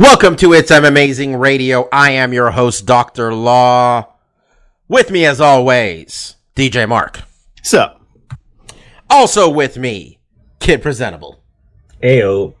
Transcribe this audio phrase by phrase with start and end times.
[0.00, 1.86] Welcome to It's M Amazing Radio.
[1.92, 3.34] I am your host, Dr.
[3.34, 4.08] Law.
[4.88, 7.20] With me, as always, DJ Mark.
[7.62, 8.00] Sup?
[9.10, 10.18] Also with me,
[10.58, 11.42] Kid Presentable.
[12.02, 12.54] Ayo.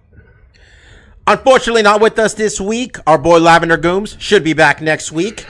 [1.26, 2.98] Unfortunately, not with us this week.
[3.06, 5.46] Our boy Lavender Gooms should be back next week.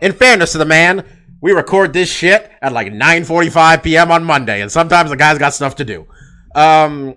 [0.00, 1.04] In fairness to the man,
[1.40, 4.12] we record this shit at like 9:45 p.m.
[4.12, 6.06] on Monday, and sometimes the guy's got stuff to do.
[6.54, 7.16] Um,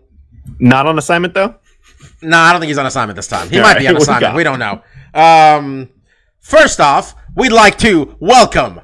[0.58, 1.54] Not on assignment though.
[2.26, 3.50] No, I don't think he's on assignment this time.
[3.50, 4.36] He All might right, be on what we assignment.
[4.36, 4.82] We don't know.
[5.14, 5.90] Um,
[6.40, 8.82] first off, we'd like to welcome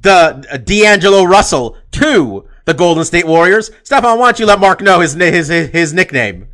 [0.00, 3.70] the uh, D'Angelo Russell to the Golden State Warriors.
[3.82, 6.48] Stefan, why don't you let Mark know his his his, his nickname?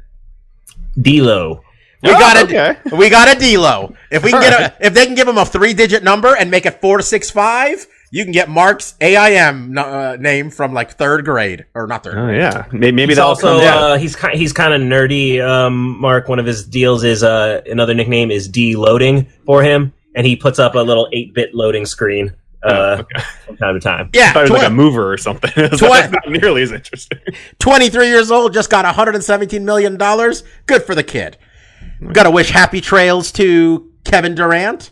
[1.00, 1.62] D'Lo.
[2.02, 2.96] We Oh, got a okay.
[2.96, 3.94] we got a D'Lo.
[4.10, 6.50] If we can get a if they can give him a three digit number and
[6.50, 10.92] make it four to six five, you can get Mark's AIM uh, name from like
[10.92, 12.16] third grade or not third.
[12.18, 12.40] Oh grade.
[12.40, 13.82] yeah, Maybe, maybe He's that'll also come down.
[13.92, 15.40] uh, he's ki- he's kind of nerdy.
[15.40, 20.26] Um, Mark, one of his deals is uh, another nickname is D-loading for him, and
[20.26, 23.04] he puts up a little eight bit loading screen uh,
[23.46, 24.10] from time to time.
[24.12, 25.50] Yeah, I thought it was like a mover or something.
[25.56, 27.18] That's Twen- not nearly as interesting.
[27.60, 30.42] 23 years old, just got 117 million dollars.
[30.66, 31.36] Good for the kid.
[32.12, 34.90] Got to wish happy trails to Kevin Durant,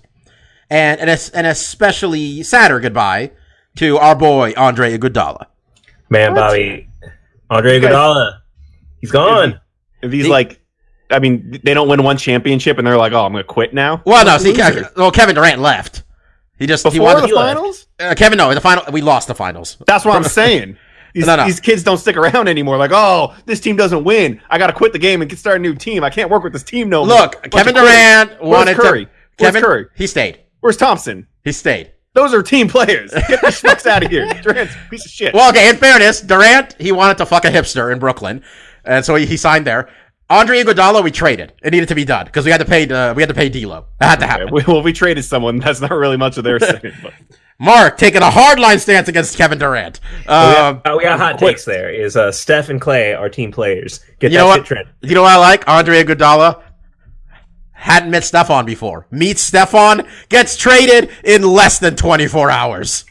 [0.70, 3.30] and and, es- and especially sadder goodbye
[3.76, 5.46] to our boy Andre Iguodala.
[6.10, 6.88] Man, Bobby,
[7.50, 8.38] Andre guys- Iguodala,
[9.00, 9.60] he's gone.
[10.02, 10.60] If he's He- like,
[11.10, 13.72] I mean, they don't win one championship and they're like, oh, I'm going to quit
[13.74, 14.02] now.
[14.04, 14.84] Well, no, see, Loser.
[14.84, 16.02] Ke- well, Kevin Durant left.
[16.58, 17.56] He just he Before wanted the he left.
[17.56, 17.86] finals.
[18.00, 18.36] uh, Kevin.
[18.36, 19.76] No, in the final, we lost the finals.
[19.86, 20.76] That's what I'm saying.
[21.14, 21.44] These, No, no.
[21.46, 22.76] these kids don't stick around anymore.
[22.76, 24.40] Like, oh, this team doesn't win.
[24.50, 26.04] I got to quit the game and start a new team.
[26.04, 27.16] I can't work with this team no more.
[27.16, 27.82] Look, Kevin of quitters.
[27.82, 29.04] Durant Where's wanted Curry?
[29.06, 29.10] to.
[29.38, 29.86] Where's Kevin Curry?
[29.96, 30.40] He stayed.
[30.60, 31.26] Where's Thompson?
[31.44, 31.92] He stayed.
[32.14, 33.12] Those are team players.
[33.28, 34.26] Get the schmucks out of here.
[34.42, 35.34] Durant's a piece of shit.
[35.34, 35.68] Well, okay.
[35.68, 38.42] In fairness, Durant he wanted to fuck a hipster in Brooklyn,
[38.84, 39.88] and so he, he signed there.
[40.30, 41.54] Andre Iguodala, we traded.
[41.62, 42.88] It needed to be done because we had to pay.
[42.88, 43.86] Uh, we had to pay D'Lo.
[44.00, 44.48] That had to happen.
[44.52, 45.58] Okay, well, we traded someone.
[45.58, 46.92] That's not really much of their saying.
[47.02, 47.14] But
[47.60, 50.00] Mark taking a hardline stance against Kevin Durant.
[50.26, 51.90] Um, Uh, we got hot takes there.
[51.90, 54.00] Is uh, Steph and Clay are team players?
[54.18, 54.66] Get you that know shit what?
[54.66, 54.88] trend.
[55.02, 55.66] You know what I like?
[55.68, 56.62] Andre Iguodala
[57.78, 59.06] hadn't met Stefan before.
[59.10, 63.04] Meets Stefan, gets traded in less than 24 hours.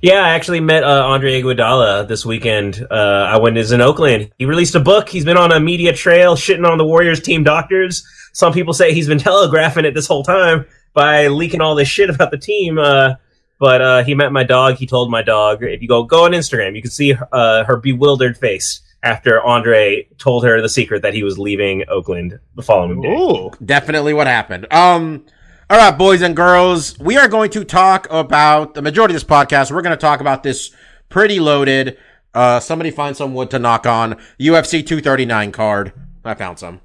[0.00, 2.86] Yeah, I actually met uh, Andre Iguodala this weekend.
[2.90, 4.30] Uh, I went is in Oakland.
[4.38, 5.08] He released a book.
[5.08, 8.04] He's been on a media trail, shitting on the Warriors team doctors.
[8.32, 12.10] Some people say he's been telegraphing it this whole time by leaking all this shit
[12.10, 12.78] about the team.
[12.78, 13.14] Uh,
[13.58, 14.76] but uh, he met my dog.
[14.76, 17.76] He told my dog, if you go go on Instagram, you can see uh, her
[17.76, 23.00] bewildered face after Andre told her the secret that he was leaving Oakland the following
[23.00, 23.08] day.
[23.14, 24.66] ooh, Definitely what happened.
[24.72, 25.24] Um,
[25.70, 29.28] all right, boys and girls, we are going to talk about the majority of this
[29.28, 29.70] podcast.
[29.70, 30.70] We're going to talk about this
[31.08, 31.98] pretty loaded.
[32.34, 35.92] Uh, somebody find some wood to knock on UFC 239 card.
[36.24, 36.80] I found some.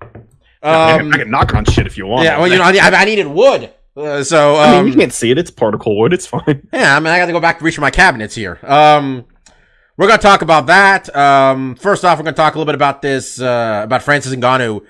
[0.00, 0.14] Um,
[0.62, 2.24] I, Um, can, I can knock on shit if you want.
[2.24, 3.72] yeah, well, you know, I, I needed wood.
[3.96, 5.38] Uh, so, um, I mean, you can't see it.
[5.38, 6.12] It's particle wood.
[6.12, 6.66] It's fine.
[6.72, 8.58] yeah, I mean, I got to go back to reach for my cabinets here.
[8.62, 9.24] Um,
[9.98, 11.14] we're going to talk about that.
[11.14, 14.32] Um, first off, we're going to talk a little bit about this, uh, about Francis
[14.32, 14.86] Ngannou.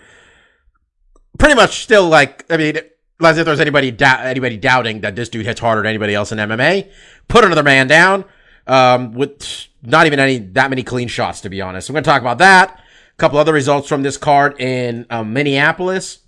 [1.38, 2.78] Pretty much still like, I mean,
[3.22, 6.30] as if there's anybody, dou- anybody doubting that this dude hits harder than anybody else
[6.30, 6.90] in MMA.
[7.26, 8.26] Put another man down,
[8.66, 11.88] um, with not even any, that many clean shots, to be honest.
[11.88, 12.78] We're going to talk about that.
[12.78, 16.18] A couple other results from this card in um, Minneapolis,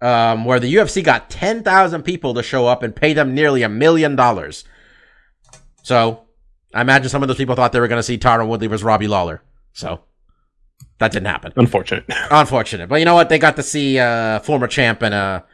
[0.00, 3.68] um, where the UFC got 10,000 people to show up and pay them nearly a
[3.68, 4.64] million dollars.
[5.82, 6.22] So
[6.74, 8.84] I imagine some of those people thought they were going to see Tyron Woodley versus
[8.84, 9.42] Robbie Lawler.
[9.72, 10.00] So
[10.98, 11.52] that didn't happen.
[11.56, 12.04] Unfortunate.
[12.30, 12.88] Unfortunate.
[12.88, 13.28] But you know what?
[13.28, 15.44] They got to see uh, former champ and a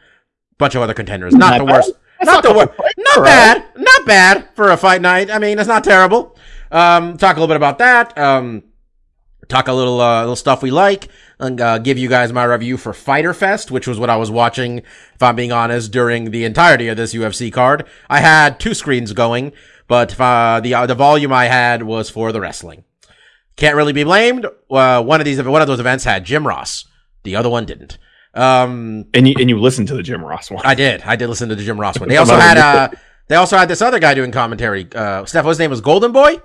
[0.57, 1.33] bunch of other contenders.
[1.33, 1.73] Not, Not the bad.
[1.73, 1.91] worst.
[2.21, 2.71] Not the worst.
[2.97, 3.65] Not All bad.
[3.77, 5.31] Not bad for a fight night.
[5.31, 6.35] I mean, it's not terrible.
[6.71, 8.17] Um, talk a little bit about that.
[8.17, 8.63] Um,
[9.47, 11.07] talk a little, uh, little stuff we like,
[11.39, 14.29] and uh, give you guys my review for Fyter Fest, which was what I was
[14.29, 17.87] watching, if I'm being honest, during the entirety of this UFC card.
[18.09, 19.53] I had two screens going,
[19.89, 22.85] but uh, the uh, the volume I had was for the wrestling.
[23.57, 24.45] Can't really be blamed.
[24.71, 26.85] Uh, one of these, one of those events had Jim Ross.
[27.23, 27.97] The other one didn't.
[28.33, 30.65] Um, And you and you listened to the Jim Ross one.
[30.65, 31.01] I did.
[31.01, 32.07] I did listen to the Jim Ross one.
[32.09, 32.89] They also had uh,
[33.27, 34.87] they also had this other guy doing commentary.
[34.95, 36.37] Uh, Steph, his name was Golden Boy.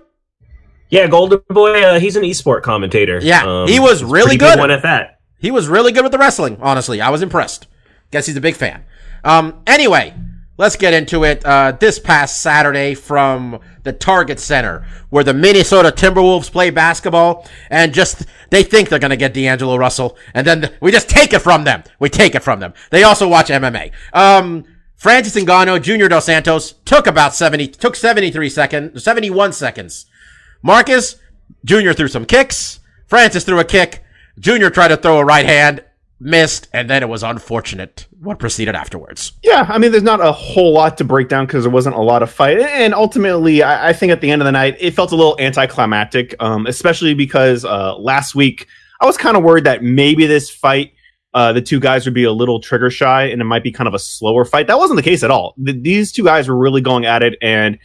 [0.91, 1.82] Yeah, Golden Boy.
[1.85, 3.19] Uh, he's an esport commentator.
[3.23, 4.58] Yeah, Um, he was really pretty good.
[4.58, 5.20] one at that.
[5.38, 6.58] he was really good with the wrestling.
[6.61, 7.67] Honestly, I was impressed.
[8.11, 8.85] Guess he's a big fan.
[9.25, 10.14] Um, anyway,
[10.56, 11.44] let's get into it.
[11.44, 17.92] Uh, this past Saturday from the Target Center, where the Minnesota Timberwolves play basketball, and
[17.92, 21.64] just they think they're gonna get D'Angelo Russell, and then we just take it from
[21.64, 21.82] them.
[21.98, 22.74] We take it from them.
[22.90, 23.92] They also watch MMA.
[24.12, 24.64] Um,
[24.96, 30.06] Francis Ngannou, Junior Dos Santos took about seventy, took seventy three seconds, seventy one seconds.
[30.62, 31.16] Marcus
[31.64, 32.80] Junior threw some kicks.
[33.06, 34.02] Francis threw a kick.
[34.38, 35.84] Junior tried to throw a right hand,
[36.24, 39.32] missed, and then it was unfortunate what proceeded afterwards.
[39.42, 42.00] Yeah, I mean, there's not a whole lot to break down because there wasn't a
[42.00, 44.92] lot of fight, and ultimately, I, I think at the end of the night, it
[44.92, 48.66] felt a little anticlimactic, um, especially because uh, last week
[49.00, 50.94] I was kind of worried that maybe this fight.
[51.34, 53.88] Uh, the two guys would be a little trigger shy and it might be kind
[53.88, 54.68] of a slower fight.
[54.68, 55.56] That wasn't the case at all.
[55.62, 57.36] Th- these two guys were really going at it.
[57.42, 57.76] And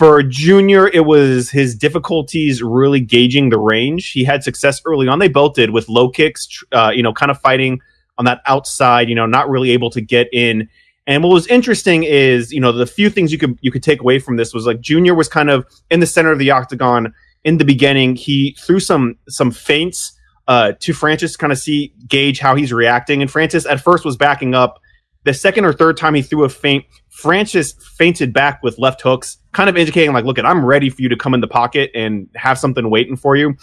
[0.00, 4.12] for Junior, it was his difficulties really gauging the range.
[4.12, 5.18] He had success early on.
[5.18, 7.80] They both did with low kicks, uh, you know, kind of fighting
[8.16, 10.70] on that outside, you know, not really able to get in.
[11.06, 14.00] And what was interesting is, you know, the few things you could you could take
[14.00, 17.12] away from this was like Junior was kind of in the center of the octagon
[17.44, 18.16] in the beginning.
[18.16, 20.18] He threw some some feints
[20.48, 23.20] uh, to Francis to kind of see gauge how he's reacting.
[23.20, 24.80] And Francis at first was backing up.
[25.24, 29.36] The second or third time he threw a feint, Francis feinted back with left hooks,
[29.52, 31.90] kind of indicating like, look, at I'm ready for you to come in the pocket
[31.94, 33.56] and have something waiting for you.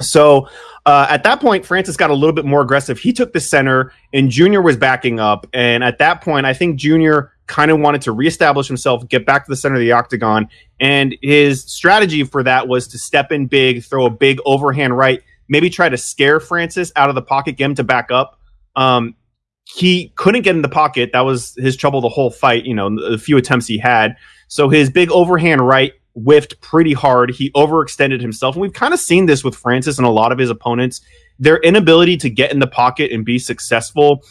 [0.00, 0.48] So
[0.86, 2.98] uh, at that point, Francis got a little bit more aggressive.
[2.98, 5.46] He took the center, and Junior was backing up.
[5.52, 9.44] And at that point, I think Junior kind of wanted to reestablish himself, get back
[9.44, 10.48] to the center of the octagon.
[10.78, 15.20] And his strategy for that was to step in big, throw a big overhand right,
[15.48, 18.38] maybe try to scare Francis out of the pocket, get him to back up.
[18.76, 19.16] Um,
[19.64, 21.10] he couldn't get in the pocket.
[21.12, 24.16] That was his trouble the whole fight, you know, the few attempts he had.
[24.50, 27.30] So his big overhand right whiffed pretty hard.
[27.30, 28.56] He overextended himself.
[28.56, 31.00] And we've kind of seen this with Francis and a lot of his opponents.
[31.38, 34.22] Their inability to get in the pocket and be successful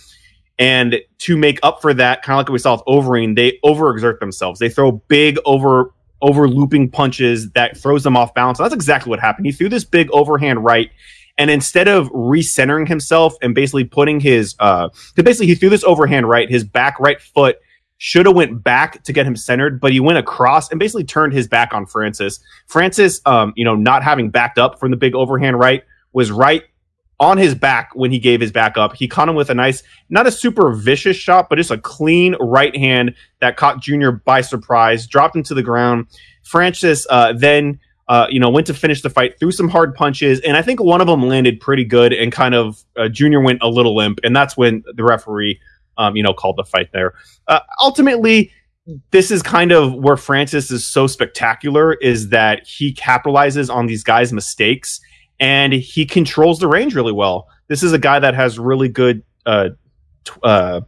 [0.59, 4.19] and to make up for that, kind of like we saw with Overeem, they overexert
[4.19, 4.59] themselves.
[4.59, 8.59] They throw big over over looping punches that throws them off balance.
[8.59, 9.45] And that's exactly what happened.
[9.45, 10.91] He threw this big overhand right,
[11.37, 16.27] and instead of recentering himself and basically putting his uh, basically he threw this overhand
[16.27, 17.59] right, his back right foot
[17.99, 21.33] should have went back to get him centered, but he went across and basically turned
[21.33, 22.39] his back on Francis.
[22.65, 26.63] Francis, um, you know, not having backed up from the big overhand right, was right
[27.19, 28.95] on his back when he gave his back up.
[28.95, 32.35] He caught him with a nice, not a super vicious shot, but just a clean
[32.39, 36.07] right hand that caught Junior by surprise, dropped him to the ground.
[36.43, 40.39] Francis uh, then, uh, you know, went to finish the fight, threw some hard punches,
[40.39, 43.61] and I think one of them landed pretty good, and kind of uh, Junior went
[43.61, 45.59] a little limp, and that's when the referee,
[45.99, 47.13] um, you know, called the fight there.
[47.47, 48.51] Uh, ultimately,
[49.11, 54.03] this is kind of where Francis is so spectacular is that he capitalizes on these
[54.03, 54.99] guys' mistakes
[55.39, 57.47] and he controls the range really well.
[57.67, 59.69] This is a guy that has really good, uh,
[60.41, 60.81] uh,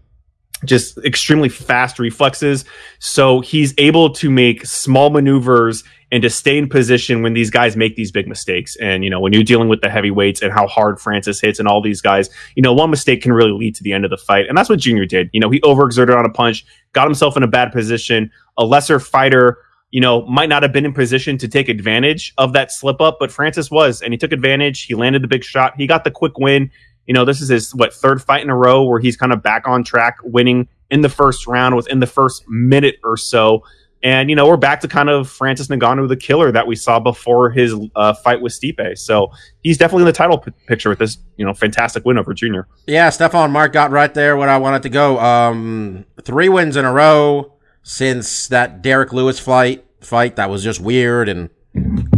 [0.66, 2.66] just extremely fast reflexes.
[3.00, 7.78] So he's able to make small maneuvers and to stay in position when these guys
[7.78, 8.76] make these big mistakes.
[8.76, 11.68] And, you know, when you're dealing with the heavyweights and how hard Francis hits and
[11.68, 14.18] all these guys, you know, one mistake can really lead to the end of the
[14.18, 14.48] fight.
[14.48, 15.30] And that's what Junior did.
[15.32, 18.30] You know, he overexerted on a punch, got himself in a bad position.
[18.58, 19.60] A lesser fighter,
[19.90, 23.18] you know, might not have been in position to take advantage of that slip up,
[23.18, 24.84] but Francis was, and he took advantage.
[24.84, 25.76] He landed the big shot.
[25.78, 26.72] He got the quick win.
[27.08, 29.42] You know, this is his what third fight in a row where he's kind of
[29.42, 33.64] back on track, winning in the first round within the first minute or so.
[34.04, 37.00] And you know, we're back to kind of Francis Ngannou, the killer that we saw
[37.00, 38.98] before his uh, fight with Stipe.
[38.98, 39.32] So
[39.62, 42.68] he's definitely in the title p- picture with this, you know, fantastic win over Junior.
[42.88, 45.20] Yeah, Stefan Mark got right there what I wanted to go.
[45.20, 47.54] Um, three wins in a row
[47.84, 49.86] since that Derrick Lewis fight.
[50.02, 51.52] Fight that was just weird and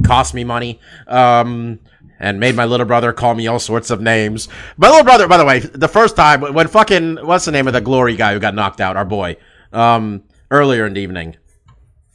[0.06, 0.80] cost me money.
[1.06, 1.80] Um,
[2.24, 4.48] and made my little brother call me all sorts of names.
[4.77, 7.74] My little brother, by the way, the first time when fucking what's the name of
[7.74, 9.36] the glory guy who got knocked out, our boy,
[9.74, 11.36] um, earlier in the evening,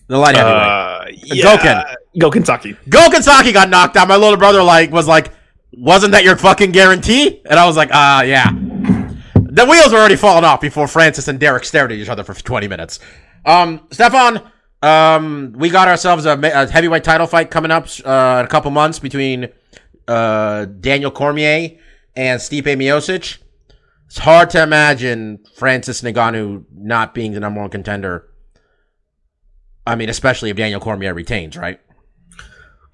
[0.07, 1.45] the light heavyweight.
[1.45, 1.95] Uh, Gokhan.
[2.19, 2.75] Go Kentucky.
[2.89, 4.09] Go Kentucky got knocked out.
[4.09, 5.31] My little brother like was like,
[5.73, 7.43] wasn't that your fucking guarantee?
[7.45, 8.51] And I was like, ah, yeah.
[8.51, 12.33] The wheels were already falling off before Francis and Derrick stared at each other for
[12.33, 13.01] 20 minutes.
[13.45, 14.41] Um, Stefan,
[14.81, 18.71] um, we got ourselves a, a heavyweight title fight coming up uh, in a couple
[18.71, 19.49] months between
[20.09, 21.79] uh, Daniel Cormier
[22.17, 23.39] and Stipe Miocic.
[24.07, 28.27] It's hard to imagine Francis Ngannou not being the number one contender.
[29.87, 31.81] I mean, especially if Daniel Cormier retains, right?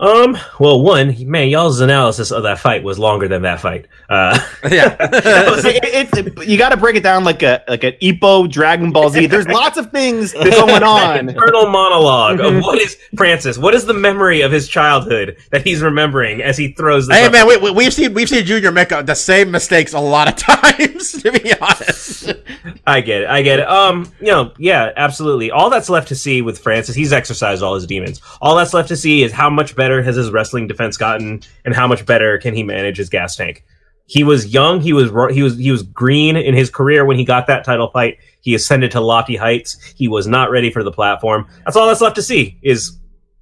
[0.01, 0.37] Um.
[0.59, 3.87] Well, one man, y'all's analysis of that fight was longer than that fight.
[4.09, 4.39] Uh,
[4.71, 4.97] yeah.
[5.01, 8.91] it, it, it- you got to break it down like a like an Ippo Dragon
[8.91, 9.27] Ball Z.
[9.27, 10.49] There's lots of things going
[10.83, 11.29] on.
[11.29, 13.57] internal monologue of what is Francis?
[13.57, 17.17] What is the memory of his childhood that he's remembering as he throws this?
[17.17, 17.33] hey up?
[17.33, 20.35] man, we, we, we've seen we've seen Junior make the same mistakes a lot of
[20.37, 21.13] times.
[21.23, 22.33] To be honest,
[22.87, 23.29] I get it.
[23.29, 23.69] I get it.
[23.69, 25.51] Um, you know, yeah, absolutely.
[25.53, 28.21] All that's left to see with Francis, he's exercised all his demons.
[28.41, 31.75] All that's left to see is how much better has his wrestling defense gotten, and
[31.75, 33.65] how much better can he manage his gas tank.
[34.07, 34.81] He was young.
[34.81, 37.89] He was he was he was green in his career when he got that title
[37.91, 38.19] fight.
[38.43, 39.95] He ascended to lofty heights.
[39.97, 41.49] He was not ready for the platform.
[41.65, 42.99] That's all that's left to see is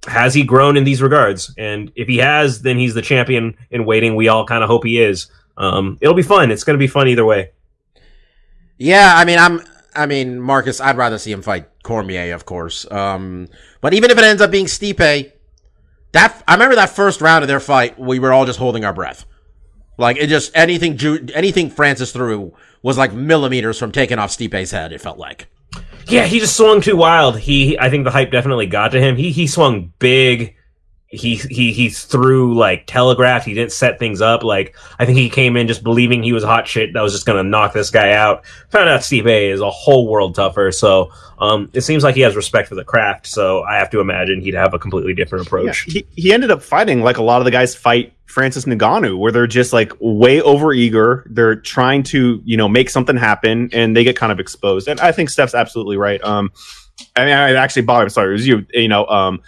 [0.07, 1.53] has he grown in these regards?
[1.57, 4.15] And if he has, then he's the champion in waiting.
[4.15, 5.29] We all kind of hope he is.
[5.57, 6.51] Um, it'll be fun.
[6.51, 7.51] It's going to be fun either way.
[8.77, 9.13] yeah.
[9.15, 9.61] I mean, I'm.
[9.95, 10.81] I mean, Marcus.
[10.81, 12.89] I'd rather see him fight Cormier, of course.
[12.91, 13.47] Um,
[13.81, 15.31] but even if it ends up being Stipe,
[16.13, 18.93] that I remember that first round of their fight, we were all just holding our
[18.93, 19.25] breath.
[19.97, 20.99] Like it just anything
[21.33, 24.91] anything Francis threw was like millimeters from taking off Stipe's head.
[24.91, 25.47] It felt like.
[26.07, 27.39] Yeah, he just swung too wild.
[27.39, 29.15] He, I think the hype definitely got to him.
[29.15, 30.55] He, he swung big.
[31.13, 33.45] He, he, he threw like telegraphed.
[33.45, 34.43] He didn't set things up.
[34.43, 37.25] Like, I think he came in just believing he was hot shit that was just
[37.25, 38.45] gonna knock this guy out.
[38.69, 40.71] Found out Stipe is a whole world tougher.
[40.71, 43.27] So, um, it seems like he has respect for the craft.
[43.27, 45.81] So I have to imagine he'd have a completely different Yeah, approach.
[45.83, 49.31] he, he ended up fighting like a lot of the guys fight Francis Ngannou, where
[49.31, 51.27] they're just like way over eager.
[51.29, 54.87] They're trying to, you know, make something happen and they get kind of exposed.
[54.87, 56.23] And I think Steph's absolutely right.
[56.23, 56.51] Um,
[57.15, 59.41] I mean, I actually, Bob, I'm sorry, it was you, you know, um,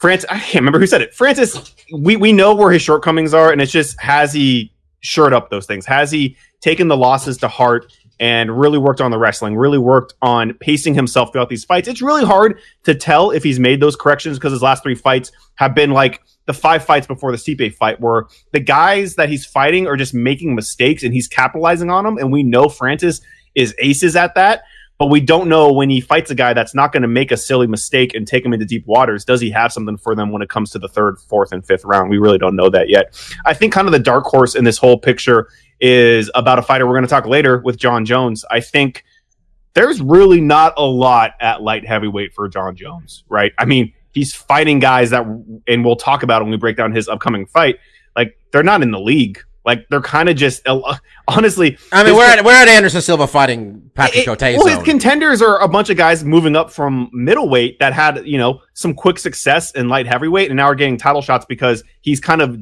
[0.00, 1.14] Francis, I can't remember who said it.
[1.14, 5.50] Francis, we, we know where his shortcomings are, and it's just has he shored up
[5.50, 5.84] those things?
[5.86, 10.14] Has he taken the losses to heart and really worked on the wrestling, really worked
[10.22, 11.86] on pacing himself throughout these fights?
[11.86, 15.32] It's really hard to tell if he's made those corrections because his last three fights
[15.56, 19.44] have been like the five fights before the Stipe fight, where the guys that he's
[19.44, 22.16] fighting are just making mistakes and he's capitalizing on them.
[22.16, 23.20] And we know Francis
[23.54, 24.62] is aces at that.
[25.00, 27.36] But we don't know when he fights a guy that's not going to make a
[27.38, 29.24] silly mistake and take him into deep waters.
[29.24, 31.86] Does he have something for them when it comes to the third, fourth, and fifth
[31.86, 32.10] round?
[32.10, 33.18] We really don't know that yet.
[33.46, 35.48] I think kind of the dark horse in this whole picture
[35.80, 38.44] is about a fighter we're going to talk later with Jon Jones.
[38.50, 39.02] I think
[39.72, 43.52] there's really not a lot at light heavyweight for Jon Jones, right?
[43.56, 45.24] I mean, he's fighting guys that,
[45.66, 47.78] and we'll talk about when we break down his upcoming fight.
[48.14, 49.40] Like they're not in the league.
[49.64, 50.96] Like they're kind of just uh, uh,
[51.28, 51.76] honestly.
[51.92, 55.60] I mean, we're at, we're at Anderson Silva fighting Patrick Cote's well, his contenders are
[55.60, 59.70] a bunch of guys moving up from middleweight that had you know some quick success
[59.72, 62.58] in light heavyweight, and now are getting title shots because he's kind of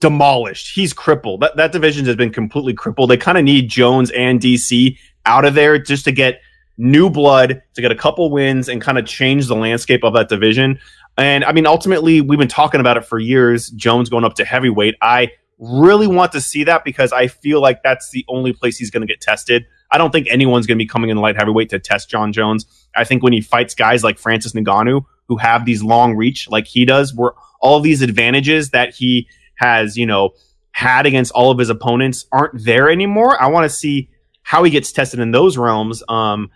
[0.00, 0.74] demolished.
[0.74, 1.40] He's crippled.
[1.40, 3.10] That that division has been completely crippled.
[3.10, 4.96] They kind of need Jones and DC
[5.26, 6.40] out of there just to get
[6.78, 10.28] new blood, to get a couple wins, and kind of change the landscape of that
[10.28, 10.78] division.
[11.18, 13.68] And I mean, ultimately, we've been talking about it for years.
[13.70, 14.94] Jones going up to heavyweight.
[15.02, 15.30] I
[15.62, 19.00] really want to see that because I feel like that's the only place he's going
[19.02, 19.64] to get tested.
[19.92, 22.66] I don't think anyone's going to be coming in light heavyweight to test Jon Jones.
[22.96, 26.66] I think when he fights guys like Francis Ngannou who have these long reach like
[26.66, 30.30] he does, where all these advantages that he has, you know,
[30.72, 33.40] had against all of his opponents aren't there anymore.
[33.40, 34.08] I want to see
[34.42, 36.02] how he gets tested in those realms.
[36.08, 36.50] Um,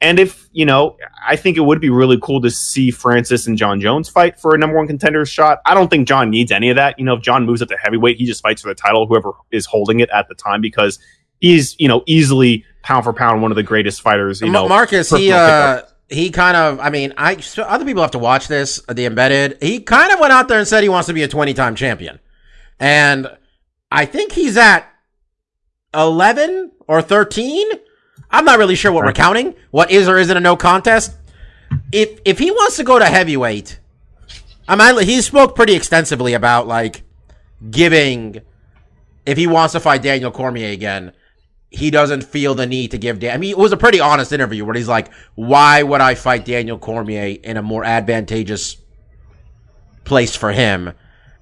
[0.00, 3.56] and if, you know, I think it would be really cool to see Francis and
[3.56, 5.60] Jon Jones fight for a number one contender shot.
[5.64, 6.98] I don't think Jon needs any of that.
[6.98, 9.32] You know, if Jon moves up to heavyweight, he just fights for the title, whoever
[9.50, 10.98] is holding it at the time, because
[11.40, 14.68] he's, you know, easily pound for pound one of the greatest fighters, you know.
[14.68, 16.78] Marcus, he uh, he kind of.
[16.78, 18.80] I mean, I other people have to watch this.
[18.88, 19.58] The embedded.
[19.62, 22.20] He kind of went out there and said he wants to be a twenty-time champion,
[22.78, 23.28] and
[23.90, 24.86] I think he's at
[25.94, 27.66] eleven or thirteen.
[28.30, 29.54] I'm not really sure what we're counting.
[29.70, 31.16] What is or isn't a no contest?
[31.92, 33.78] If if he wants to go to heavyweight,
[34.68, 37.02] I mean, he spoke pretty extensively about like
[37.70, 38.40] giving.
[39.24, 41.12] If he wants to fight Daniel Cormier again,
[41.70, 43.34] he doesn't feel the need to give Dan.
[43.34, 46.44] I mean, it was a pretty honest interview where he's like, "Why would I fight
[46.44, 48.76] Daniel Cormier in a more advantageous
[50.04, 50.92] place for him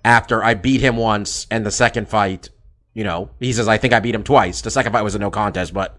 [0.05, 2.51] after I beat him once and the second fight,
[2.93, 4.61] you know, he says I think I beat him twice.
[4.61, 5.99] The second fight was a no contest, but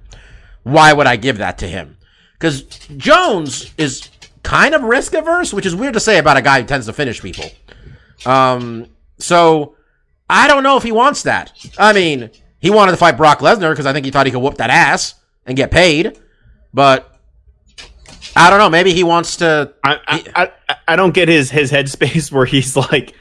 [0.65, 1.95] why would I give that to him?
[2.33, 2.63] Because
[2.97, 4.09] Jones is
[4.41, 6.93] kind of risk averse, which is weird to say about a guy who tends to
[6.93, 7.45] finish people.
[8.25, 8.87] Um,
[9.19, 9.75] so
[10.27, 11.53] I don't know if he wants that.
[11.77, 14.41] I mean, he wanted to fight Brock Lesnar because I think he thought he could
[14.41, 15.13] whoop that ass
[15.45, 16.19] and get paid,
[16.73, 17.15] but
[18.35, 18.69] I don't know.
[18.71, 19.71] Maybe he wants to.
[19.83, 23.13] I, I, I, I don't get his his headspace where he's like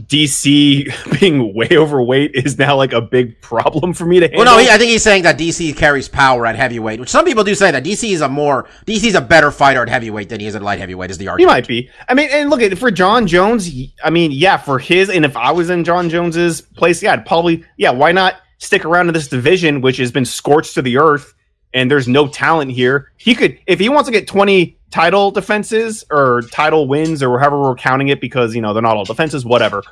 [0.00, 4.44] DC being way overweight is now like a big problem for me to handle.
[4.44, 7.24] Well, no, he, I think he's saying that DC carries power at heavyweight, which some
[7.24, 10.28] people do say that DC is a more DC is a better fighter at heavyweight
[10.28, 11.10] than he is at light heavyweight.
[11.10, 11.50] Is the argument?
[11.50, 11.90] He might be.
[12.08, 13.70] I mean, and look at for Jon Jones.
[14.02, 17.26] I mean, yeah, for his and if I was in Jon Jones's place, yeah, I'd
[17.26, 17.90] probably yeah.
[17.90, 21.34] Why not stick around in this division, which has been scorched to the earth,
[21.72, 23.12] and there's no talent here.
[23.16, 27.60] He could, if he wants to get 20 title defenses or title wins or however
[27.60, 29.82] we're counting it, because you know they're not all defenses, whatever.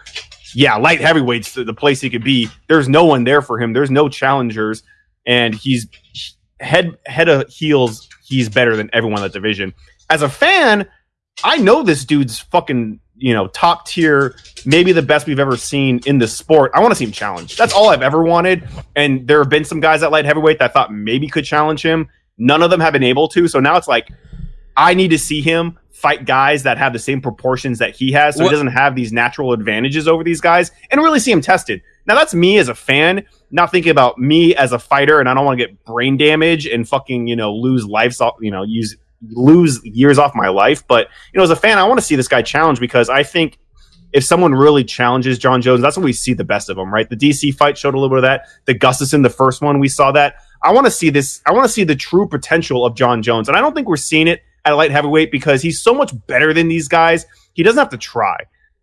[0.55, 2.49] Yeah, light heavyweights the place he could be.
[2.69, 3.73] There's no one there for him.
[3.73, 4.85] There's no challengers,
[5.27, 5.89] and he's
[6.61, 8.09] head head of heels.
[8.23, 9.75] He's better than everyone in that division.
[10.09, 10.89] As a fan,
[11.43, 16.01] I know this dude's fucking, you know, top tier, maybe the best we've ever seen
[16.07, 16.71] in the sport.
[16.75, 17.57] I want to see him challenge.
[17.57, 18.69] That's all I've ever wanted.
[18.95, 21.83] And there have been some guys at light heavyweight that I thought maybe could challenge
[21.83, 22.09] him.
[22.39, 23.49] None of them have been able to.
[23.49, 24.09] So now it's like,
[24.77, 28.37] I need to see him fight guys that have the same proportions that he has.
[28.37, 31.41] So What- he doesn't have these natural advantages over these guys and really see him
[31.41, 31.81] tested.
[32.07, 35.35] Now that's me as a fan, not thinking about me as a fighter, and I
[35.35, 38.63] don't want to get brain damage and fucking, you know, lose lives off, you know,
[38.65, 38.97] use
[39.31, 40.83] lose years off my life.
[40.89, 43.23] But you know, as a fan, I want to see this guy challenge because I
[43.23, 43.59] think
[44.13, 47.09] if someone really challenges Jon Jones, that's when we see the best of him, right?
[47.09, 48.47] The DC fight showed a little bit of that.
[48.65, 50.35] The Gustafsson, the first one, we saw that.
[50.65, 51.41] I want to see this.
[51.47, 53.97] I want to see the true potential of Jon Jones, and I don't think we're
[53.97, 57.27] seeing it at light heavyweight because he's so much better than these guys.
[57.55, 58.37] He doesn't have to try.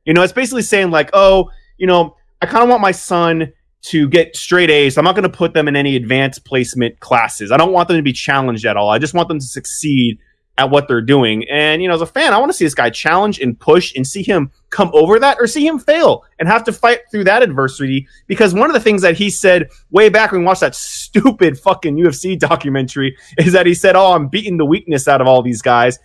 [0.06, 3.54] You know, it's basically saying like, oh, you know, I kind of want my son
[3.82, 4.98] to get straight A's.
[4.98, 7.52] I'm not going to put them in any advanced placement classes.
[7.52, 8.90] I don't want them to be challenged at all.
[8.90, 10.20] I just want them to succeed
[10.60, 11.48] at what they're doing.
[11.50, 13.96] And, you know, as a fan, I want to see this guy challenge and push
[13.96, 17.24] and see him come over that or see him fail and have to fight through
[17.24, 18.08] that adversity.
[18.28, 21.58] Because one of the things that he said way back when we watched that stupid
[21.58, 25.42] fucking UFC documentary is that he said, Oh, I'm beating the weakness out of all
[25.42, 25.98] these guys.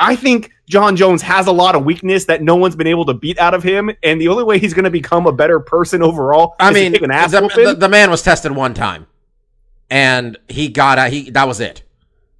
[0.00, 3.14] I think Jon Jones has a lot of weakness that no one's been able to
[3.14, 6.02] beat out of him, and the only way he's going to become a better person
[6.02, 8.74] overall I is to mean, take an ass the, the, the man was tested one
[8.74, 9.06] time,
[9.90, 11.84] and he got a, he that was it.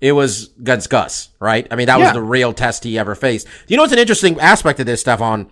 [0.03, 1.65] It was against Gus, right?
[1.71, 3.47] I mean, that was the real test he ever faced.
[3.69, 5.49] You know what's an interesting aspect of this, Stefan,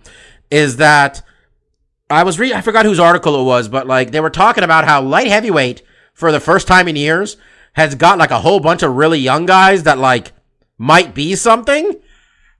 [0.51, 1.23] is that
[2.09, 4.83] I was reading, I forgot whose article it was, but like they were talking about
[4.83, 5.81] how light heavyweight
[6.13, 7.37] for the first time in years
[7.73, 10.33] has got like a whole bunch of really young guys that like
[10.77, 11.95] might be something,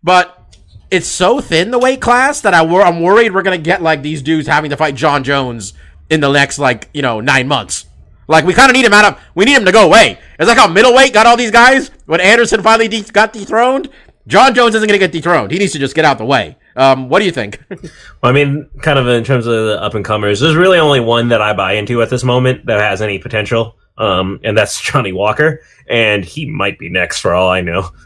[0.02, 0.56] but
[0.90, 4.02] it's so thin the weight class that I wor- I'm worried we're gonna get like
[4.02, 5.74] these dudes having to fight Jon Jones
[6.10, 7.86] in the next like you know nine months.
[8.28, 10.20] Like we kind of need him out of we need him to go away.
[10.40, 13.90] It's like how middleweight got all these guys when Anderson finally de- got dethroned.
[14.28, 15.52] Jon Jones isn't gonna get dethroned.
[15.52, 16.58] He needs to just get out the way.
[16.76, 17.62] Um, what do you think?
[18.24, 21.30] I mean, kind of in terms of the up and comers, there's really only one
[21.30, 25.12] that I buy into at this moment that has any potential, um, and that's Johnny
[25.12, 27.90] Walker, and he might be next for all I know.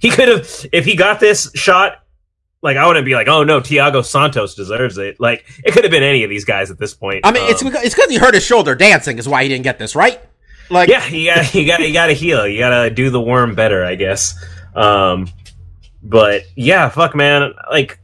[0.00, 1.99] He could have, if he got this shot,
[2.62, 5.18] like I wouldn't be like, oh no, Thiago Santos deserves it.
[5.18, 7.24] Like it could have been any of these guys at this point.
[7.24, 9.48] I mean, it's Um, because, it's because he hurt his shoulder dancing is why he
[9.48, 10.20] didn't get this, right?
[10.70, 12.46] Like, yeah, you got you got you got to heal.
[12.46, 14.34] You got to do the worm better, I guess.
[14.74, 15.28] Um,
[16.02, 17.54] but yeah, fuck, man.
[17.70, 17.98] Like,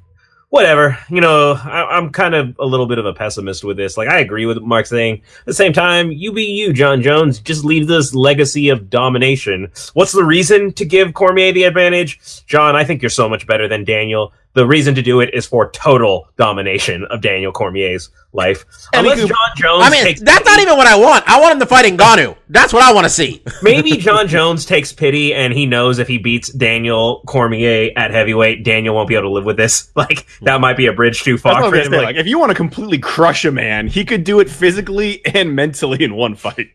[0.48, 0.98] whatever.
[1.08, 3.96] You know, I, I'm kind of a little bit of a pessimist with this.
[3.96, 5.22] Like, I agree with Mark saying.
[5.40, 7.38] At the same time, you be you, Jon Jones.
[7.38, 9.70] Just leave this legacy of domination.
[9.94, 12.74] What's the reason to give Cormier the advantage, Jon?
[12.74, 14.32] I think you're so much better than Daniel.
[14.56, 18.64] The reason to do it is for total domination of Daniel Cormier's life.
[18.94, 21.28] And Unless could- Jon Jones, I mean, takes that's not even what I want.
[21.28, 22.34] I want him to fight Ngannou.
[22.48, 23.42] That's what I want to see.
[23.62, 28.64] Maybe Jon Jones takes pity and he knows if he beats Daniel Cormier at heavyweight,
[28.64, 29.92] Daniel won't be able to live with this.
[29.96, 31.92] Like that might be a bridge too far for him.
[31.92, 35.20] Like, Like, if you want to completely crush a man, he could do it physically
[35.34, 36.70] and mentally in one fight.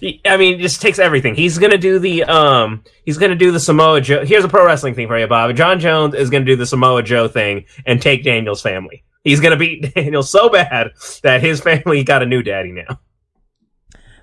[0.00, 1.34] He- I mean, it just takes everything.
[1.34, 4.24] He's gonna do the um, he's gonna do the Samoa Joe.
[4.24, 5.54] Here's a pro wrestling thing for you, Bob.
[5.56, 9.04] Jon Jones is gonna do the Samoa Joe thing and take Daniel's family.
[9.24, 13.00] He's gonna beat Daniel so bad that his family got a new daddy now.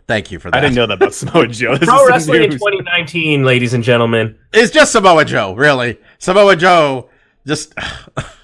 [0.08, 0.58] Thank you for that.
[0.58, 1.78] I didn't know that about Samoa Joe.
[1.78, 4.38] This Pro is some wrestling in 2019, ladies and gentlemen.
[4.54, 5.98] It's just Samoa Joe, really.
[6.20, 7.10] Samoa Joe
[7.48, 7.74] just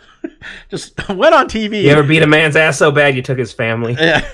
[0.70, 1.84] just went on TV.
[1.84, 3.94] You ever beat a man's ass so bad you took his family?
[4.00, 4.28] Yeah.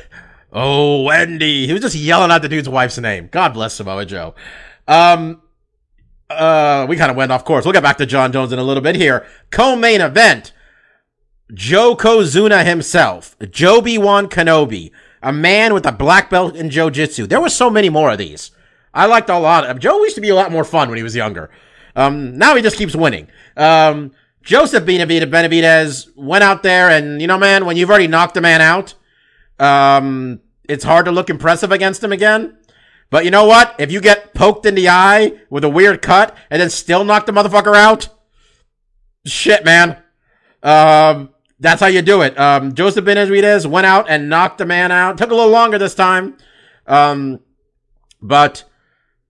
[0.57, 1.67] Oh, Wendy.
[1.67, 3.27] He was just yelling out the dude's wife's name.
[3.29, 4.35] God bless Samoa Joe.
[4.87, 5.41] Um,
[6.29, 7.65] uh, we kind of went off course.
[7.65, 9.25] We'll get back to Jon Jones in a little bit here.
[9.51, 10.53] Co-main event.
[11.53, 13.35] Joe Kozuna himself.
[13.51, 14.91] Joby Wan Kenobi.
[15.21, 17.27] A man with a black belt in Jiu-Jitsu.
[17.27, 18.51] There were so many more of these.
[18.93, 21.03] I liked a lot of Joe used to be a lot more fun when he
[21.03, 21.51] was younger.
[21.97, 23.27] Um, now he just keeps winning.
[23.57, 28.37] Um, Joseph Benavidez, Benavidez went out there and, you know, man, when you've already knocked
[28.37, 28.93] a man out,
[29.59, 32.57] um, it's hard to look impressive against him again.
[33.09, 33.75] But you know what?
[33.77, 37.25] If you get poked in the eye with a weird cut and then still knock
[37.25, 38.09] the motherfucker out,
[39.25, 39.97] shit, man.
[40.63, 42.37] Um, that's how you do it.
[42.37, 45.17] Um, Joseph Benavidez went out and knocked the man out.
[45.17, 46.37] Took a little longer this time.
[46.87, 47.39] Um,
[48.21, 48.63] but,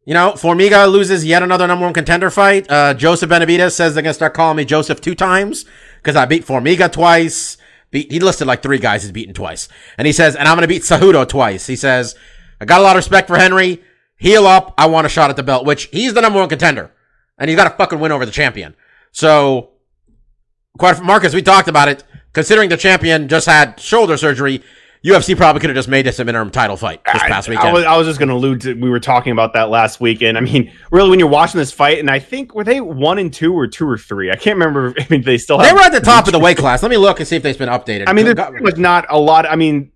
[0.06, 2.70] you know, Formiga loses yet another number one contender fight.
[2.70, 5.66] Uh, Joseph Benavidez says they're going to start calling me Joseph two times
[5.98, 7.58] because I beat Formiga twice.
[7.92, 9.68] Beat, he listed like three guys he's beaten twice.
[9.98, 11.68] And he says, and I'm going to beat Cejudo twice.
[11.68, 12.16] He says,
[12.60, 13.84] I got a lot of respect for Henry.
[14.18, 14.74] Heal up.
[14.78, 16.92] I want a shot at the belt, which he's the number one contender.
[17.38, 18.76] And he's got to fucking win over the champion.
[19.12, 19.72] So,
[20.78, 22.04] quite, Marcus, we talked about it.
[22.34, 24.62] Considering the champion just had shoulder surgery,
[25.06, 27.70] UFC probably could have just made this an interim title fight this past weekend.
[27.70, 28.74] I was, I was just going to allude to.
[28.74, 30.38] We were talking about that last weekend.
[30.38, 33.32] I mean, really, when you're watching this fight, and I think were they one and
[33.32, 34.32] two or two or three?
[34.32, 34.94] I can't remember.
[35.00, 35.68] I mean, they still have.
[35.68, 36.82] they were at the top of the weight class.
[36.82, 38.06] Let me look and see if they've been updated.
[38.08, 39.46] I mean, there's like not a lot.
[39.46, 39.92] I mean,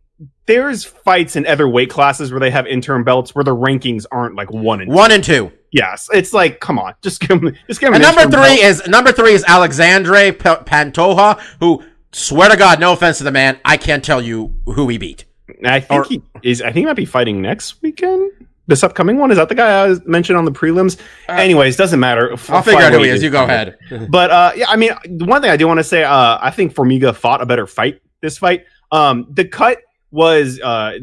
[0.45, 4.35] there's fights in other weight classes where they have interim belts where the rankings aren't
[4.35, 5.51] like one and one and two.
[5.71, 6.09] yes.
[6.11, 7.95] It's like, come on, just give them, just give them.
[7.95, 8.63] And an number three belt.
[8.63, 13.59] is number three is Alexandre Pantoja, who swear to God, no offense to the man,
[13.65, 15.25] I can't tell you who he beat.
[15.63, 16.61] I think he is.
[16.61, 18.31] I think he might be fighting next weekend.
[18.67, 20.99] This upcoming one is that the guy I mentioned on the prelims.
[21.27, 22.33] Anyways, doesn't matter.
[22.33, 23.23] Uh, I'll figure out who he is.
[23.23, 23.77] You go ahead.
[24.09, 26.51] But uh, yeah, I mean, the one thing I do want to say, uh, I
[26.51, 28.65] think Formiga fought a better fight this fight.
[28.91, 29.79] Um, the cut
[30.11, 30.99] was uh,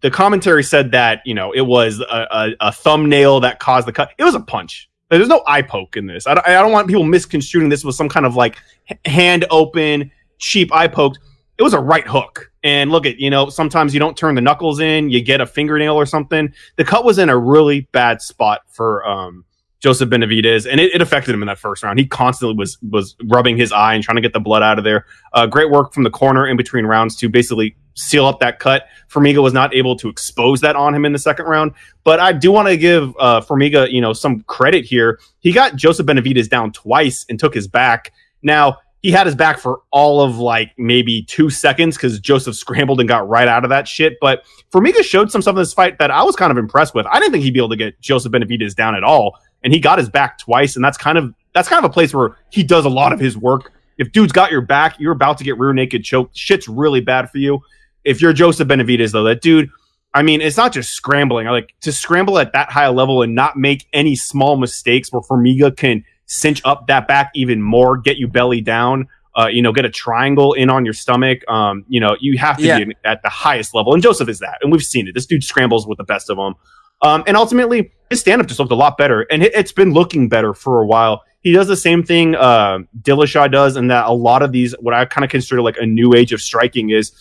[0.00, 3.92] the commentary said that you know it was a, a, a thumbnail that caused the
[3.92, 4.12] cut.
[4.18, 4.88] It was a punch.
[5.10, 6.26] There's no eye poke in this.
[6.26, 8.56] I don't, I don't want people misconstruing this was some kind of like
[9.04, 10.10] hand open
[10.42, 11.18] cheap eye poked,
[11.58, 12.50] It was a right hook.
[12.64, 15.46] And look at you know sometimes you don't turn the knuckles in, you get a
[15.46, 16.52] fingernail or something.
[16.76, 19.44] The cut was in a really bad spot for um,
[19.80, 21.98] Joseph Benavidez, and it, it affected him in that first round.
[21.98, 24.84] He constantly was was rubbing his eye and trying to get the blood out of
[24.84, 25.06] there.
[25.32, 28.86] Uh, great work from the corner in between rounds to basically seal up that cut.
[29.10, 31.72] Formiga was not able to expose that on him in the second round,
[32.04, 35.18] but I do want to give uh, Formiga you know some credit here.
[35.40, 38.12] He got Joseph Benavidez down twice and took his back.
[38.40, 43.00] Now he had his back for all of like maybe two seconds because Joseph scrambled
[43.00, 44.16] and got right out of that shit.
[44.20, 47.04] But Formiga showed some stuff in this fight that I was kind of impressed with.
[47.06, 49.80] I didn't think he'd be able to get Joseph Benavidez down at all, and he
[49.80, 52.62] got his back twice, and that's kind of that's kind of a place where he
[52.62, 53.72] does a lot of his work.
[53.98, 56.36] If dude's got your back, you're about to get rear naked choked.
[56.36, 57.60] Shit's really bad for you.
[58.04, 59.68] If you're Joseph Benavidez, though, that dude.
[60.14, 61.46] I mean, it's not just scrambling.
[61.46, 65.74] Like to scramble at that high level and not make any small mistakes where Formiga
[65.74, 69.06] can cinch up that back even more, get you belly down,
[69.38, 71.46] uh, you know, get a triangle in on your stomach.
[71.48, 72.84] Um, you know, you have to Yeah.
[72.84, 73.92] be at the highest level.
[73.92, 74.58] And Joseph is that.
[74.62, 75.12] And we've seen it.
[75.14, 76.54] This dude scrambles with the best of them.
[77.02, 79.22] Um, and ultimately, his stand up just looked a lot better.
[79.22, 81.22] And it, it's been looking better for a while.
[81.42, 84.94] He does the same thing uh, Dillashaw does, and that a lot of these, what
[84.94, 87.12] I kind of consider like a new age of striking, is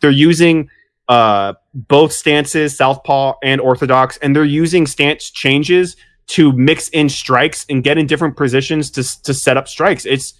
[0.00, 0.70] they're using
[1.08, 5.96] uh, both stances, southpaw and orthodox, and they're using stance changes
[6.28, 10.04] to mix in strikes and get in different positions to to set up strikes.
[10.04, 10.34] It's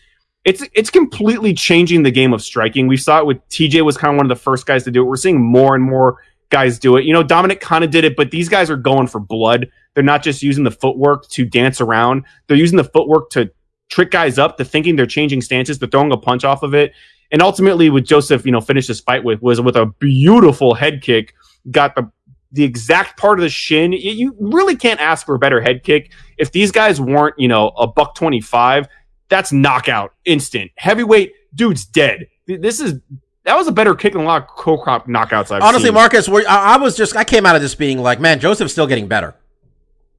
[0.45, 2.87] it's it's completely changing the game of striking.
[2.87, 5.03] We saw it with TJ was kind of one of the first guys to do
[5.03, 5.07] it.
[5.07, 7.05] We're seeing more and more guys do it.
[7.05, 9.69] You know, Dominic kind of did it, but these guys are going for blood.
[9.95, 12.25] They're not just using the footwork to dance around.
[12.47, 13.51] They're using the footwork to
[13.89, 16.93] trick guys up to thinking they're changing stances, to throwing a punch off of it.
[17.33, 21.03] And ultimately, with Joseph, you know, finished this fight with was with a beautiful head
[21.03, 21.35] kick.
[21.71, 22.11] Got the
[22.57, 23.93] the exact part of the shin.
[23.93, 26.11] You, really can't ask for a better head kick.
[26.39, 28.89] If these guys weren't, you know, a buck twenty five,
[29.29, 30.71] that's knockout instant.
[30.77, 32.27] Heavyweight, dude's dead.
[32.47, 33.01] This is
[33.45, 35.95] that was a better kick than a lot of Cro Cop knockouts I've Honestly, seen.
[35.95, 39.07] Marcus, I, was just I came out of this being like, man, Joseph's still getting
[39.07, 39.37] better.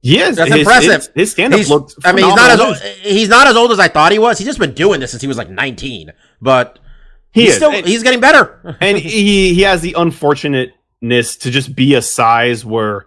[0.00, 0.36] he is.
[0.36, 0.92] That's his, impressive.
[0.92, 1.94] His, his stand-up He's- looked.
[2.04, 4.38] I mean, he's not as old, he's not as old as I thought he was.
[4.38, 6.12] He's just been doing this since he was like 19.
[6.40, 6.78] But
[7.32, 7.56] He he's is.
[7.56, 8.76] still And- he's getting better.
[8.80, 9.94] and he he has the
[11.02, 13.06] unfortunateness to just be a size where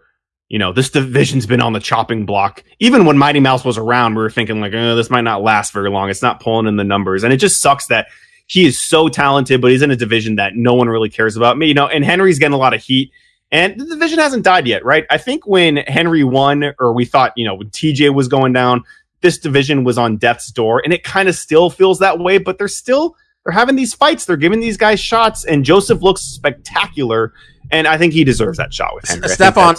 [0.49, 2.63] you know this division's been on the chopping block.
[2.79, 5.73] Even when Mighty Mouse was around, we were thinking like, oh, this might not last
[5.73, 6.09] very long.
[6.09, 8.07] It's not pulling in the numbers, and it just sucks that
[8.47, 11.57] he is so talented, but he's in a division that no one really cares about.
[11.57, 13.11] Me, you know, and Henry's getting a lot of heat.
[13.53, 15.05] And the division hasn't died yet, right?
[15.09, 18.83] I think when Henry won, or we thought, you know, when TJ was going down,
[19.19, 22.37] this division was on death's door, and it kind of still feels that way.
[22.37, 24.25] But they're still they're having these fights.
[24.25, 27.33] They're giving these guys shots, and Joseph looks spectacular,
[27.71, 29.29] and I think he deserves that shot with Henry.
[29.29, 29.75] Stefan,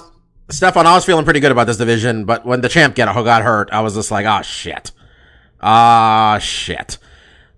[0.51, 3.43] Stefan, I was feeling pretty good about this division, but when the champ get got
[3.43, 4.93] hurt, I was just like, ah, shit,
[5.61, 6.99] ah, shit.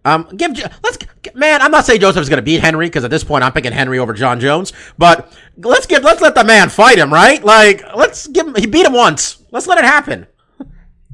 [0.06, 0.98] Um, give let's
[1.34, 1.62] man.
[1.62, 4.12] I'm not saying Joseph's gonna beat Henry because at this point I'm picking Henry over
[4.12, 7.42] Jon Jones, but let's give let's let the man fight him, right?
[7.42, 8.54] Like let's give him.
[8.54, 9.42] He beat him once.
[9.50, 10.26] Let's let it happen.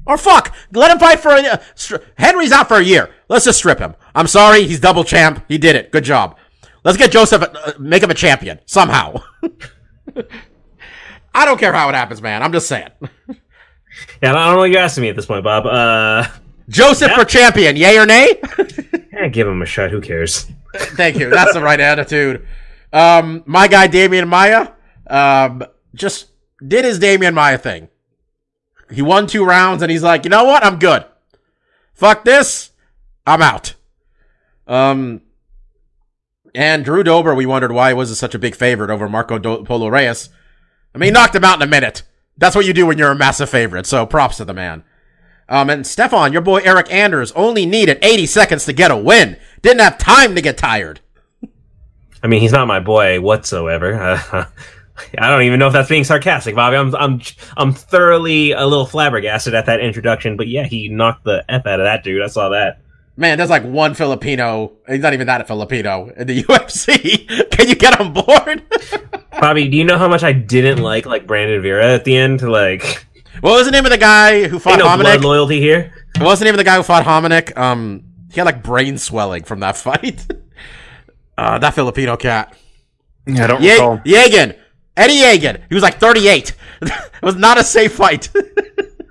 [0.07, 3.11] Or fuck, let him fight for a uh, stri- Henry's out for a year.
[3.29, 3.95] Let's just strip him.
[4.13, 5.45] I'm sorry, he's double champ.
[5.47, 5.93] He did it.
[5.93, 6.37] Good job.
[6.85, 9.23] Let's get Joseph, uh, make him a champion somehow.
[11.35, 12.43] I don't care how it happens, man.
[12.43, 12.91] I'm just saying.
[14.23, 15.67] Yeah, I don't know what you're asking me at this point, Bob.
[15.67, 16.27] Uh,
[16.69, 18.41] Joseph for champion, yay or nay?
[19.13, 19.91] eh, give him a shot.
[19.91, 20.47] Who cares?
[20.75, 21.29] Thank you.
[21.31, 22.47] That's the right attitude.
[22.93, 24.73] Um, my guy Demian Maia,
[25.09, 25.65] um,
[25.95, 26.29] just
[26.67, 27.89] did his Demian Maia thing.
[28.91, 30.65] He won two rounds and he's like, you know what?
[30.65, 31.05] I'm good.
[31.95, 32.71] Fuck this.
[33.27, 33.75] I'm out.
[34.67, 35.23] Um,
[36.55, 39.65] and Drew Dober, we wondered why he was such a big favorite over Marco Do-
[39.65, 40.31] Polo Reyes.
[40.95, 42.03] I mean, he knocked him out in a minute.
[42.37, 43.87] That's what you do when you're a massive favorite.
[43.87, 44.83] So props to the man.
[45.49, 49.37] Um, and Stefan, your boy Eryk Anders only needed 80 seconds to get a win.
[49.63, 51.01] Didn't have time to get tired.
[52.23, 53.95] I mean, he's not my boy whatsoever.
[53.95, 54.45] Uh,
[55.19, 56.77] I don't even know if that's being sarcastic, Bobby.
[56.77, 57.21] I'm I'm
[57.57, 61.81] I'm thoroughly a little flabbergasted at that introduction, but yeah, he knocked the f out
[61.81, 62.23] of that dude.
[62.23, 62.81] I saw that.
[63.21, 64.73] Man, there's like one Filipino.
[64.89, 67.51] He's not even that a Filipino in the UFC.
[67.51, 68.63] Can you get on board?
[69.41, 72.41] Bobby, do you know how much I didn't like like Brandon Vera at the end?
[72.41, 72.83] Like,
[73.43, 75.03] what was the name of the guy who fought ain't no Hominick?
[75.21, 75.93] blood loyalty here.
[76.17, 77.57] What was the name of the guy who fought Hominick?
[77.59, 80.27] Um, he had like brain swelling from that fight.
[81.37, 82.57] uh, that Filipino cat.
[83.27, 83.99] Yeah, I don't Ye- recall.
[83.99, 84.57] Yagin.
[84.97, 85.63] Eddie Yagin.
[85.69, 86.55] He was like 38.
[86.83, 88.31] it was not a safe fight.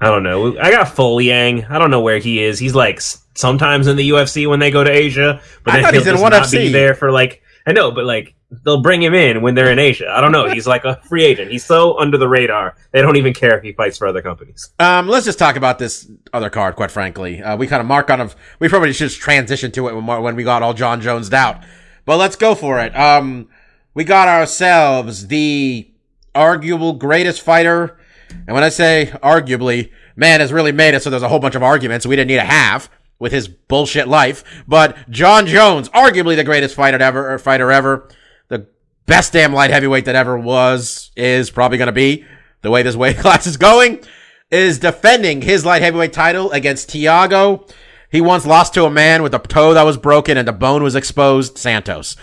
[0.01, 0.57] I don't know.
[0.57, 1.69] I got Folayang.
[1.69, 2.59] I don't know where he is.
[2.59, 3.01] He's like
[3.35, 6.13] sometimes in the UFC when they go to Asia, but I then thought he'll he's
[6.13, 6.51] in ONE not FC.
[6.51, 7.41] be there for like.
[7.67, 8.35] I know, but like
[8.65, 10.09] they'll bring him in when they're in Asia.
[10.09, 10.49] I don't know.
[10.49, 11.51] He's like a free agent.
[11.51, 12.75] He's so under the radar.
[12.91, 14.71] They don't even care if he fights for other companies.
[14.79, 17.43] Um, let's just talk about this other card, quite frankly.
[17.43, 20.05] Uh, we kind of mark on of, we probably should just transition to it when,
[20.05, 21.63] when we got all Jon Jones out.
[22.05, 22.97] But let's go for it.
[22.97, 23.49] Um,
[23.93, 25.91] we got ourselves the
[26.33, 27.98] arguable greatest fighter.
[28.29, 31.55] And when I say arguably, man has really made it so there's a whole bunch
[31.55, 32.89] of arguments we didn't need to have
[33.19, 34.43] with his bullshit life.
[34.67, 38.09] But Jon Jones, arguably the greatest fighter ever, or fighter ever.
[38.47, 38.67] The
[39.05, 42.25] best damn light heavyweight that ever was, is probably going to be
[42.61, 44.03] the way this weight class is going,
[44.49, 47.69] is defending his light heavyweight title against Thiago.
[48.11, 50.81] He once lost to a man with a toe that was broken and the bone
[50.81, 52.15] was exposed, Santos.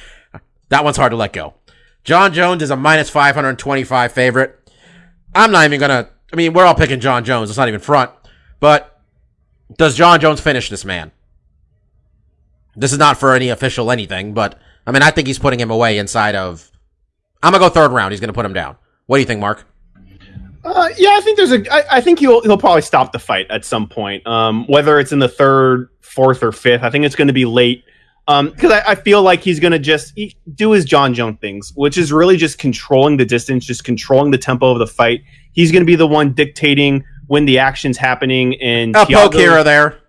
[0.68, 1.54] That one's hard to let go.
[2.02, 4.55] Jon Jones is a minus 525 favorite.
[5.36, 7.50] I'm not even gonna, I mean, we're all picking Jon Jones.
[7.50, 8.10] It's not even front.
[8.58, 9.00] But
[9.76, 11.12] does Jon Jones finish this man?
[12.74, 15.70] This is not for any official anything, but I mean, I think he's putting him
[15.70, 16.70] away inside of,
[17.42, 18.12] I'm gonna go third round.
[18.12, 18.76] He's gonna put him down.
[19.06, 19.64] What do you think, Mark?
[20.64, 21.72] Uh, yeah, I think there's a.
[21.72, 24.26] I, I think he'll he'll probably stop the fight at some point.
[24.26, 27.44] Um, whether it's in the third, fourth, or fifth, I think it's going to be
[27.44, 27.84] late.
[28.28, 31.38] Um, because I, I feel like he's going to just he, do his Jon Jones
[31.40, 35.22] things, which is really just controlling the distance, just controlling the tempo of the fight.
[35.52, 38.60] He's going to be the one dictating when the action's happening.
[38.60, 40.00] And A poke here or there.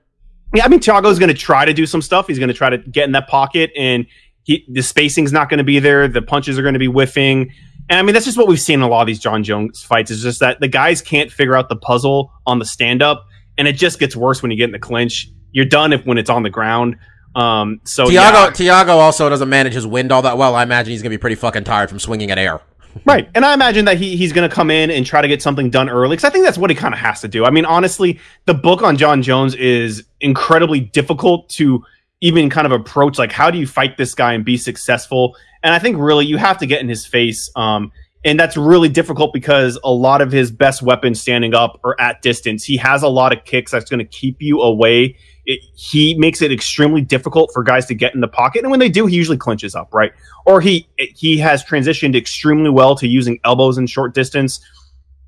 [0.54, 2.28] yeah, I mean, Thiago's going to try to do some stuff.
[2.28, 4.08] He's going to try to get in that pocket, and
[4.44, 6.08] he, the spacing's not going to be there.
[6.08, 7.52] The punches are going to be whiffing.
[7.90, 9.84] And I mean, that's just what we've seen in a lot of these Jon Jones
[9.84, 10.10] fights.
[10.10, 13.28] Is just that the guys can't figure out the puzzle on the stand up,
[13.60, 15.30] and it just gets worse when you get in the clinch.
[15.52, 16.98] You're done if when it's on the ground.
[17.36, 18.50] Um, so Thiago yeah.
[18.50, 20.56] Thiago also doesn't manage his wind all that well.
[20.56, 22.62] I imagine he's gonna be pretty fucking tired from swinging at air.
[23.06, 23.30] Right.
[23.36, 25.70] And I imagine that he, he's going to come in and try to get something
[25.70, 27.46] done early because I think that's what he kind of has to do.
[27.46, 31.84] I mean, honestly, the book on Jon Jones is incredibly difficult to
[32.22, 33.18] even kind of approach.
[33.20, 35.36] Like, how do you fight this guy and be successful?
[35.64, 37.52] And I think really you have to get in his face.
[37.56, 37.92] Um,
[38.26, 42.22] and that's really difficult because a lot of his best weapons standing up are at
[42.22, 42.64] distance.
[42.64, 45.18] He has a lot of kicks that's going to keep you away.
[45.48, 48.82] It, he makes it extremely difficult for guys to get in the pocket, and when
[48.82, 50.12] they do, he usually clinches up, right?
[50.46, 54.60] Or he he has transitioned extremely well to using elbows in short distance.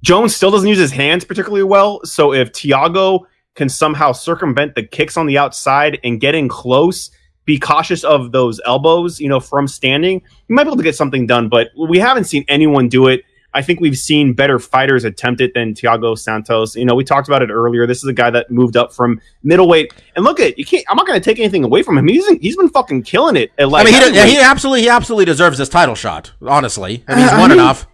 [0.03, 3.21] Jones still doesn't use his hands particularly well, so if Thiago
[3.55, 7.11] can somehow circumvent the kicks on the outside and get in close,
[7.45, 10.95] be cautious of those elbows, you know, from standing, you might be able to get
[10.95, 11.49] something done.
[11.49, 13.23] But we haven't seen anyone do it.
[13.53, 16.75] I think we've seen better fighters attempt it than Thiago Santos.
[16.75, 17.87] You know, we talked about it earlier.
[17.87, 19.93] This is a guy that moved up from middleweight.
[20.15, 20.85] And look at you can't.
[20.89, 22.07] I'm not going to take anything away from him.
[22.07, 23.51] He's he's been fucking killing it.
[23.57, 26.31] At I mean, he, he absolutely he absolutely deserves this title shot.
[26.45, 27.87] Honestly, I mean, he's Uh, I won mean- enough.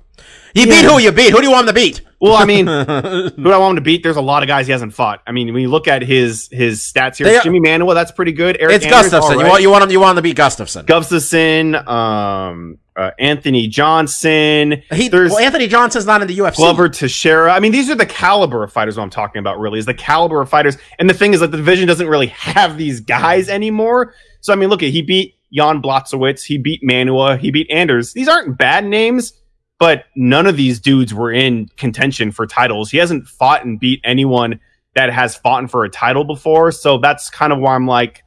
[0.53, 1.31] You beat who you beat.
[1.31, 2.01] Who do you want him to beat?
[2.21, 4.03] Well, I mean, who do I want him to beat?
[4.03, 5.21] There's a lot of guys he hasn't fought.
[5.27, 8.57] I mean, when you look at his his stats here, Jimmy Manuwa, that's pretty good.
[8.57, 9.21] Eryk It's Anders, Gustafsson.
[9.21, 10.85] all You want you want him you want him to beat Gustafsson.
[10.85, 16.55] Gustafsson, um, uh, Anthony Johnson, He, well, Anthony Johnson's not in the UFC.
[16.55, 17.51] Glover Teixeira.
[17.51, 18.97] I mean, these are the caliber of fighters.
[18.97, 20.77] What I'm talking about really is the caliber of fighters.
[20.97, 24.13] And the thing is that the division doesn't really have these guys anymore.
[24.41, 28.13] So I mean, look at he beat Jan Blachowicz, he beat Manuwa, he beat Anders.
[28.13, 29.33] These aren't bad names,
[29.77, 32.91] but none of these dudes were in contention for titles.
[32.91, 34.59] He hasn't fought and beat anyone
[34.95, 36.71] that has fought for a title before.
[36.71, 38.23] So that's kind of why I'm like,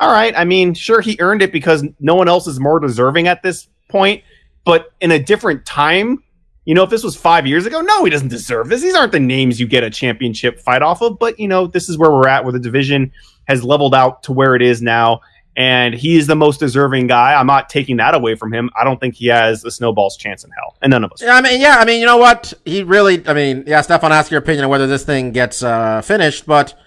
[0.00, 0.34] all right.
[0.36, 3.68] I mean, sure, he earned it because no one else is more deserving at this
[3.88, 4.22] point.
[4.64, 6.22] But in a different time,
[6.64, 8.82] you know, if this was five years ago, no, he doesn't deserve this.
[8.82, 11.18] These aren't the names you get a championship fight off of.
[11.18, 13.10] But, you know, this is where we're at, where the division
[13.46, 15.20] has leveled out to where it is now.
[15.58, 17.34] and he is the most deserving guy.
[17.34, 18.70] I'm not taking that away from him.
[18.80, 21.20] I don't think he has a snowball's chance in hell, and none of us.
[21.20, 22.54] Yeah, I mean, yeah, I mean, you know what?
[22.64, 26.00] He really, I mean, yeah, Stefan, ask your opinion on whether this thing gets uh,
[26.00, 26.78] finished, but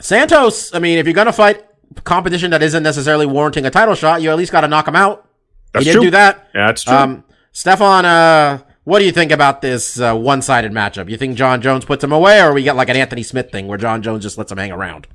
[0.00, 1.64] Santos, I mean, if you're gonna fight
[2.02, 4.96] competition that isn't necessarily warranting a title shot, you at least got to knock him
[4.96, 5.28] out.
[5.72, 6.06] That's he didn't true.
[6.06, 6.48] do that.
[6.54, 6.94] Yeah, that's true.
[6.94, 11.08] Um, Stefan, uh, what do you think about this uh, one-sided matchup?
[11.08, 13.68] You think Jon Jones puts him away, or we get like an Anthony Smith thing
[13.68, 15.06] where Jon Jones just lets him hang around?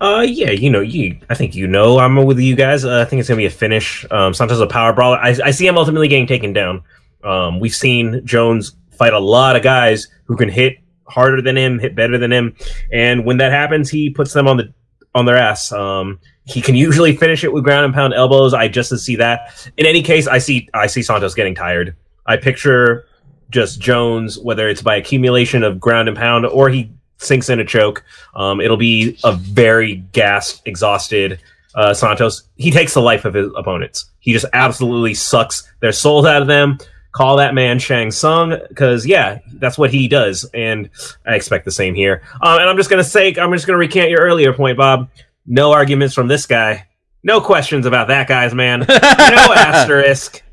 [0.00, 1.18] Uh, yeah, you know, you.
[1.28, 2.84] I think you know I'm with you guys.
[2.84, 4.06] Uh, I think it's gonna be a finish.
[4.10, 5.18] Um, Santos is a power brawler.
[5.18, 6.82] I, I see him ultimately getting taken down.
[7.22, 11.78] Um, we've seen Jones fight a lot of guys who can hit harder than him,
[11.78, 12.56] hit better than him,
[12.92, 14.72] and when that happens, he puts them on the
[15.14, 15.70] on their ass.
[15.70, 16.18] Um,
[16.50, 18.52] he can usually finish it with ground and pound elbows.
[18.54, 19.70] I just see that.
[19.76, 21.94] In any case, I see I see Santos getting tired.
[22.26, 23.06] I picture
[23.50, 27.64] just Jones, whether it's by accumulation of ground and pound or he sinks in a
[27.64, 28.04] choke.
[28.34, 31.40] Um, it'll be a very gassed, exhausted
[31.74, 32.44] uh, Santos.
[32.56, 34.06] He takes the life of his opponents.
[34.20, 36.78] He just absolutely sucks their souls out of them.
[37.12, 40.88] Call that man Shang Tsung because yeah, that's what he does, and
[41.26, 42.22] I expect the same here.
[42.40, 45.08] Um, and I'm just gonna say, I'm just gonna recant your earlier point, Bob.
[45.50, 46.86] No arguments from this guy.
[47.24, 48.80] No questions about that guy's man.
[48.88, 50.44] no asterisk.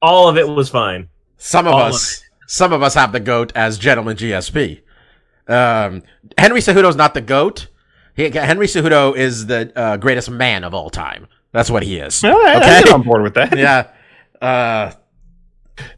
[0.00, 1.08] All of it was fine.
[1.38, 4.82] Some of All of us, some of us have the goat as gentleman GSP.
[5.48, 6.04] Um,
[6.38, 7.66] Henry Cejudo's not the goat.
[8.14, 11.26] He, Henry Cejudo is the uh, greatest man of all time.
[11.50, 12.22] That's what he is.
[12.22, 13.58] All right, I get on board with that.
[13.58, 13.90] yeah.
[14.40, 14.92] Uh,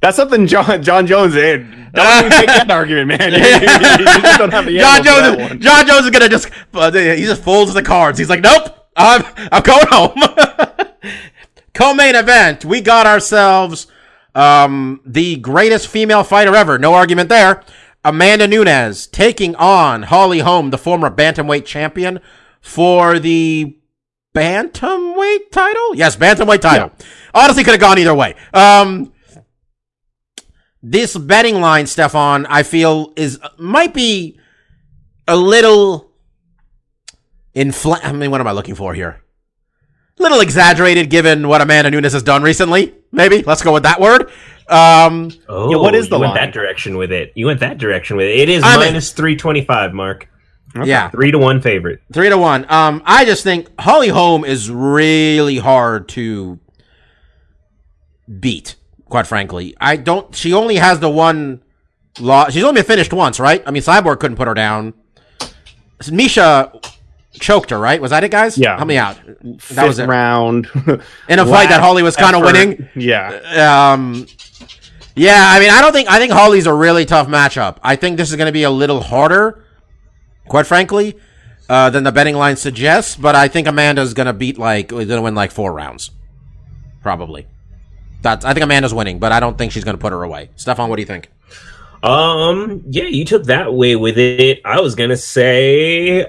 [0.00, 1.70] That's something Jon Jon Jones did.
[1.92, 3.32] Don't even take that argument, man.
[3.32, 5.60] You, you just don't have the Jon animal for that Jones, one.
[5.60, 8.18] Jon Jones is gonna just uh, he just folds the cards.
[8.18, 10.88] He's like, nope, I'm I'm going home.
[11.74, 13.86] Co-main event, we got ourselves
[14.34, 16.78] um the greatest female fighter ever.
[16.78, 17.62] No argument there.
[18.04, 22.20] Amanda Nunes taking on Holly Holm, the former bantamweight champion,
[22.60, 23.76] for the
[24.34, 25.94] bantamweight title.
[25.94, 26.92] Yes, bantamweight title.
[27.34, 28.34] Honestly, could have gone either way.
[28.54, 29.12] Um,
[30.82, 34.38] this betting line, Stefan, I feel is might be
[35.28, 36.10] a little
[37.54, 37.98] infl.
[38.02, 39.22] I mean, what am I looking for here?
[40.18, 42.94] A Little exaggerated, given what Amanda Nunes has done recently.
[43.12, 44.30] Maybe let's go with that word.
[44.68, 46.44] Um, Oh, Yeah, what is the you went line?
[46.46, 47.32] that direction with it?
[47.34, 48.38] You went that direction with it.
[48.40, 49.92] It is I mean- minus three twenty five.
[49.94, 50.28] Mark
[50.84, 52.00] yeah, three to one favorite.
[52.12, 52.64] three to one.
[52.70, 56.60] Um, I just think Holly Holm is really hard to
[58.38, 58.76] beat.
[59.10, 60.34] Quite frankly, I don't.
[60.34, 61.62] She only has the one
[62.20, 62.52] loss.
[62.52, 63.62] She's only been finished once, right?
[63.66, 64.94] I mean, Cyborg couldn't put her down.
[66.04, 66.82] Miesha
[67.32, 68.00] choked her, right?
[68.00, 68.56] Was that it, guys?
[68.56, 68.76] Yeah.
[68.76, 69.16] help me out.
[69.42, 70.06] That Fifth was it.
[70.06, 70.68] round
[71.28, 72.88] In a fight that Holly was kind of winning.
[72.94, 74.26] Yeah, Um,
[75.16, 77.78] yeah, I mean, I don't think I think Holly's a really tough matchup.
[77.82, 79.64] I think this is going to be a little harder,
[80.48, 81.16] quite frankly,
[81.68, 83.16] uh, than the betting line suggests.
[83.16, 86.12] But I think Amanda's going to beat like going to win like four rounds,
[87.02, 87.48] probably.
[88.22, 90.50] That's I think Amanda's winning, but I don't think she's going to put her away.
[90.56, 91.30] Stefan, what do you think?
[92.02, 94.60] Um, yeah, you took that way with it.
[94.64, 96.26] I was gonna say,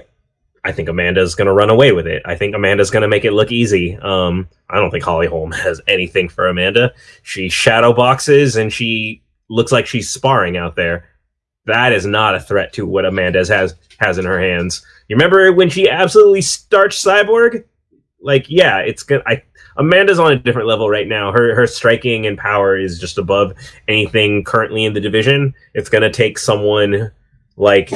[0.64, 2.22] I think Amanda's gonna run away with it.
[2.26, 3.96] I think Amanda's gonna make it look easy.
[3.96, 6.92] Um, I don't think Holly Holm has anything for Amanda.
[7.22, 11.08] She shadow boxes and she looks like she's sparring out there.
[11.64, 14.84] That is not a threat to what Amanda has has in her hands.
[15.08, 17.64] You remember when she absolutely starched Cyborg?
[18.20, 19.22] Like, yeah, it's good.
[19.26, 19.42] I
[19.76, 21.32] Amanda's on a different level right now.
[21.32, 23.54] Her her striking and power is just above
[23.88, 25.54] anything currently in the division.
[25.74, 27.10] It's gonna take someone
[27.56, 27.92] like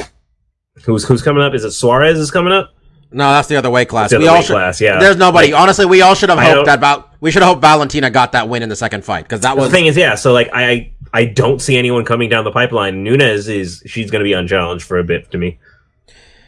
[0.83, 1.53] who's who's coming up.
[1.53, 2.73] Is it Suarez is coming up?
[3.11, 4.09] No, that's the other weight class.
[4.09, 4.99] The we all weight should, class, yeah.
[4.99, 5.51] There's nobody.
[5.51, 8.33] Like- honestly, we all should have hoped that Val- we should have hoped Valentina got
[8.33, 10.15] that win in the second fight because that was The thing is, yeah.
[10.15, 13.03] So like, I I don't see anyone coming down the pipeline.
[13.03, 15.57] Nunes is she's gonna be unchallenged for a bit to me.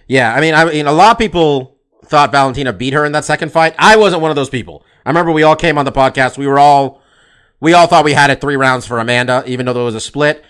[0.08, 3.24] Yeah, I mean, I mean, a lot of people thought Valentina beat her in that
[3.24, 3.76] second fight.
[3.78, 4.84] I wasn't one of those people.
[5.06, 6.38] I remember we all came on the podcast.
[6.38, 7.02] We were all,
[7.60, 10.00] we all thought we had it three rounds for Amanda, even though there was a
[10.02, 10.44] split.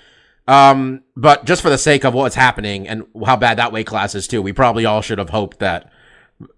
[0.48, 4.16] Um, but just for the sake of what's happening and how bad that weight class
[4.16, 5.92] is too, we probably all should have hoped that,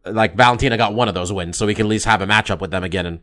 [0.05, 2.59] like, Valentina got one of those wins, so we can at least have a matchup
[2.59, 3.05] with them again.
[3.05, 3.19] And,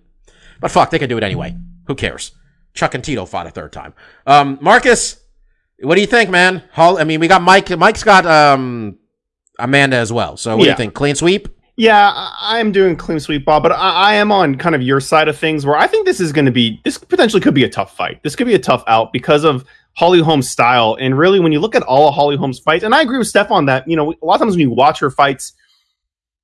[0.60, 1.56] but fuck, they can do it anyway.
[1.86, 2.32] Who cares?
[2.74, 3.94] Chuck and Tito fought a third time.
[4.26, 5.20] Um, Marcus,
[5.80, 6.62] what do you think, man?
[6.72, 7.70] Hall, I mean, we got Mike.
[7.70, 8.98] Mike's got um
[9.58, 10.36] Amanda as well.
[10.36, 10.94] So what do you think?
[10.94, 11.48] Clean sweep?
[11.78, 14.98] Yeah, I- I'm doing clean sweep, Bob, but I, I am on kind of your
[15.00, 17.62] side of things where I think this is going to be, this potentially could be
[17.62, 18.20] a tough fight.
[18.24, 19.64] This could be a tough out because of
[19.96, 20.96] Holly Holm's style.
[21.00, 23.28] And really, when you look at all of Holly Holm's fights, and I agree with
[23.28, 25.52] Stefan that, you know, a lot of times when you watch her fights,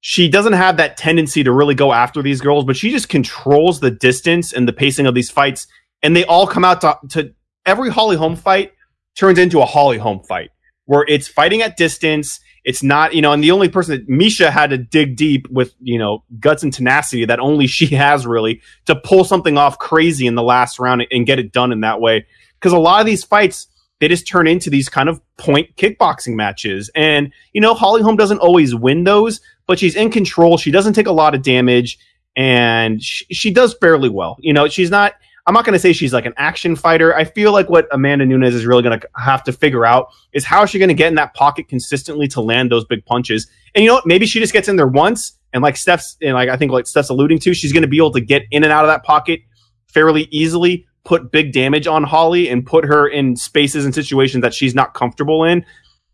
[0.00, 3.80] she doesn't have that tendency to really go after these girls, but she just controls
[3.80, 5.66] the distance and the pacing of these fights.
[6.02, 7.34] And they all come out to, to
[7.66, 8.72] every Holly Holm fight
[9.16, 10.50] turns into a Holly Holm fight.
[10.84, 12.38] where it's fighting at distance.
[12.64, 15.74] It's not, you know, and the only person that Miesha had to dig deep with,
[15.80, 20.26] you know, guts and tenacity that only she has really to pull something off crazy
[20.26, 22.26] in the last round and get it done in that way.
[22.58, 23.68] Because a lot of these fights,
[24.00, 26.90] they just turn into these kind of point kickboxing matches.
[26.94, 30.56] And, you know, Holly Holm doesn't always win those, but she's in control.
[30.56, 31.98] She doesn't take a lot of damage
[32.34, 34.36] and she, she does fairly well.
[34.40, 35.14] You know, she's not,
[35.46, 37.14] I'm not going to say she's like an action fighter.
[37.14, 40.44] I feel like what Amanda Nunes is really going to have to figure out is
[40.44, 43.46] how is she going to get in that pocket consistently to land those big punches.
[43.74, 44.06] And you know what?
[44.06, 46.86] Maybe she just gets in there once, and like Steph's, and like I think like
[46.86, 49.04] Steph's alluding to, she's going to be able to get in and out of that
[49.04, 49.40] pocket
[49.86, 54.54] fairly easily, put big damage on Holly, and put her in spaces and situations that
[54.54, 55.64] she's not comfortable in.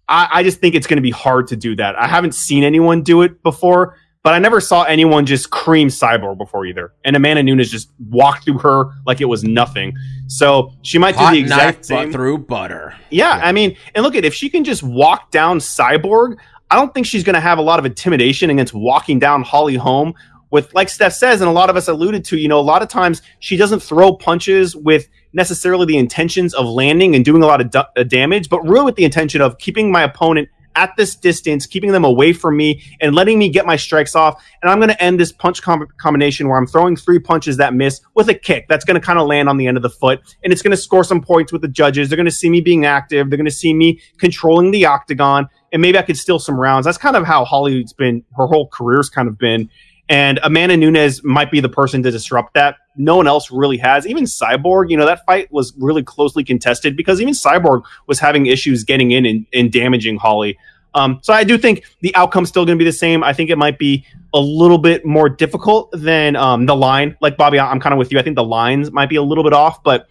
[0.09, 1.97] I, I just think it's going to be hard to do that.
[1.97, 3.97] I haven't seen anyone do it before.
[4.23, 6.93] But I never saw anyone just cream Cyborg before either.
[7.05, 9.97] And Amanda Nunes just walked through her like it was nothing.
[10.27, 12.12] So she might Hot do the exact same.
[12.12, 12.95] through butter.
[13.09, 16.37] Yeah, I mean, and look at if she can just walk down Cyborg,
[16.71, 19.77] I don't think she's going to have a lot of intimidation against walking down Holly
[19.77, 20.14] Holm.
[20.51, 22.83] With like Steph says, and a lot of us alluded to, you know, a lot
[22.83, 27.47] of times she doesn't throw punches with necessarily the intentions of landing and doing a
[27.47, 30.49] lot of uh, damage, but really with the intention of keeping my opponent
[30.81, 34.43] at this distance, keeping them away from me, and letting me get my strikes off.
[34.62, 37.74] And I'm going to end this punch com- combination where I'm throwing three punches that
[37.74, 39.91] miss with a kick that's going to kind of land on the end of the
[39.91, 42.09] foot, and it's going to score some points with the judges.
[42.09, 43.28] They're going to see me being active.
[43.28, 46.87] They're going to see me controlling the octagon, and maybe I could steal some rounds.
[46.87, 48.24] That's kind of how Holly's been.
[48.37, 49.68] Her whole career's kind of been.
[50.11, 52.76] And Amanda Nunes might be the person to disrupt that.
[52.96, 54.08] No one else really has.
[54.08, 58.46] Even Cyborg, you know, that fight was really closely contested because even Cyborg was having
[58.46, 60.58] issues getting in and, and damaging Holly.
[60.94, 63.22] Um, so I do think the outcome's still going to be the same.
[63.22, 64.04] I think it might be
[64.34, 67.16] a little bit more difficult than um, the line.
[67.20, 68.18] Like Bobby, I'm kind of with you.
[68.18, 70.08] I think the lines might be a little bit off, but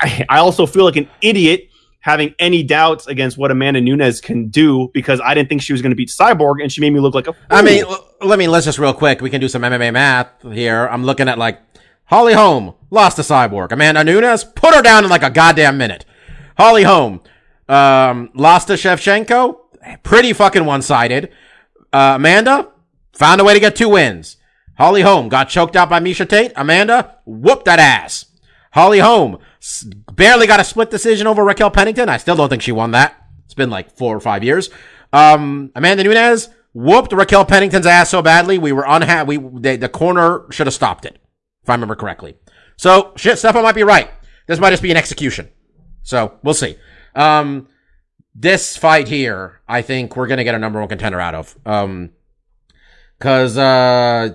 [0.00, 1.70] I, I also feel like an idiot
[2.06, 5.82] having any doubts against what Amanda Nunes can do because I didn't think she was
[5.82, 7.32] going to beat Cyborg, and she made me look like a.
[7.32, 7.42] Fool.
[7.50, 9.20] I mean, l- let me let's just real quick.
[9.20, 10.86] We can do some MMA math here.
[10.86, 11.60] I'm looking at like
[12.04, 13.72] Holly Holm lost to Cyborg.
[13.72, 16.04] Amanda Nunes put her down in like a goddamn minute.
[16.56, 17.22] Holly Holm
[17.68, 19.58] um, lost to Shevchenko.
[20.04, 21.32] Pretty fucking one sided.
[21.92, 22.68] Uh, Amanda
[23.14, 24.36] found a way to get two wins.
[24.78, 26.52] Holly Holm got choked out by Miesha Tate.
[26.54, 28.26] Amanda whooped that ass.
[28.72, 29.38] Holly Holm
[30.14, 32.08] barely got a split decision over Raquel Pennington.
[32.08, 33.16] I still don't think she won that.
[33.44, 34.70] It's been like four or five years.
[35.12, 39.38] Um, Amanda Nunes whooped Raquel Pennington's ass so badly we were unhappy.
[39.38, 41.18] We the corner should have stopped it,
[41.62, 42.36] if I remember correctly.
[42.76, 44.10] So shit, Stefan might be right.
[44.46, 45.48] This might just be an execution.
[46.02, 46.76] So we'll see.
[47.14, 47.68] Um,
[48.34, 51.56] this fight here, I think we're gonna get a number one contender out of.
[51.64, 52.10] Um,
[53.18, 54.34] cause uh,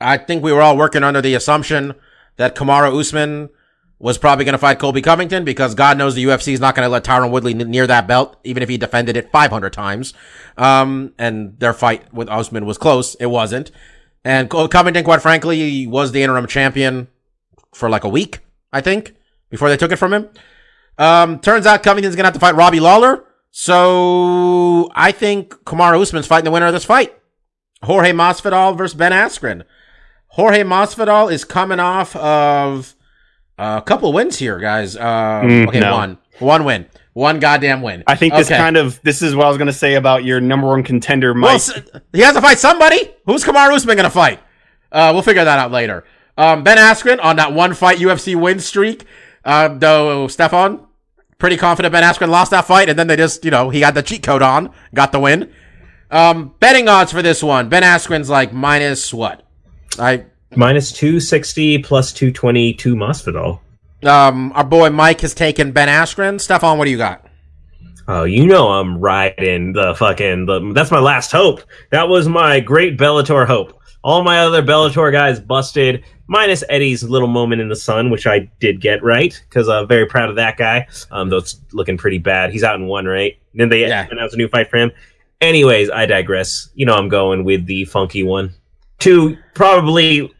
[0.00, 1.94] I think we were all working under the assumption
[2.36, 3.50] that Kamaru Usman
[3.98, 6.86] was probably going to fight Colby Covington because God knows the UFC is not going
[6.86, 10.14] to let Tyron Woodley near that belt, even if he defended it 500 times.
[10.56, 13.16] Um, and their fight with Usman was close.
[13.16, 13.70] It wasn't.
[14.24, 17.08] And Covington, quite frankly, was the interim champion
[17.72, 18.40] for like a week,
[18.72, 19.14] I think,
[19.50, 20.28] before they took it from him.
[20.96, 23.24] Um, turns out Covington's going to have to fight Robbie Lawler.
[23.50, 27.16] So I think Kamaru Usman's fighting the winner of this fight.
[27.82, 29.64] Jorge Masvidal versus Ben Askren.
[30.28, 32.94] Jorge Masvidal is coming off of
[33.58, 34.96] a couple wins here, guys.
[34.96, 35.02] Um,
[35.48, 35.92] Mm, okay, no.
[35.96, 38.04] one, one win, one goddamn win.
[38.06, 38.56] I think this Okay.
[38.56, 41.34] kind of this is what I was going to say about your number one contender,
[41.34, 41.60] Mike.
[41.68, 43.10] Well, he has to fight somebody.
[43.26, 44.40] Who's Kamaru Usman going to fight?
[44.92, 46.04] Uh, we'll figure that out later.
[46.36, 49.04] Um, ben Askren on that one fight UFC win streak.
[49.44, 50.80] Uh, though Stefan,
[51.38, 53.94] pretty confident Ben Askren lost that fight, and then they just, you know, he got
[53.94, 55.50] the cheat code on, got the win.
[56.10, 57.68] Um, betting odds for this one.
[57.68, 59.42] Ben Askren's like minus what?
[59.98, 60.24] I
[60.56, 63.60] Minus 260 plus 222 Masvidal.
[64.04, 66.40] um, our boy Mike has taken Ben Askren.
[66.40, 67.24] Stefan, what do you got?
[68.10, 70.46] Oh, you know I'm riding the fucking.
[70.46, 71.60] The, that's my last hope.
[71.90, 73.78] That was my great Bellator hope.
[74.02, 78.50] All my other Bellator guys busted, minus Eddie's little moment in the sun, which I
[78.60, 80.86] did get right because I'm very proud of that guy.
[81.10, 82.52] Um, though it's looking pretty bad.
[82.52, 83.36] He's out in one, right?
[83.54, 84.06] Then they Yeah.
[84.10, 84.92] announced a new fight for him.
[85.42, 86.70] Anyways, I digress.
[86.74, 88.54] You know I'm going with the funky one
[88.98, 90.32] Two probably.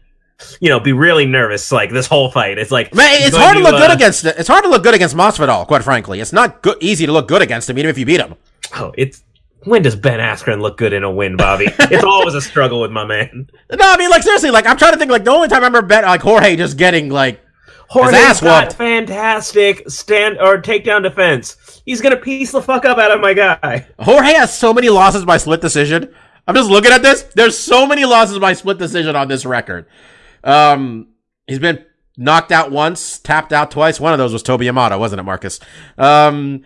[0.59, 2.57] You know, be really nervous like this whole fight.
[2.57, 4.25] It's like Man, it's hard to look good uh, against.
[4.25, 5.67] It's hard to look good against Masvidal.
[5.67, 8.21] Quite frankly, it's not good, easy to look good against him, even if you beat
[8.21, 8.35] him.
[8.75, 9.23] Oh, it's
[9.63, 11.65] when does Ben Askren look good in a win, Bobby?
[11.79, 13.49] it's always a struggle with my man.
[13.71, 15.11] No, I mean, like seriously, like I'm trying to think.
[15.11, 17.41] Like the only time I remember bet like Jorge just getting like
[17.89, 21.81] Jorge's ass got fantastic stand or takedown defense.
[21.85, 23.87] He's gonna piece the fuck up out of my guy.
[23.99, 26.13] Jorge has so many losses by split decision.
[26.47, 27.23] I'm just looking at this.
[27.35, 29.87] There's so many losses by split decision on this record.
[30.43, 31.09] Um,
[31.47, 31.83] he's been
[32.17, 33.99] knocked out once, tapped out twice.
[33.99, 35.59] One of those was Toby Imada, wasn't it, Marcus?
[35.97, 36.63] Um,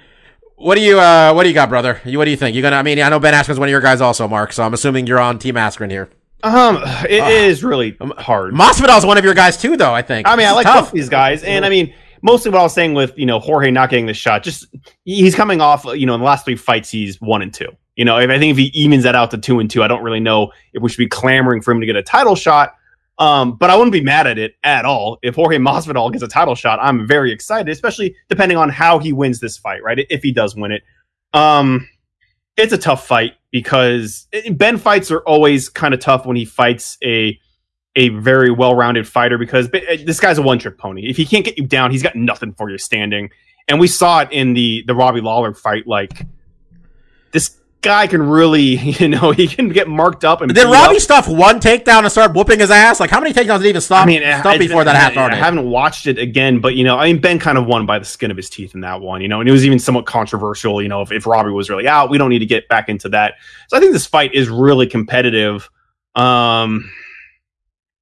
[0.56, 2.00] What do you uh what do you got, brother?
[2.06, 2.56] You what do you think?
[2.56, 4.64] You gonna I mean I know Ben Askren's one of your guys also, Mark, so
[4.64, 6.10] I'm assuming you're on Team Askren here.
[6.44, 6.78] Um,
[7.10, 8.54] it is really hard.
[8.54, 9.94] Masvidal's one of your guys too, though.
[9.94, 10.28] I think.
[10.28, 12.64] I mean, I This is like both these guys, and I mean, mostly what I
[12.64, 14.68] was saying with you know Jorge not getting the shot, just
[15.06, 15.86] he's coming off.
[15.86, 17.70] You know, in the last three fights, he's one and two.
[17.96, 19.88] You know, if I think if he evens that out to two and two, I
[19.88, 22.76] don't really know if we should be clamoring for him to get a title shot.
[23.20, 26.28] Um, but I wouldn't be mad at it at all if Jorge Masvidal gets a
[26.28, 26.80] title shot.
[26.82, 30.06] I'm very excited, especially depending on how he wins this fight, right?
[30.10, 30.84] If he does win it,
[31.34, 31.88] um,
[32.58, 36.98] it's a tough fight because Ben fights are always kind of tough when he fights
[37.04, 37.40] a
[37.96, 41.08] a very well-rounded fighter because this guy's a one-trick pony.
[41.08, 43.30] If he can't get you down, he's got nothing for you standing.
[43.68, 45.86] And we saw it in the the Robbie Lawler fight.
[45.88, 46.26] Like
[47.32, 48.62] this guy can really,
[49.00, 50.42] you know, he can get marked up.
[50.42, 51.02] And Did beat Robbie up.
[51.02, 53.00] stuff one takedown and start whooping his ass?
[53.00, 54.04] Like how many takedowns did he even stop?
[54.04, 55.36] I mean, stop I- before that I- half I started.
[55.38, 58.06] haven't watched it again, but you know, I mean, Ben kind of won by the
[58.06, 60.82] skin of his teeth in that one, you know, and it was even somewhat controversial.
[60.82, 63.10] You know, if, if Robbie was really out, we don't need to get back into
[63.10, 63.36] that.
[63.68, 65.70] So I think this fight is really competitive.
[66.16, 66.90] Um,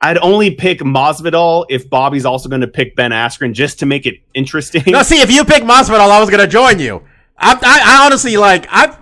[0.04, 4.06] I'd only pick Masvidal if Bobby's also going to pick Ben Askren just to make
[4.08, 4.84] it interesting.
[4.88, 7.04] No, see, if you pick Masvidal, I was gonna join you.
[7.38, 8.98] I, I, I honestly like I.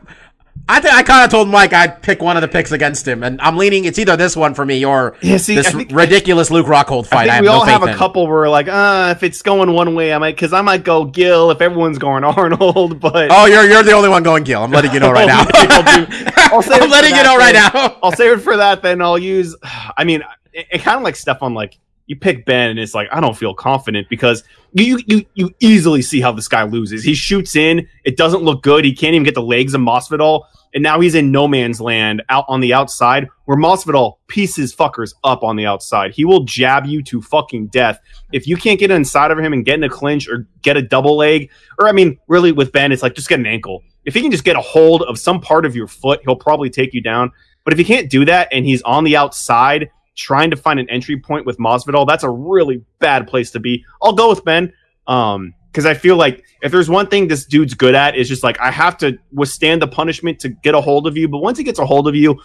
[0.72, 3.24] I think I kind of told Mike I'd pick one of the picks against him,
[3.24, 3.86] and I'm leaning.
[3.86, 7.22] It's either this one for me or Yeah, see, this think- ridiculous Luke Rockhold fight.
[7.22, 7.96] I, think have we no all have a in.
[7.98, 10.84] couple where we're like, uh, if it's going one way, I might, because I might
[10.84, 14.64] go Gil if everyone's going Arnold, but Oh, you're you're the only one going Gil.
[14.64, 15.44] I'm letting you know right now.
[15.54, 17.72] Maybe I'll do- I'll save I'm letting you know right then.
[17.74, 17.98] now.
[18.04, 18.84] I'll save it for that.
[18.84, 19.56] Then I'll use.
[19.98, 20.22] I mean,
[20.54, 21.56] it, it kind of like Stefan.
[21.56, 24.44] Like you pick Ben, and it's like I don't feel confident because
[24.74, 27.04] you you you easily see how this guy loses.
[27.04, 28.86] He shoots in, it doesn't look good.
[28.86, 30.44] He can't even get the legs of Masvidal,
[30.74, 35.14] and now he's in no man's land out on the outside where Masvidal pieces fuckers
[35.24, 36.12] up on the outside.
[36.12, 38.00] He will jab you to fucking death
[38.32, 40.82] if you can't get inside of him and get in a clinch or get a
[40.82, 41.50] double leg.
[41.80, 43.84] Or I mean, really with Ben, it's like just get an ankle.
[44.06, 46.70] If he can just get a hold of some part of your foot, he'll probably
[46.70, 47.32] take you down.
[47.64, 50.90] But if he can't do that and he's on the outside trying to find an
[50.90, 53.84] entry point with Masvidal, that's a really bad place to be.
[54.02, 54.74] I'll go with Ben.
[55.08, 58.44] Um, because I feel like if there's one thing this dude's good at, is just
[58.44, 61.28] like I have to withstand the punishment to get a hold of you.
[61.28, 62.40] But once he gets a hold of you,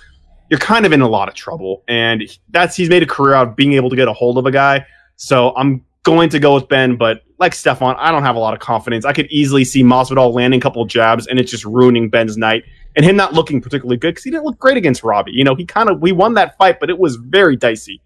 [0.50, 1.82] you're kind of in a lot of trouble.
[1.88, 4.46] And that's he's made a career out of being able to get a hold of
[4.46, 4.86] a guy.
[5.16, 8.54] So I'm going to go with Ben, but like Stefan, I don't have a lot
[8.54, 9.04] of confidence.
[9.04, 12.64] I could easily see Masvidal landing a couple jabs and it's just ruining Ben's night
[12.94, 15.32] and him not looking particularly good because he didn't look great against Robbie.
[15.32, 18.00] You know, he kind of we won that fight, but it was very dicey.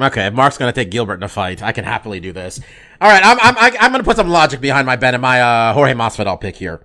[0.00, 2.60] Okay, Mark's gonna take Gilbert in a fight, I can happily do this.
[3.00, 5.72] All right, I'm I'm I'm gonna put some logic behind my Ben and my uh,
[5.74, 6.84] Jorge Masvidal pick here.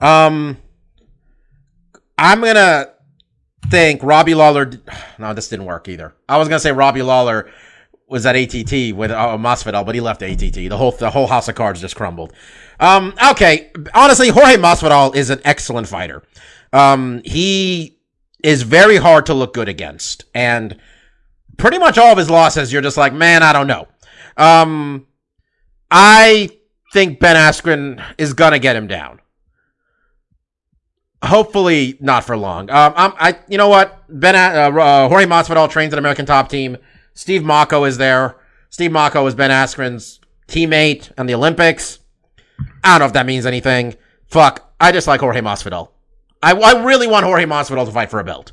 [0.00, 0.58] Um,
[2.16, 2.92] I'm gonna
[3.68, 4.70] think Robbie Lawler.
[5.16, 6.12] No, this didn't work either.
[6.28, 7.48] I was gonna say Robbie Lawler
[8.08, 10.54] was at ATT with uh, Masvidal, but he left ATT.
[10.54, 12.32] The whole the whole house of cards just crumbled.
[12.80, 16.22] Um, okay, honestly, Jorge Masvidal is an excellent fighter.
[16.72, 17.98] Um, he
[18.42, 20.76] is very hard to look good against, and
[21.56, 23.88] pretty much all of his losses, you're just like, man, I don't know.
[24.36, 25.06] Um,
[25.90, 26.50] I
[26.92, 29.20] think Ben Askren is gonna get him down.
[31.22, 32.70] Hopefully, not for long.
[32.70, 34.04] Um, I'm, I, you know what?
[34.08, 36.76] Ben, uh, uh, Jorge Masvidal trains an American Top Team.
[37.14, 38.36] Steve Mocco is there.
[38.68, 42.00] Steve Mocco is Ben Askren's teammate on the Olympics.
[42.82, 43.94] I don't know if that means anything.
[44.26, 45.88] Fuck, I just like Jorge Masvidal.
[46.42, 48.52] I, I really want Jorge Masvidal to fight for a belt.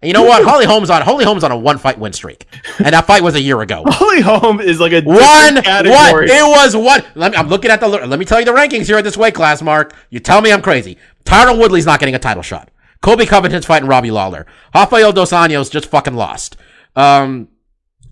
[0.00, 0.44] And you know what?
[0.44, 2.46] Holly Holmes on Holly Holmes on a one fight win streak,
[2.78, 3.82] and that fight was a year ago.
[3.88, 6.24] Holly Holm is like a One, one.
[6.30, 7.02] It was one.
[7.16, 7.88] Let me, I'm looking at the.
[7.88, 9.96] Let me tell you the rankings here at this weight class, Mark.
[10.10, 10.98] You tell me I'm crazy.
[11.24, 12.70] Tyron Woodley's not getting a title shot.
[13.00, 14.46] Colby Covington's fighting Robbie Lawler.
[14.74, 16.56] Rafael Dos Anjos just fucking lost.
[16.96, 17.48] Um,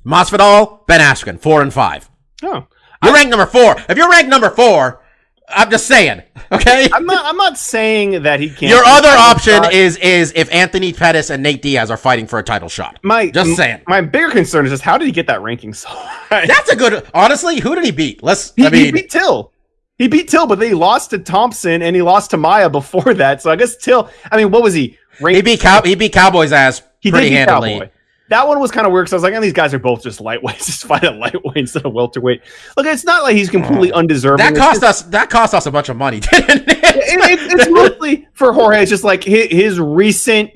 [0.04, 2.08] Masvidal, Ben Askren, four and five.
[2.42, 2.66] Oh.
[3.02, 3.76] You're ranked number four.
[3.88, 5.02] If you're ranked number four,
[5.48, 6.22] I'm just saying.
[6.50, 6.88] Okay.
[6.92, 7.24] I'm not.
[7.24, 8.70] I'm not saying that he can't.
[8.70, 9.72] Your other option shot.
[9.72, 12.98] is is if Anthony Pettis and Nate Diaz are fighting for a title shot.
[13.02, 13.82] my just saying.
[13.86, 16.46] My bigger concern is just how did he get that ranking so high?
[16.46, 17.06] That's a good.
[17.14, 18.22] Honestly, who did he beat?
[18.22, 18.52] Let's.
[18.54, 19.52] He, I he beat Till.
[19.98, 23.14] He beat Till, but then he lost to Thompson and he lost to Maia before
[23.14, 23.42] that.
[23.42, 24.10] So I guess Till.
[24.30, 24.98] I mean, what was he?
[25.20, 27.72] Ranked, he beat Cow- he beat Cowboys ass he pretty did beat handily.
[27.72, 27.90] Cowboy.
[28.28, 30.02] That one was kind of weird because I was like, oh, these guys are both
[30.02, 30.56] just lightweights.
[30.66, 32.42] Just fight a lightweight instead of welterweight.
[32.76, 34.38] Look, it's not like he's completely undeserving.
[34.44, 35.10] That cost just- us.
[35.10, 36.78] That cost us a bunch of money, didn't it?
[36.82, 38.82] it, it, it's mostly for Jorge.
[38.82, 40.50] It's just like his, his recent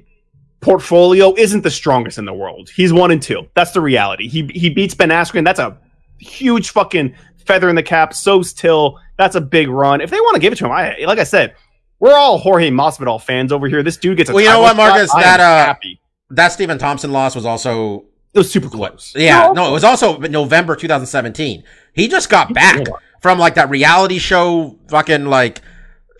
[0.61, 2.71] portfolio isn't the strongest in the world.
[2.75, 3.47] He's one and two.
[3.55, 4.29] That's the reality.
[4.29, 5.45] He he beats Ben Askren.
[5.45, 5.79] That's a
[6.18, 7.14] huge fucking
[7.47, 8.14] feather in the cap.
[8.14, 8.99] So's Till.
[9.16, 10.01] That's a big run.
[10.01, 11.55] If they want to give it to him, I like I said,
[11.99, 13.83] we're all Jorge Masvidal fans over here.
[13.83, 15.11] This dude gets a Well, you know what, Marcus?
[15.11, 15.21] shot.
[15.21, 16.00] That, uh, happy.
[16.31, 18.05] That Stephen Thompson loss was also.
[18.33, 19.12] It was super close.
[19.16, 21.64] Yeah, no, it was also November 2017.
[21.93, 22.87] He just got back
[23.20, 25.62] from like that reality show, fucking like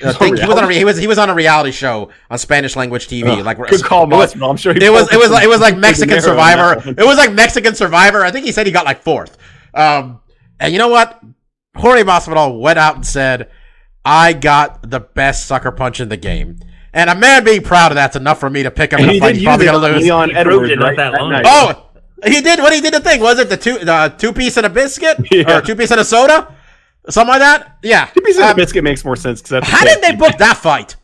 [0.05, 2.39] I think he was on a, he was he was on a reality show on
[2.39, 3.45] Spanish language TV.
[3.45, 4.51] like Good call, it was, Masvidal.
[4.51, 6.83] I'm sure he it was it was like, it was like Mexican narrow on that
[6.83, 7.01] Survivor.
[7.01, 8.25] It was like Mexican Survivor.
[8.25, 9.37] I think he said he got like fourth.
[9.75, 10.21] Um,
[10.59, 11.23] and you know what?
[11.77, 13.51] Jorge Masvidal went out and said,
[14.05, 16.59] "I got the best sucker punch in the game."
[16.93, 19.13] And a man being proud of that's enough for me to pick him in a
[19.13, 19.35] he fight.
[19.37, 20.03] He's probably gonna lose.
[20.03, 21.41] Leon He Edwards it not right, that long night.
[21.41, 21.51] ago.
[21.53, 22.59] Oh, he did.
[22.59, 25.17] What he did the thing was it the two uh, two piece and a biscuit
[25.31, 25.59] Yeah.
[25.59, 26.55] or two piece and a soda,
[27.09, 27.79] something like that.
[27.83, 28.07] Yeah.
[28.07, 30.57] Two pieces Um, of biscuit makes more sense because that's how did they book that
[30.57, 30.97] fight?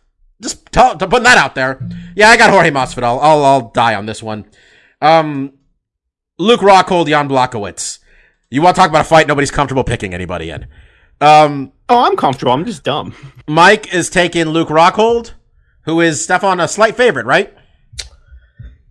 [0.43, 1.81] Just tell, to putting that out there.
[2.15, 3.19] Yeah, I got Jorge Masvidal.
[3.23, 4.45] I'll I'll die on this one.
[5.01, 5.53] Um,
[6.39, 8.01] Luke Rockhold, Jan Blachowicz.
[8.51, 10.67] You want to talk about a fight nobody's comfortable picking anybody in?
[11.21, 12.53] Um, Oh, I'm comfortable.
[12.53, 13.15] I'm just dumb.
[13.47, 15.33] Mike is taking Luke Rockhold,
[15.87, 17.53] who is Stefan a slight favorite, right?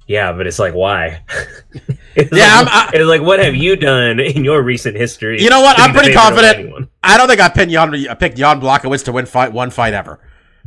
[0.08, 1.22] Yeah, but it's like why?
[2.16, 5.42] it's Yeah, like, I'm- I- it's like what have you done in your recent history?
[5.42, 5.80] You know what?
[5.80, 6.90] I'm pretty confident.
[7.04, 7.94] I don't think I picked Jan.
[8.08, 10.20] I picked Jan Blachowicz to win fight one fight ever.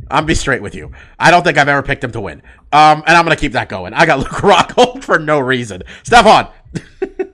[0.09, 0.91] I'm be straight with you.
[1.19, 2.41] I don't think I've ever picked him to win.
[2.71, 3.93] Um, and I'm gonna keep that going.
[3.93, 5.83] I got Luke Rockhold for no reason.
[6.03, 6.47] Stefan.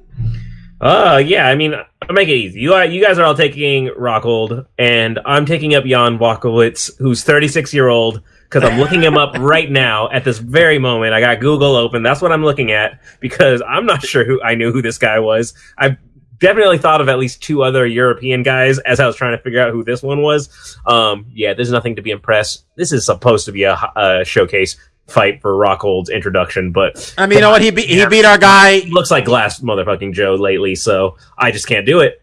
[0.81, 1.47] Uh, yeah.
[1.47, 2.59] I mean, I'll make it easy.
[2.59, 7.23] You are, you guys are all taking Rockhold, and I'm taking up Jan Blachowicz, who's
[7.23, 11.13] 36 year old, because I'm looking him up right now at this very moment.
[11.13, 12.03] I got Google open.
[12.03, 15.19] That's what I'm looking at because I'm not sure who I knew who this guy
[15.19, 15.53] was.
[15.77, 15.97] I
[16.39, 19.61] definitely thought of at least two other European guys as I was trying to figure
[19.61, 20.77] out who this one was.
[20.85, 22.65] Um, yeah, there's nothing to be impressed.
[22.75, 24.77] This is supposed to be a, a showcase
[25.07, 27.61] fight for Rockhold's introduction, but I mean, you know what?
[27.61, 28.79] He beat he beat our guy.
[28.89, 32.21] looks like glass motherfucking Joe lately, so I just can't do it.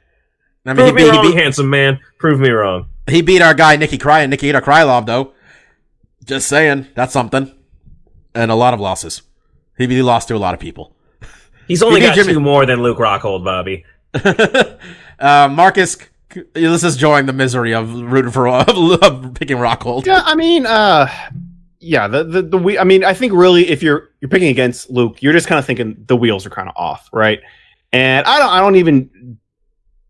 [0.66, 2.00] I mean, he Prove me beat, he wrong, beat handsome man.
[2.18, 2.86] Prove me wrong.
[3.08, 5.32] he beat our guy Nikki Cry and Nikita Krylov though.
[6.24, 7.52] Just saying, that's something.
[8.34, 9.22] And a lot of losses.
[9.76, 10.94] He he lost to a lot of people.
[11.68, 13.84] He's only He got Jimmy- two more than Luke Rockhold, Bobby.
[15.18, 15.96] uh, Marcus,
[16.54, 20.06] this is enjoying the misery of rooting for of picking Rockhold.
[20.06, 21.08] Yeah, I mean, uh,
[21.80, 22.78] yeah, the the the we.
[22.78, 25.66] I mean, I think really, if you're you're picking against Luke, you're just kind of
[25.66, 27.40] thinking the wheels are kind of off, right?
[27.92, 29.38] And I don't, I don't even,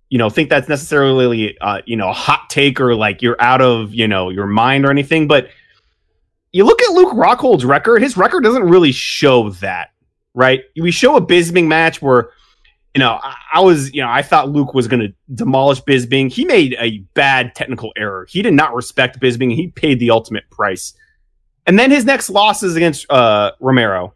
[0.08, 3.60] you know, think that's necessarily, uh, you know, a hot take or like you're out
[3.60, 5.26] of, you know, your mind or anything.
[5.26, 5.48] But
[6.52, 9.90] you look at Luke Rockhold's record; his record doesn't really show that,
[10.34, 10.62] right?
[10.80, 12.30] We show a Bisping match where.
[12.94, 16.30] You know, I, I was, you know, I thought Luke was going to demolish Bisping.
[16.30, 18.26] He made a bad technical error.
[18.28, 19.54] He did not respect Bisping.
[19.54, 20.92] He paid the ultimate price.
[21.66, 24.14] And then his next loss is against uh, Romero,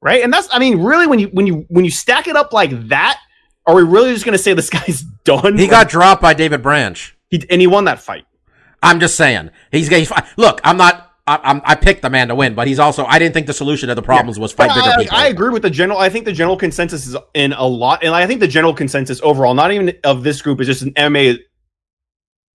[0.00, 0.22] right?
[0.22, 2.88] And that's, I mean, really, when you when you when you stack it up like
[2.88, 3.18] that,
[3.66, 5.58] are we really just going to say this guy's done?
[5.58, 7.16] He got dropped by David Branch.
[7.30, 8.26] he, and he won that fight.
[8.82, 9.50] I'm just saying.
[9.72, 10.60] He's, he's look.
[10.62, 11.05] I'm not.
[11.26, 13.04] I, I'm, I picked the man to win, but he's also.
[13.04, 15.16] I didn't think the solution to the problems was fight But bigger I, people.
[15.16, 15.98] I agree with the general.
[15.98, 19.20] I think the general consensus is in a lot, and I think the general consensus
[19.22, 21.38] overall, not even of this group, is just an MMA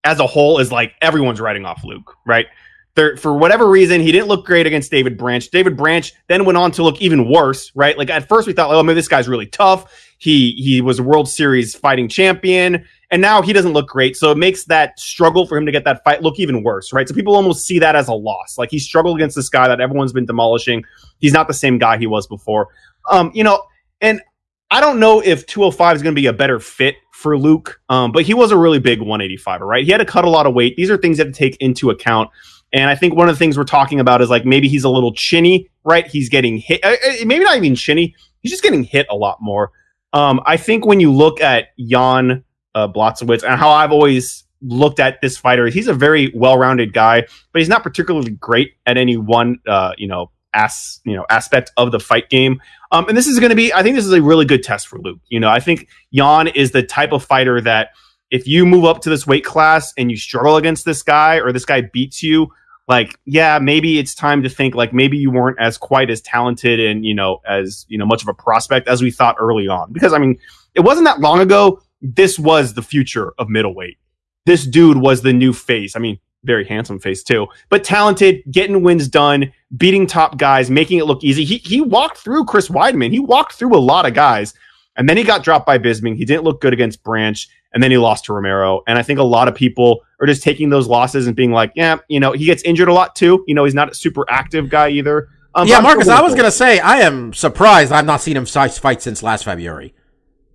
[0.04, 2.46] as a whole is like everyone's writing off Luke, right?
[2.94, 5.48] There, for whatever reason, he didn't look great against David Branch.
[5.50, 7.96] David Branch then went on to look even worse, right?
[7.96, 9.90] Like at first we thought, oh, maybe this guy's really tough.
[10.18, 14.16] He he was a World Series fighting champion, and now he doesn't look great.
[14.16, 17.06] So it makes that struggle for him to get that fight look even worse, right?
[17.06, 18.56] So people almost see that as a loss.
[18.56, 20.82] Like he struggled against this guy that everyone's been demolishing.
[21.18, 22.68] He's not the same guy he was before.
[23.10, 23.62] Um, you know,
[24.00, 24.22] and
[24.70, 28.12] I don't know if 205 is going to be a better fit for Luke, um,
[28.12, 29.84] but he was a really big 185er, right?
[29.84, 30.76] He had to cut a lot of weight.
[30.76, 32.30] These are things that to take into account.
[32.72, 34.88] And I think one of the things we're talking about is like maybe he's a
[34.88, 36.06] little chinny, right?
[36.06, 38.14] He's getting hit, uh, uh, maybe not even chinny.
[38.40, 39.70] He's just getting hit a lot more.
[40.14, 42.42] Um, I think when you look at Jan
[42.74, 47.22] uh, Blachowicz and how I've always looked at this fighter, he's a very well-rounded guy,
[47.52, 51.72] but he's not particularly great at any one, uh, you know, as you know, aspect
[51.76, 52.60] of the fight game.
[52.90, 54.86] Um, and this is going to be, I think this is a really good test
[54.86, 55.20] for Luke.
[55.28, 57.90] You know, I think Jan is the type of fighter that
[58.30, 61.52] if you move up to this weight class and you struggle against this guy or
[61.52, 62.48] this guy beats you,
[62.88, 66.80] like, yeah, maybe it's time to think like maybe you weren't as quite as talented
[66.80, 69.92] and, you know, as, you know, much of a prospect as we thought early on.
[69.92, 70.38] Because I mean,
[70.74, 71.80] it wasn't that long ago.
[72.02, 73.96] This was the future of middleweight.
[74.44, 75.96] This dude was the new face.
[75.96, 80.98] I mean, very handsome face too, but talented, getting wins done, beating top guys, making
[80.98, 81.44] it look easy.
[81.44, 83.12] He he walked through Chris Weidman.
[83.12, 84.52] He walked through a lot of guys,
[84.96, 86.16] and then he got dropped by Bisping.
[86.16, 88.82] He didn't look good against Branch, and then he lost to Romero.
[88.88, 91.72] And I think a lot of people are just taking those losses and being like,
[91.76, 93.44] yeah, you know, he gets injured a lot too.
[93.46, 95.28] You know, he's not a super active guy either.
[95.54, 98.78] Um, yeah, Marcus, I was gonna say I am surprised I've not seen him size
[98.78, 99.94] fight since last February.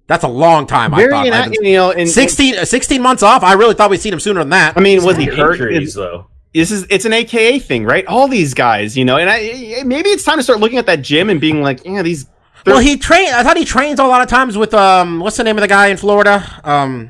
[0.07, 0.93] That's a long time.
[0.93, 1.27] I very thought.
[1.27, 3.43] I've ina- been- you know, and 16, uh, 16 months off.
[3.43, 4.77] I really thought we'd seen him sooner than that.
[4.77, 5.53] I mean, was he hurt?
[5.55, 6.27] Injuries, though.
[6.53, 8.05] this is it's an AKA thing, right?
[8.07, 11.01] All these guys, you know, and I maybe it's time to start looking at that
[11.01, 12.25] gym and being like, yeah, these.
[12.65, 13.33] well, he trained.
[13.33, 15.19] I thought he trains a lot of times with um.
[15.19, 16.43] What's the name of the guy in Florida?
[16.63, 17.09] Um,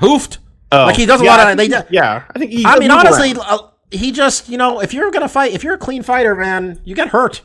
[0.00, 0.38] Hoofed.
[0.72, 1.58] oh, like he does a yeah, lot I of.
[1.58, 2.64] think They he- do, yeah, I think he.
[2.66, 3.60] I mean, honestly, around.
[3.92, 6.80] a, he just, you know, if you're gonna fight, if you're a clean fighter, man,
[6.84, 7.42] you get hurt.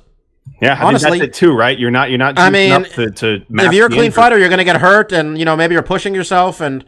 [0.61, 1.77] Yeah, I Honestly- mean, that's it too, right?
[1.77, 2.37] You're not you're not.
[2.37, 4.11] I mean, up to, to if you're a clean injury.
[4.11, 6.61] fighter, you're gonna get hurt, and you know maybe you're pushing yourself.
[6.61, 6.85] And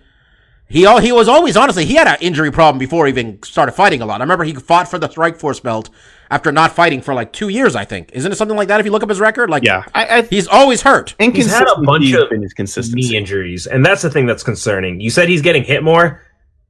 [0.70, 3.72] he al- he was always honestly he had an injury problem before he even started
[3.72, 4.22] fighting a lot.
[4.22, 5.90] I remember he fought for the Strikeforce belt
[6.30, 7.76] after not fighting for like two years.
[7.76, 8.80] I think isn't it something like that?
[8.80, 11.16] If you look up his record, like yeah, I, I he's always hurt.
[11.20, 13.10] He's had a bunch of in his consistency.
[13.10, 15.00] knee injuries, and that's the thing that's concerning.
[15.02, 16.22] You said he's getting hit more.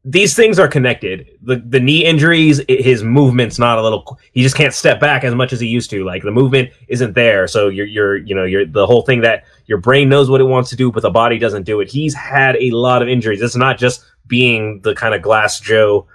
[0.05, 1.29] These things are connected.
[1.43, 4.19] The the knee injuries, his movement's not a little.
[4.33, 6.03] He just can't step back as much as he used to.
[6.03, 7.47] Like the movement isn't there.
[7.47, 10.45] So you're you're you know you're the whole thing that your brain knows what it
[10.45, 11.89] wants to do, but the body doesn't do it.
[11.89, 13.41] He's had a lot of injuries.
[13.41, 16.05] It's not just being the kind of glass Joe.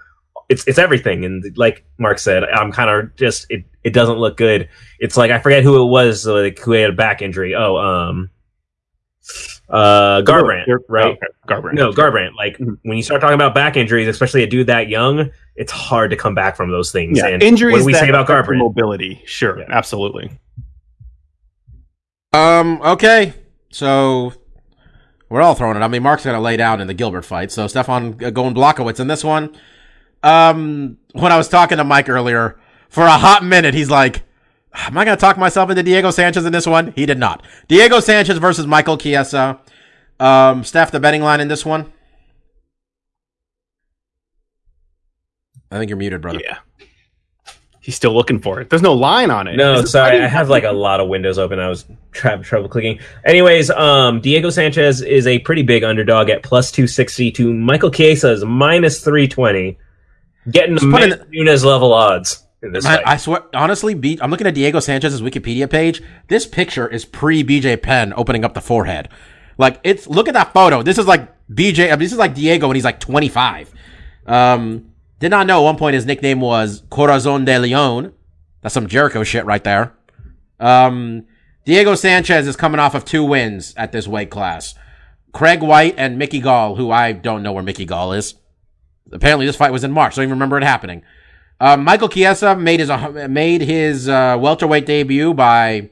[0.51, 1.25] It's it's everything.
[1.25, 3.65] And like Mark said, I'm kind of just it.
[3.85, 4.69] It doesn't look good.
[4.99, 7.55] It's like I forget who it was like who had a back injury.
[7.55, 8.29] Oh, um,
[9.71, 11.05] uh, Garbrandt, You're- right?
[11.07, 11.75] oh, okay, Garbrandt.
[11.75, 12.35] No, Garbrandt.
[12.37, 12.79] Like Mhm.
[12.83, 16.17] when you start talking about back injuries, especially a dude that young, it's hard to
[16.17, 17.19] come back from those things.
[17.19, 17.73] Yeah, and injuries.
[17.73, 18.59] What do we that say about affect Garbrandt?
[18.59, 19.67] Mobility, sure, Yeah.
[19.71, 20.31] absolutely.
[22.33, 22.81] Um.
[22.83, 23.33] Okay.
[23.71, 24.33] So
[25.29, 25.81] we're all throwing it.
[25.81, 27.51] I mean, Mark's gonna lay down in the Gilbert fight.
[27.53, 29.51] So Stefan uh, going Blachowicz in this one.
[30.23, 30.99] Um.
[31.13, 32.59] When I was talking to Mike earlier,
[32.89, 34.23] for a hot minute, he's like,
[34.75, 37.43] "Am I gonna talk myself into Diego Sanchez in this one?" He did not.
[37.69, 39.59] Diego Sanchez versus Michael Chiesa.
[40.21, 40.65] Um.
[40.65, 41.93] Steph, the betting line in this one.
[45.71, 46.41] I think you're muted, brother.
[46.43, 46.59] Yeah,
[47.81, 48.71] he's still looking for it.
[48.71, 49.57] There's no line on it.
[49.57, 51.59] No, Is it- sorry, I have like a lot of windows open.
[51.59, 53.01] I was tra- trouble clicking.
[53.25, 57.91] Anyways, um, Diego Sanchez is a pretty big underdog at plus two sixty to Michael
[57.91, 59.79] Chiesa's minus three twenty,
[60.51, 63.03] getting the Just put in Mendes Nunes level odds in this I.
[63.05, 66.03] I swear, honestly, B, I'm looking at Diego Sanchez's Wikipedia page.
[66.29, 69.09] This picture is pre BJ Penn opening up the forehead.
[69.59, 70.83] Like it's look at that photo.
[70.83, 71.87] This is like BJ.
[71.87, 73.73] I mean, this is like Diego when he's like 25.
[74.27, 78.13] Um, did not know at one point his nickname was Corazon de Leon.
[78.63, 79.95] That's some Jericho shit right there.
[80.61, 81.27] Um,
[81.65, 84.75] Diego Sanchez is coming off of two wins at this weight class.
[85.33, 88.35] Craig White and Mickey Gall, who I don't know where Mickey Gall is.
[89.13, 90.15] Apparently, this fight was in March.
[90.15, 91.03] I don't even remember it happening.
[91.61, 92.91] Uh, Michael Chiesa made his
[93.29, 95.91] made his uh, welterweight debut by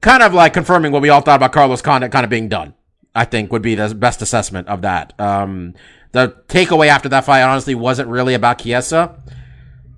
[0.00, 2.74] kind of like confirming what we all thought about Carlos Condit kind of being done.
[3.14, 5.18] I think would be the best assessment of that.
[5.18, 5.74] Um,
[6.12, 9.18] the takeaway after that fight honestly wasn't really about Chiesa.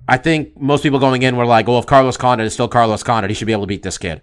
[0.07, 3.03] I think most people going in were like, "Well, if Carlos Condit is still Carlos
[3.03, 4.21] Condit, he should be able to beat this kid."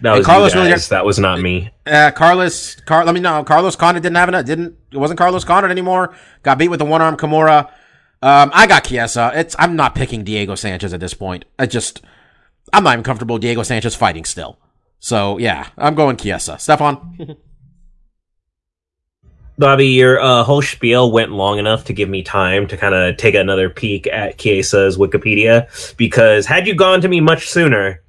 [0.00, 0.88] that and was Carlos you really guys.
[0.88, 1.70] that was not me.
[1.86, 3.42] Uh, Carlos, Car, let me know.
[3.44, 4.46] Carlos Condit didn't have it.
[4.46, 6.14] Didn't it wasn't Carlos Condit anymore.
[6.42, 7.70] Got beat with the one arm Kimura.
[8.22, 9.32] Um, I got Chiesa.
[9.34, 11.44] It's I'm not picking Diego Sanchez at this point.
[11.58, 12.02] I just
[12.72, 14.58] I'm not even comfortable Diego Sanchez fighting still.
[14.98, 16.58] So yeah, I'm going Chiesa.
[16.58, 17.36] Stefan.
[19.58, 23.16] Bobby, your uh, whole spiel went long enough to give me time to kind of
[23.16, 25.96] take another peek at Chiesa's Wikipedia.
[25.96, 28.02] Because had you gone to me much sooner,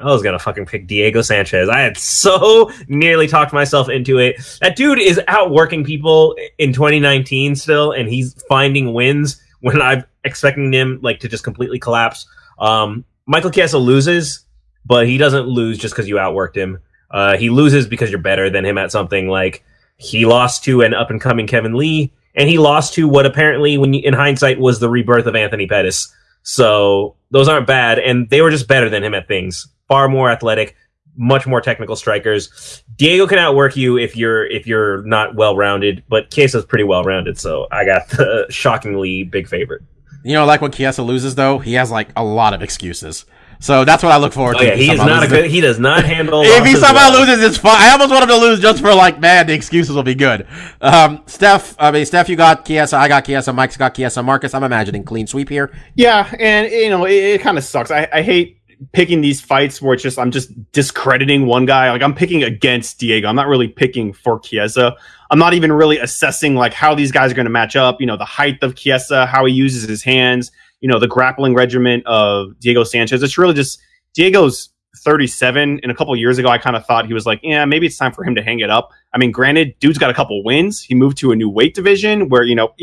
[0.00, 1.68] I was gonna fucking pick Diego Sanchez.
[1.68, 4.36] I had so nearly talked myself into it.
[4.62, 10.70] That dude is outworking people in 2019 still, and he's finding wins when I'm expecting
[10.74, 12.26] him like to just completely collapse.
[12.58, 14.44] Um, Michael Chiesa loses,
[14.84, 16.80] but he doesn't lose just because you outworked him.
[17.10, 19.64] Uh, he loses because you're better than him at something like
[19.96, 23.78] he lost to an up and coming Kevin Lee, and he lost to what apparently,
[23.78, 26.14] when you, in hindsight, was the rebirth of Anthony Pettis.
[26.42, 29.66] So those aren't bad, and they were just better than him at things.
[29.88, 30.76] Far more athletic,
[31.16, 32.82] much more technical strikers.
[32.96, 37.02] Diego can outwork you if you're if you're not well rounded, but Chiesa's pretty well
[37.04, 37.38] rounded.
[37.38, 39.82] So I got the shockingly big favorite.
[40.24, 43.26] You know, like when Chiesa loses though, he has like a lot of excuses.
[43.60, 44.66] So that's what I look forward Oh to.
[44.66, 45.50] yeah, he is somehow not a good.
[45.50, 46.42] He does not handle.
[46.44, 47.20] If he somehow well.
[47.20, 47.80] loses, it's fine.
[47.80, 50.46] I almost want him to lose just for like, man, the excuses will be good.
[50.80, 54.52] Um, Steph, I mean, Steph, you got Chiesa, I got Chiesa, Mike's got Chiesa, Marcus.
[54.54, 55.72] I'm imagining clean sweep here.
[55.94, 57.90] Yeah, and you know, it, it kind of sucks.
[57.90, 58.58] I, I hate
[58.92, 61.90] picking these fights where it's just I'm just discrediting one guy.
[61.90, 63.28] Like I'm picking against Diego.
[63.28, 64.96] I'm not really picking for Chiesa.
[65.30, 68.00] I'm not even really assessing like how these guys are going to match up.
[68.00, 70.50] You know, the height of Chiesa, how he uses his hands.
[70.80, 73.22] You know, the grappling regiment of Diego Sanchez.
[73.22, 73.80] It's really just
[74.14, 75.80] Diego's 37.
[75.82, 77.96] And a couple years ago, I kind of thought he was like, yeah, maybe it's
[77.96, 78.90] time for him to hang it up.
[79.12, 80.80] I mean, granted, dude's got a couple wins.
[80.82, 82.74] He moved to a new weight division where, you know,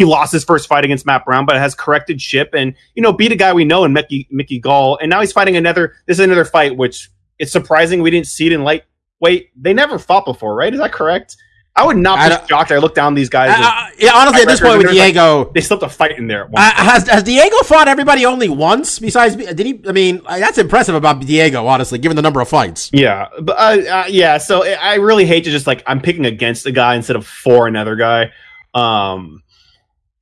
[0.00, 3.12] he, lost his first fight against Matt Brown, but has corrected ship and, you know,
[3.12, 4.98] beat a guy we know in Mickey, Mickey Gall.
[5.00, 8.46] And now he's fighting another, this is another fight, which it's surprising we didn't see
[8.46, 9.50] it in lightweight.
[9.56, 10.72] They never fought before, right?
[10.72, 11.36] Is that correct?
[11.76, 12.72] I would not I be don't- shocked.
[12.72, 13.54] I look down these guys.
[13.54, 15.88] And uh, yeah, honestly, at this point with records, and there's, Diego, they slipped a
[15.88, 16.50] fight in there.
[16.56, 18.98] Has has Diego fought everybody only once?
[18.98, 19.80] Besides, did he?
[19.86, 22.90] I mean, that's impressive about Diego, honestly, given the number of fights.
[22.92, 24.38] Yeah, but uh, uh, yeah.
[24.38, 27.24] So I I really hate to just like I'm picking against a guy instead of
[27.24, 28.32] for another guy.
[28.74, 29.42] Um,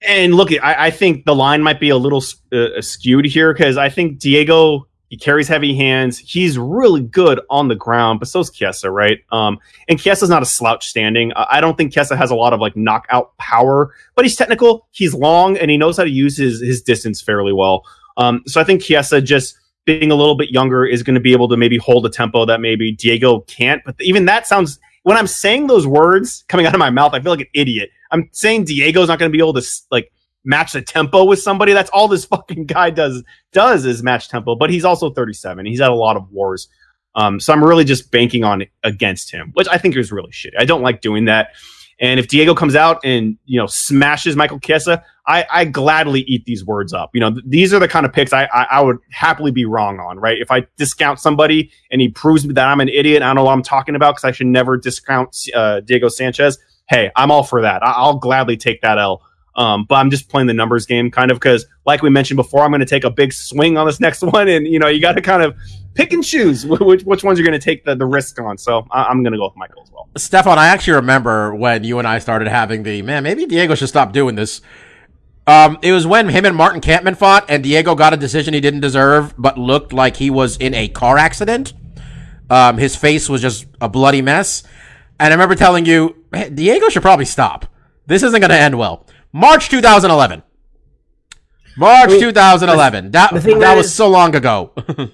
[0.03, 2.23] and look, I, I think the line might be a little
[2.53, 6.19] uh, skewed here because I think Diego he carries heavy hands.
[6.19, 9.21] He's really good on the ground, but so's Chiesa, right?
[9.33, 11.33] Um, and Chiesa's not a slouch standing.
[11.35, 14.87] I don't think Chiesa has a lot of like knockout power, but he's technical.
[14.91, 17.85] He's long and he knows how to use his his distance fairly well.
[18.19, 21.33] Um, so I think Chiesa just being a little bit younger is going to be
[21.33, 23.83] able to maybe hold a tempo that maybe Diego can't.
[23.87, 27.21] But even that sounds when I'm saying those words coming out of my mouth, I
[27.21, 27.89] feel like an idiot.
[28.11, 30.11] I'm saying Diego's not going to be able to like
[30.45, 31.73] match the tempo with somebody.
[31.73, 34.55] That's all this fucking guy does does is match tempo.
[34.57, 35.67] But he's also 37.
[35.67, 36.69] He's had a lot of wars.
[37.15, 40.55] Um, so I'm really just banking on against him, which I think is really shitty.
[40.59, 41.51] I don't like doing that.
[42.01, 46.45] And if Diego comes out and you know smashes Michael Chiesa, I, I gladly eat
[46.45, 47.11] these words up.
[47.13, 49.65] You know, th- these are the kind of picks I, I, I would happily be
[49.65, 50.19] wrong on.
[50.19, 50.39] Right?
[50.41, 53.45] If I discount somebody and he proves me that I'm an idiot, I don't know
[53.45, 56.59] what I'm talking about because I should never discount uh, Diego Sanchez.
[56.89, 57.82] Hey, I'm all for that.
[57.82, 59.22] I- I'll gladly take that L.
[59.59, 62.62] Um, but I'm just playing the numbers game, kind of because, like we mentioned before,
[62.62, 65.01] I'm going to take a big swing on this next one, and you know, you
[65.01, 65.57] got to kind of
[65.95, 68.57] pick and choose which which ones you're going to take the, the risk on.
[68.57, 70.09] So I, am going to go with Michael as well.
[70.16, 73.24] Stefan, I actually remember when you and I started having the man.
[73.24, 74.61] Maybe Diego should stop doing this.
[75.49, 78.61] Um, it was when him and Martin Kampmann fought, and Diego got a decision he
[78.61, 81.72] didn't deserve, but looked like he was in a car accident.
[82.51, 84.62] Um, his face was just a bloody mess,
[85.19, 86.16] and I remember telling you,
[86.55, 87.66] Diego should probably stop.
[88.07, 89.07] This isn't going to end well.
[89.33, 90.43] March 2011.
[91.77, 93.11] March 2011.
[93.12, 94.73] That the that is- was so long ago.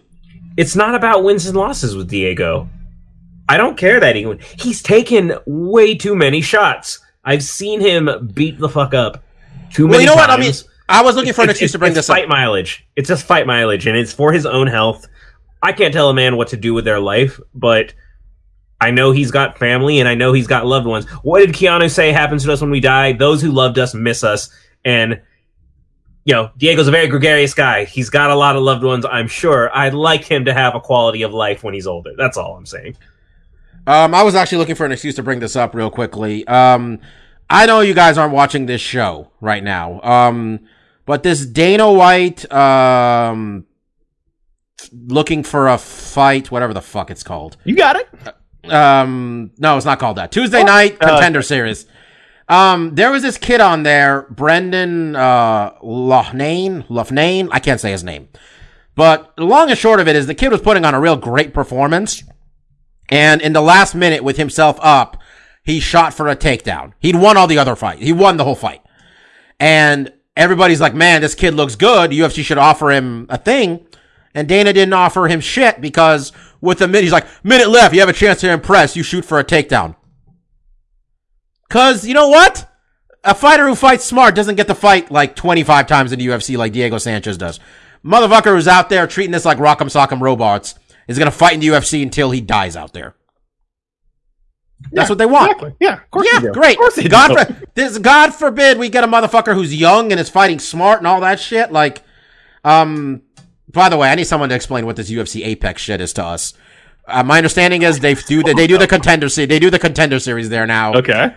[0.56, 2.68] It's not about wins and losses with Diego.
[3.48, 7.00] I don't care that he he's taken way too many shots.
[7.24, 9.24] I've seen him beat the fuck up
[9.72, 10.28] too well, many you know times.
[10.28, 10.30] what?
[10.30, 10.52] I mean,
[10.88, 12.14] I was looking for an excuse to bring this up.
[12.14, 12.86] fight mileage.
[12.94, 15.04] It's just fight mileage, and it's for his own health.
[15.60, 17.92] I can't tell a man what to do with their life, but
[18.84, 21.06] I know he's got family and I know he's got loved ones.
[21.22, 23.12] What did Keanu say happens to us when we die?
[23.12, 24.50] Those who loved us miss us,
[24.84, 25.22] and
[26.24, 27.84] you know, Diego's a very gregarious guy.
[27.84, 29.74] He's got a lot of loved ones, I'm sure.
[29.74, 32.12] I'd like him to have a quality of life when he's older.
[32.16, 32.96] That's all I'm saying.
[33.86, 36.46] Um, I was actually looking for an excuse to bring this up real quickly.
[36.46, 37.00] Um,
[37.50, 40.00] I know you guys aren't watching this show right now.
[40.02, 40.60] Um,
[41.04, 43.66] but this Dana White, um,
[44.92, 47.58] looking for a fight, whatever the fuck it's called.
[47.64, 48.08] You got it.
[48.70, 50.32] Um, no, it's not called that.
[50.32, 51.86] Tuesday night uh, contender series.
[52.48, 57.48] Um, there was this kid on there, Brendan, uh, Loughnane, Loughnane.
[57.50, 58.28] I can't say his name.
[58.94, 61.16] But the long and short of it is the kid was putting on a real
[61.16, 62.22] great performance.
[63.08, 65.20] And in the last minute with himself up,
[65.62, 66.92] he shot for a takedown.
[67.00, 67.98] He'd won all the other fight.
[67.98, 68.82] He won the whole fight.
[69.58, 72.10] And everybody's like, man, this kid looks good.
[72.10, 73.86] UFC should offer him a thing.
[74.34, 76.32] And Dana didn't offer him shit because
[76.64, 77.94] with a minute, he's like, minute left.
[77.94, 78.96] You have a chance to impress.
[78.96, 79.94] You shoot for a takedown.
[81.68, 82.70] Cause you know what?
[83.22, 86.56] A fighter who fights smart doesn't get to fight like 25 times in the UFC
[86.56, 87.58] like Diego Sanchez does.
[88.04, 90.74] Motherfucker who's out there treating this like rock'em sock'em robots
[91.08, 93.14] is gonna fight in the UFC until he dies out there.
[94.92, 95.52] That's what they want.
[95.52, 95.74] Exactly.
[95.80, 96.28] Yeah, of course.
[96.30, 96.72] Yeah, great.
[96.72, 100.28] Of course God, for, this, God forbid we get a motherfucker who's young and is
[100.28, 101.72] fighting smart and all that shit.
[101.72, 102.02] Like,
[102.64, 103.22] um,
[103.74, 106.24] by the way, I need someone to explain what this UFC Apex shit is to
[106.24, 106.54] us.
[107.06, 109.48] Uh, my understanding is they do the, they do the contender series.
[109.48, 110.94] They do the contender series there now.
[110.94, 111.34] Okay.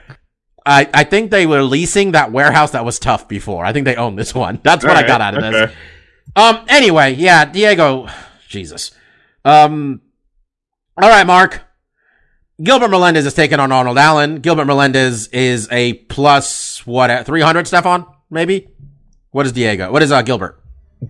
[0.65, 3.65] I, I think they were leasing that warehouse that was tough before.
[3.65, 4.59] I think they own this one.
[4.63, 5.71] That's what I got out of this.
[6.35, 6.65] Um.
[6.67, 8.07] Anyway, yeah, Diego.
[8.47, 8.91] Jesus.
[9.45, 10.01] Um.
[11.01, 11.63] All right, Mark.
[12.61, 14.41] Gilbert Melendez is taking on Arnold Allen.
[14.41, 17.25] Gilbert Melendez is a plus what?
[17.25, 18.05] Three hundred, Stefan?
[18.29, 18.67] Maybe.
[19.31, 19.91] What is Diego?
[19.91, 20.61] What is uh Gilbert?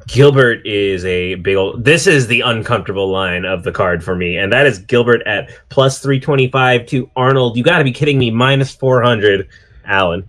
[0.08, 1.86] Gilbert is a big old.
[1.86, 5.50] This is the uncomfortable line of the card for me, and that is Gilbert at
[5.70, 7.56] plus three twenty five to Arnold.
[7.56, 8.30] You got to be kidding me!
[8.30, 9.48] Minus four hundred,
[9.86, 10.28] Allen.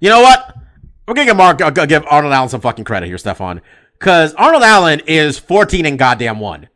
[0.00, 0.56] You know what?
[1.06, 3.60] We're gonna give Mark, uh, give Arnold Allen some fucking credit here, Stefan,
[3.98, 6.68] because Arnold Allen is fourteen and goddamn one.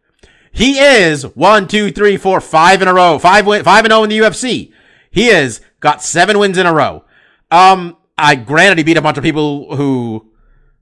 [0.53, 4.03] He is one, two, three, four, five in a row, five win, five and zero
[4.03, 4.72] in the UFC.
[5.11, 7.05] He has got seven wins in a row.
[7.51, 10.31] Um, I granted he beat a bunch of people who,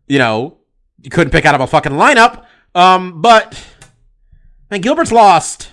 [0.08, 0.58] you know,
[1.06, 2.46] you couldn't pick out of a fucking lineup.
[2.74, 3.64] Um, but
[4.68, 5.70] man, Gilbert's lost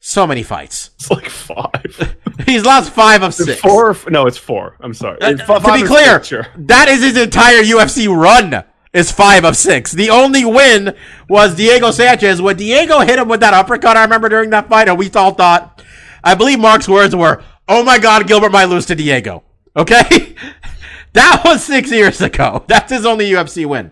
[0.00, 0.88] so many fights.
[0.94, 2.16] It's like five.
[2.46, 3.60] He's lost five of six.
[3.60, 3.90] Four.
[3.90, 4.78] or No, it's four.
[4.80, 5.20] I'm sorry.
[5.20, 6.46] Uh, to be clear, six, sure.
[6.56, 8.64] that is his entire UFC run.
[8.94, 9.92] Is five of six.
[9.92, 10.96] The only win
[11.28, 12.40] was Diego Sanchez.
[12.40, 15.34] When Diego hit him with that uppercut, I remember during that fight, and we all
[15.34, 15.82] thought,
[16.22, 19.42] I believe Mark's words were, "Oh my God, Gilbert might lose to Diego."
[19.76, 20.36] Okay,
[21.12, 22.64] that was six years ago.
[22.68, 23.90] That's his only UFC win.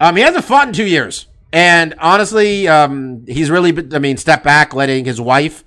[0.00, 3.76] Um, he hasn't fought in two years, and honestly, um, he's really.
[3.94, 5.64] I mean, step back, letting his wife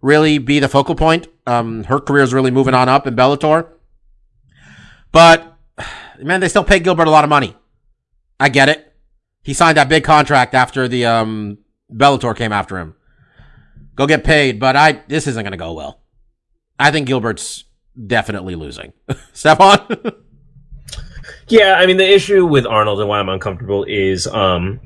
[0.00, 1.26] really be the focal point.
[1.46, 3.68] Um, her career is really moving on up in Bellator.
[5.12, 5.56] But
[6.20, 7.56] man, they still pay Gilbert a lot of money.
[8.38, 8.92] I get it.
[9.42, 11.58] He signed that big contract after the um,
[11.92, 12.94] Bellator came after him.
[13.94, 16.00] Go get paid, but I this isn't going to go well.
[16.78, 17.64] I think Gilbert's
[18.06, 18.92] definitely losing.
[19.32, 20.16] Stephon?
[21.48, 24.80] Yeah, I mean the issue with Arnold and why I'm uncomfortable is um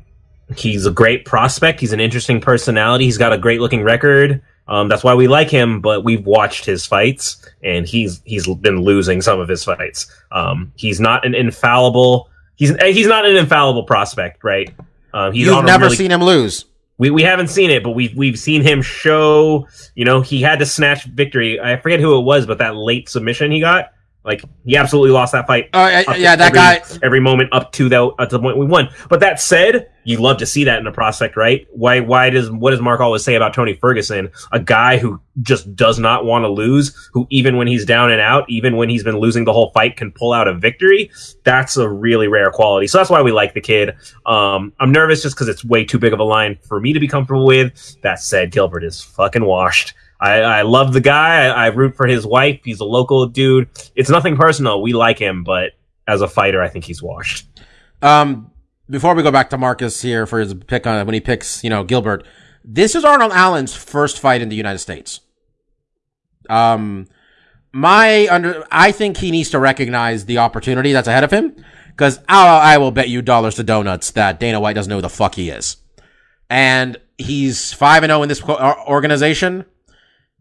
[0.57, 1.81] he's a great prospect.
[1.81, 3.05] He's an interesting personality.
[3.05, 4.43] He's got a great looking record.
[4.67, 5.81] Um, that's why we like him.
[5.81, 10.11] But we've watched his fights, and he's he's been losing some of his fights.
[10.33, 12.29] Um, he's not an infallible.
[12.57, 14.75] He's he's not an infallible prospect, right?
[15.15, 16.65] Uh, he's You've never really- seen him lose.
[16.99, 19.67] we we haven't seen it, but we've we've seen him show.
[19.95, 21.59] You know, he had to snatch victory.
[21.61, 23.93] I forget who it was, but that late submission he got,
[24.25, 25.71] like he absolutely lost that fight.
[25.73, 26.99] Oh, yeah, yeah, that every, guy.
[27.03, 28.91] every moment up to the up to the point we won.
[29.09, 31.67] But that said, you love to see that in a prospect, right?
[31.71, 34.31] Why why does what does Mark always say about Tony Ferguson?
[34.53, 38.21] A guy who just does not want to lose, who even when he's down and
[38.21, 41.11] out, even when he's been losing the whole fight, can pull out a victory.
[41.45, 42.87] That's a really rare quality.
[42.87, 43.95] So that's why we like the kid.
[44.27, 47.01] Um, I'm nervous just because it's way too big of a line for me to
[47.01, 47.97] be comfortable with.
[48.03, 49.95] That said, Gilbert is fucking washed.
[50.21, 51.47] I, I love the guy.
[51.47, 52.61] I, I root for his wife.
[52.65, 53.69] He's a local dude.
[53.95, 54.83] It's nothing personal.
[54.83, 55.73] We like him, but
[56.07, 57.47] as a fighter, I think he's washed.
[58.03, 58.51] Um,
[58.91, 61.71] before we go back to Marcus here for his pick on when he picks, you
[61.71, 62.27] know, Gilbert,
[62.65, 65.21] this is Arnold Allen's first fight in the United States.
[66.49, 67.07] Um,
[67.73, 71.55] my under, I think he needs to recognize the opportunity that's ahead of him
[71.89, 75.03] because I, I will bet you dollars to donuts that Dana White doesn't know who
[75.03, 75.77] the fuck he is,
[76.49, 79.67] and he's five and zero in this organization.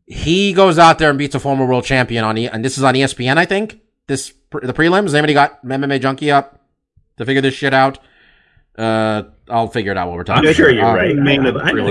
[0.08, 2.84] He goes out there and beats a former world champion on, e- and this is
[2.84, 3.80] on ESPN, I think.
[4.08, 5.14] This the prelims.
[5.14, 6.62] Anybody got MMA Junkie up
[7.18, 8.00] to figure this shit out?
[8.78, 10.48] Uh, I'll figure it out while we're talking.
[10.48, 11.18] I'm sure you're Um, right.
[11.18, 11.22] I,
[11.70, 11.84] I know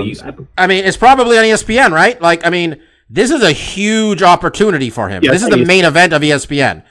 [0.57, 2.19] I mean, it's probably on ESPN, right?
[2.21, 5.21] Like, I mean, this is a huge opportunity for him.
[5.23, 6.83] Yeah, this is the main event of ESPN.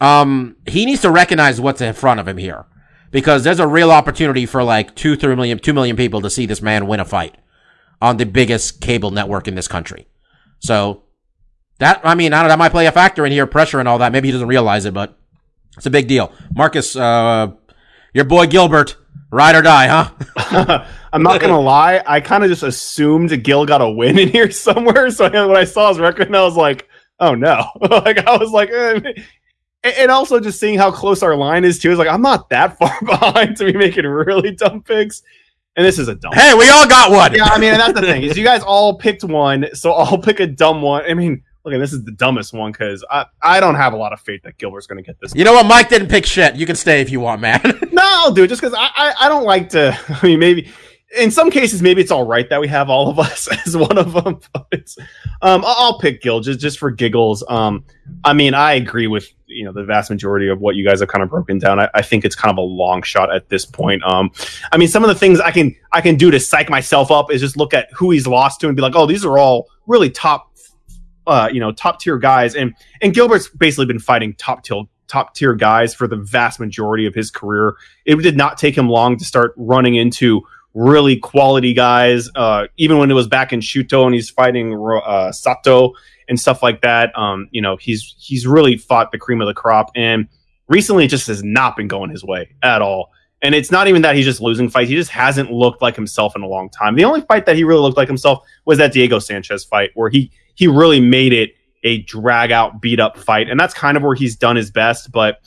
[0.00, 2.66] Um, he needs to recognize what's in front of him here
[3.10, 6.46] because there's a real opportunity for like two, three million, two million people to see
[6.46, 7.36] this man win a fight
[8.00, 10.06] on the biggest cable network in this country.
[10.60, 11.02] So
[11.78, 13.88] that, I mean, I don't know, that might play a factor in here, pressure and
[13.88, 14.12] all that.
[14.12, 15.18] Maybe he doesn't realize it, but
[15.76, 16.32] it's a big deal.
[16.54, 17.52] Marcus, uh,
[18.14, 18.96] your boy Gilbert,
[19.30, 20.84] ride or die, huh?
[21.12, 22.02] I'm not gonna lie.
[22.06, 25.10] I kind of just assumed Gil got a win in here somewhere.
[25.10, 26.88] So when I saw his record, I was like,
[27.18, 29.00] "Oh no!" like I was like, eh.
[29.04, 29.24] And-
[29.82, 31.90] and also just seeing how close our line is too.
[31.90, 35.22] is like, I'm not that far behind to be making really dumb picks.
[35.76, 36.32] And this is a dumb.
[36.32, 37.32] hey, we all got one.
[37.32, 40.40] yeah, I mean, that's the thing is you guys all picked one, so I'll pick
[40.40, 41.04] a dumb one.
[41.08, 44.12] I mean, look, this is the dumbest one because I I don't have a lot
[44.12, 45.34] of faith that Gilbert's going to get this.
[45.34, 45.66] You know what?
[45.66, 46.56] Mike didn't pick shit.
[46.56, 47.60] You can stay if you want, man.
[47.92, 49.98] No, I'll do it just because I, I I don't like to.
[50.08, 50.70] I mean, maybe
[51.18, 53.98] in some cases, maybe it's all right that we have all of us as one
[53.98, 54.40] of them.
[55.42, 57.44] Um, I'll, I'll pick Gil just just for giggles.
[57.48, 57.84] Um,
[58.24, 61.08] I mean, I agree with you know the vast majority of what you guys have
[61.08, 61.80] kind of broken down.
[61.80, 64.02] I, I think it's kind of a long shot at this point.
[64.04, 64.30] Um,
[64.72, 67.32] I mean, some of the things I can I can do to psych myself up
[67.32, 69.68] is just look at who he's lost to and be like, oh, these are all
[69.86, 70.54] really top,
[71.26, 72.54] uh, you know, top tier guys.
[72.54, 77.04] And and Gilbert's basically been fighting top tier top tier guys for the vast majority
[77.04, 77.74] of his career.
[78.04, 80.42] It did not take him long to start running into
[80.74, 82.28] really quality guys.
[82.34, 85.94] Uh, even when it was back in Shooto and he's fighting uh, Sato
[86.30, 87.16] and stuff like that.
[87.18, 90.28] Um, you know, he's he's really fought the cream of the crop, and
[90.68, 93.10] recently it just has not been going his way at all.
[93.42, 96.34] And it's not even that he's just losing fights; he just hasn't looked like himself
[96.36, 96.94] in a long time.
[96.94, 100.08] The only fight that he really looked like himself was that Diego Sanchez fight, where
[100.08, 101.50] he he really made it
[101.82, 105.10] a drag out, beat up fight, and that's kind of where he's done his best.
[105.10, 105.40] But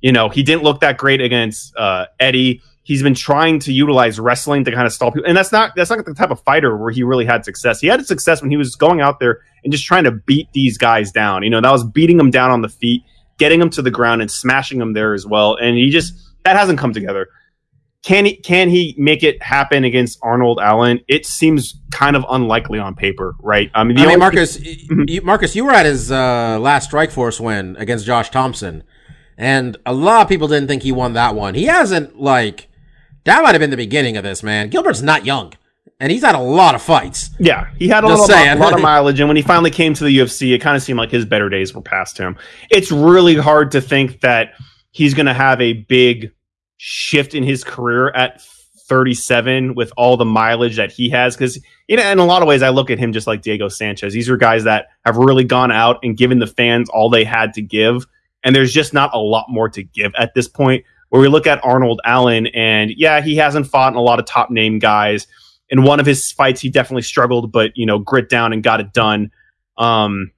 [0.00, 2.60] you know, he didn't look that great against uh, Eddie.
[2.88, 5.90] He's been trying to utilize wrestling to kind of stall people, and that's not that's
[5.90, 7.82] not the type of fighter where he really had success.
[7.82, 10.78] He had success when he was going out there and just trying to beat these
[10.78, 11.42] guys down.
[11.42, 13.02] You know, that was beating them down on the feet,
[13.36, 15.54] getting them to the ground, and smashing them there as well.
[15.56, 16.14] And he just
[16.46, 17.28] that hasn't come together.
[18.02, 21.00] Can he can he make it happen against Arnold Allen?
[21.08, 23.70] It seems kind of unlikely on paper, right?
[23.74, 27.76] I mean, I mean, Marcus, you, Marcus, you were at his uh, last Strikeforce win
[27.76, 28.82] against Josh Thomson,
[29.36, 31.54] and a lot of people didn't think he won that one.
[31.54, 32.67] He hasn't like
[33.28, 33.42] that.
[33.42, 34.68] Might have been the beginning of this, man.
[34.68, 35.52] Gilbert's not young,
[36.00, 37.30] and he's had a lot of fights.
[37.38, 39.94] Yeah, he had a Just little, a lot of mileage, and when he finally came
[39.94, 42.36] to the UFC, it kind of seemed like his better days were past him.
[42.70, 44.52] It's really hard to think that
[44.90, 46.32] he's going to have a big
[46.76, 48.40] shift in his career at
[48.88, 51.58] 37 with all the mileage that he has, because
[51.88, 54.12] you know, in a lot of ways, I look at him just like Diego Sanchez.
[54.12, 57.54] These are guys that have really gone out and given the fans all they had
[57.54, 58.06] to give,
[58.44, 60.84] and there's just not a lot more to give at this point.
[61.10, 64.26] Where we look at Arnold Allen, and yeah, he hasn't fought in a lot of
[64.26, 65.26] top name guys
[65.70, 68.80] in one of his fights he definitely struggled but you know grit down and got
[68.80, 69.30] it done
[69.76, 70.30] um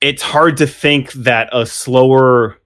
[0.00, 2.58] it's hard to think that a slower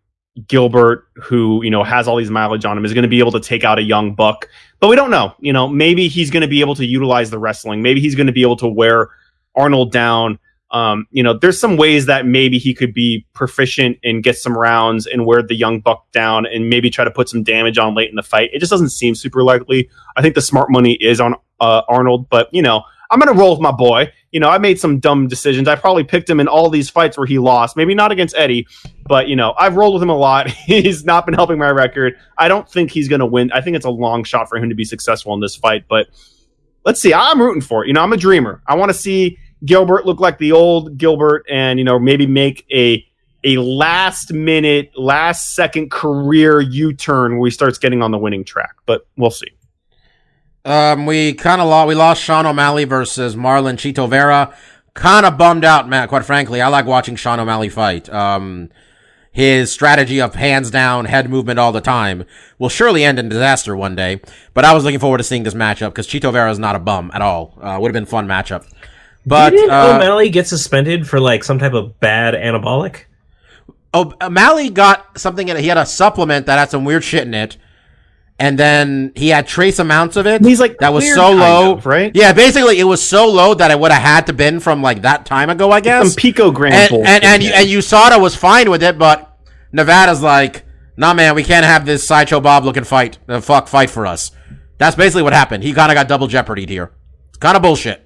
[0.49, 3.33] Gilbert, who you know has all these mileage on him, is going to be able
[3.33, 4.49] to take out a young buck.
[4.81, 5.35] But we don't know.
[5.41, 7.83] You know, maybe he's going to be able to utilize the wrestling.
[7.83, 9.09] Maybe he's going to be able to wear
[9.55, 10.39] Arnold down.
[10.71, 14.57] Um, you know, there's some ways that maybe he could be proficient and get some
[14.57, 17.95] rounds and wear the young buck down and maybe try to put some damage on
[17.95, 18.51] late in the fight.
[18.53, 19.89] It just doesn't seem super likely.
[20.17, 23.53] I think the smart money is on uh, Arnold, but you know, I'm gonna roll
[23.53, 24.13] with my boy.
[24.33, 25.69] You know, I made some dumb decisions.
[25.69, 27.77] I probably picked him in all these fights where he lost.
[27.77, 28.67] Maybe not against Eddie,
[29.07, 30.49] but you know, I've rolled with him a lot.
[30.51, 32.15] he's not been helping my record.
[32.37, 33.53] I don't think he's gonna win.
[33.53, 36.09] I think it's a long shot for him to be successful in this fight, but
[36.85, 37.15] let's see.
[37.15, 37.89] I'm rooting for it.
[37.89, 38.63] You know, I'm a dreamer.
[38.67, 42.67] I want to see Gilbert look like the old Gilbert and, you know, maybe make
[42.73, 43.07] a
[43.45, 48.45] a last minute, last second career U turn where he starts getting on the winning
[48.45, 48.75] track.
[48.87, 49.53] But we'll see.
[50.65, 51.87] Um, we kind of lost.
[51.87, 54.53] We lost Sean O'Malley versus Marlon Chito Vera.
[54.95, 56.09] Kind of bummed out, Matt.
[56.09, 58.13] Quite frankly, I like watching Sean O'Malley fight.
[58.13, 58.71] Um,
[59.31, 62.25] his strategy of hands down, head movement all the time
[62.59, 64.21] will surely end in disaster one day.
[64.55, 66.79] But I was looking forward to seeing this matchup because Chito Vera is not a
[66.81, 67.57] bum at all.
[67.61, 68.67] Uh, would have been fun matchup.
[69.27, 73.05] But Didn't uh, O'Malley get suspended for like some type of bad anabolic?
[73.93, 75.63] Oh, O'Malley got something in it.
[75.63, 77.57] He had a supplement that had some weird shit in it.
[78.39, 80.45] And then he had trace amounts of it.
[80.45, 82.15] He's like that was so low, of, right?
[82.15, 85.03] Yeah, basically it was so low that it would have had to been from like
[85.03, 86.13] that time ago, I guess.
[86.13, 89.39] Some picogram and and and, and USADA was fine with it, but
[89.73, 90.65] Nevada's like,
[90.99, 94.33] nah, man, we can't have this sideshow Bob looking fight, the fuck fight for us.
[94.77, 95.65] That's basically what happened.
[95.65, 96.93] He kind of got double jeopardy here.
[97.31, 98.06] It's kind of bullshit.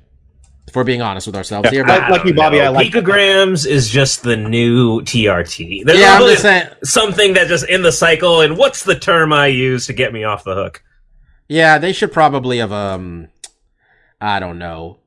[0.70, 3.66] If we're being honest with ourselves here, but Like- like you, Bobby, I like picograms
[3.66, 5.82] is just the new TRT.
[5.84, 8.40] There's Yeah, I'm just saying- something that just in the cycle.
[8.40, 10.84] And what's the term I use to get me off the hook?
[11.48, 13.30] Yeah, they should probably have um
[14.20, 14.98] I don't know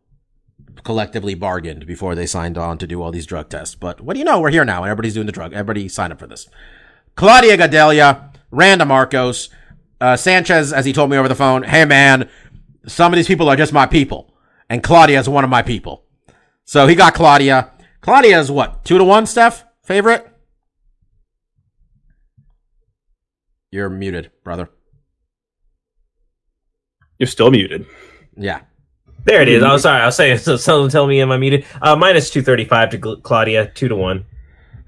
[0.84, 3.74] collectively bargained before they signed on to do all these drug tests.
[3.74, 4.42] But what do you know?
[4.42, 5.54] We're here now and everybody's doing the drug.
[5.54, 6.50] Everybody signed up for this.
[7.16, 9.48] Claudia Gadelha, Randa Markos,
[10.02, 12.28] uh, Sanchez, as he told me over the phone, hey man,
[12.86, 14.30] some of these people are just my people.
[14.74, 16.04] And Claudia is one of my people.
[16.66, 17.70] So he got Claudia.
[18.02, 18.84] Claudia is what?
[18.84, 19.64] Two to one, Steph?
[19.84, 20.28] Favorite?
[23.70, 24.70] You're muted, brother.
[27.20, 27.86] You're still muted.
[28.36, 28.62] Yeah.
[29.26, 29.62] There it is.
[29.62, 30.02] Oh, sorry.
[30.02, 30.38] I was saying.
[30.40, 31.68] So someone tell me am I muted?
[31.80, 34.26] Uh, minus two thirty five to Gl- Claudia, two to one.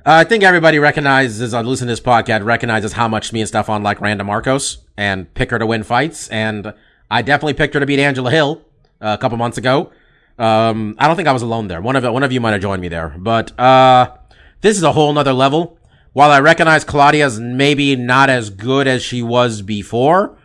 [0.04, 3.48] Uh, I think everybody recognizes on listening to this podcast recognizes how much me and
[3.48, 6.28] Stefan like Randa Markos and pick her to win fights.
[6.30, 6.74] And
[7.12, 9.92] I definitely picked her to beat Angela Hill uh, a couple months ago.
[10.38, 11.82] Um, I don't think I was alone there.
[11.82, 14.16] One of one of you might have joined me there, but uh,
[14.62, 15.80] this is a whole nother level.
[16.14, 20.38] While I recognize Claudia's maybe not as good as she was before,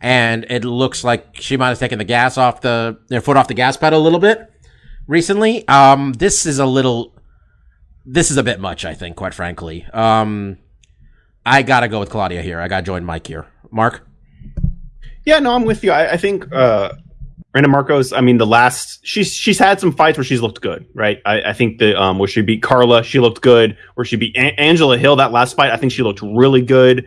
[0.00, 3.48] and it looks like she might have taken the gas off the their foot off
[3.48, 4.50] the gas pedal a little bit
[5.06, 5.66] recently.
[5.68, 7.14] Um, this is a little
[8.04, 9.84] this is a bit much, I think, quite frankly.
[9.92, 10.58] Um,
[11.44, 12.60] I gotta go with Claudia here.
[12.60, 13.46] I gotta join Mike here.
[13.70, 14.06] Mark?
[15.24, 15.90] Yeah, no, I'm with you.
[15.90, 16.92] I, I think uh
[17.54, 20.86] Randa Markos, I mean, the last she's she's had some fights where she's looked good,
[20.94, 21.18] right?
[21.24, 23.76] I, I think the um where she beat Carla, she looked good.
[23.94, 27.06] Where she beat A- Angela Hill that last fight, I think she looked really good.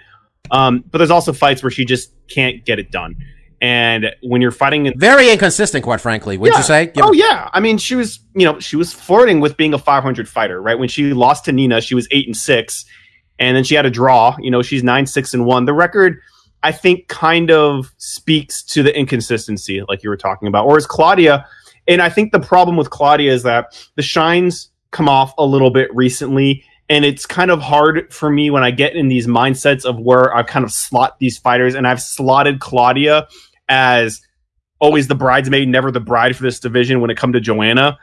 [0.50, 3.16] Um, but there's also fights where she just can't get it done.
[3.62, 6.36] And when you're fighting in Very inconsistent, quite frankly.
[6.38, 6.58] Would Yeah.
[6.58, 6.86] you say?
[6.88, 9.78] Give- oh yeah, I mean, she was you know she was flirting with being a
[9.78, 10.78] 500 fighter, right?
[10.80, 12.84] When she lost to Nina, she was eight and six,
[13.38, 14.36] and then she had a draw.
[14.40, 15.66] You know, she's nine six and one.
[15.66, 16.20] The record,
[16.64, 20.68] I think, kind of speaks to the inconsistency, like you were talking about.
[20.68, 21.46] Whereas Claudia,
[21.88, 25.72] and I think the problem with Claudia is that the shines come off a little
[25.72, 26.64] bit recently.
[26.90, 30.36] And it's kind of hard for me when I get in these mindsets of where
[30.36, 33.28] I kind of slot these fighters, and I've slotted Claudia
[33.70, 34.22] as
[34.80, 37.98] always the bridesmaid, never the bride for this division when it come to Joanna.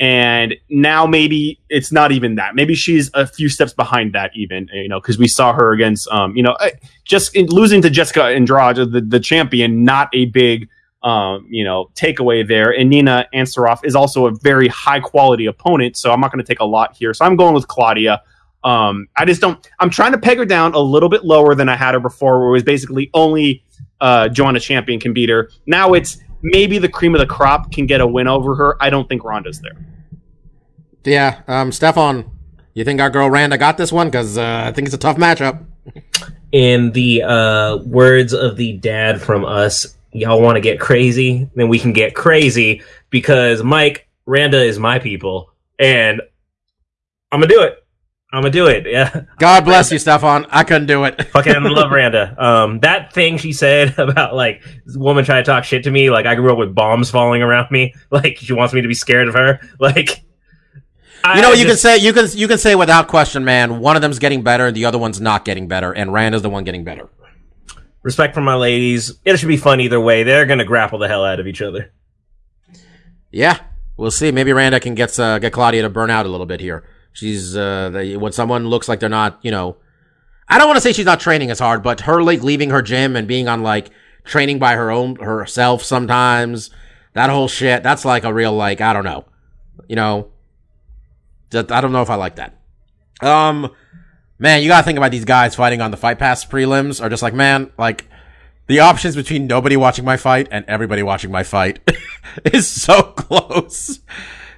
[0.00, 2.56] And now maybe it's not even that.
[2.56, 6.08] Maybe she's a few steps behind that, even you know, because we saw her against,
[6.08, 6.70] um, you know, eh,
[7.04, 10.68] just in, losing to Jessica Andrade, the the champion, not a big,
[11.04, 12.76] um, you know, takeaway there.
[12.76, 16.48] And Nina Ansaroff is also a very high quality opponent, so I'm not going to
[16.48, 17.14] take a lot here.
[17.14, 18.20] So I'm going with Claudia.
[18.64, 19.64] Um, I just don't.
[19.78, 22.40] I'm trying to peg her down a little bit lower than I had her before,
[22.40, 23.62] where it was basically only
[24.00, 25.50] uh, Joanna Champion can beat her.
[25.66, 28.76] Now it's maybe the cream of the crop can get a win over her.
[28.80, 29.76] I don't think Randa's there.
[31.04, 31.42] Yeah.
[31.48, 32.30] Um, Stefan,
[32.74, 34.08] you think our girl Randa got this one?
[34.08, 35.64] Because uh, I think it's a tough matchup.
[36.52, 41.48] In the uh, words of the dad from us, y'all want to get crazy?
[41.54, 46.22] Then we can get crazy because Mike Randa is my people, and
[47.32, 47.83] I'm gonna do it.
[48.34, 48.84] I'm gonna do it.
[48.84, 49.26] Yeah.
[49.38, 50.46] God bless you, Stefan.
[50.50, 51.22] I couldn't do it.
[51.28, 52.34] Fucking love Randa.
[52.36, 56.10] Um, that thing she said about like this woman trying to talk shit to me,
[56.10, 58.94] like I grew up with bombs falling around me, like she wants me to be
[58.94, 59.60] scared of her.
[59.78, 60.24] Like
[61.36, 63.78] You know, I you can say you can you can say without question, man.
[63.78, 66.50] One of them's getting better, the other one's not getting better, and Rand is the
[66.50, 67.08] one getting better.
[68.02, 69.16] respect for my ladies.
[69.24, 70.24] It should be fun either way.
[70.24, 71.92] They're gonna grapple the hell out of each other.
[73.30, 73.60] Yeah,
[73.96, 74.32] we'll see.
[74.32, 76.84] Maybe Randa can get uh, get Claudia to burn out a little bit here.
[77.14, 79.76] She's uh, they, when someone looks like they're not, you know,
[80.48, 82.82] I don't want to say she's not training as hard, but her like leaving her
[82.82, 83.90] gym and being on like
[84.24, 86.70] training by her own herself sometimes.
[87.14, 87.82] That whole shit.
[87.84, 89.24] That's like a real like I don't know,
[89.88, 90.30] you know.
[91.54, 92.58] I don't know if I like that.
[93.22, 93.70] Um,
[94.40, 97.22] man, you gotta think about these guys fighting on the Fight Pass prelims are just
[97.22, 98.08] like man, like
[98.66, 101.78] the options between nobody watching my fight and everybody watching my fight
[102.52, 104.00] is so close.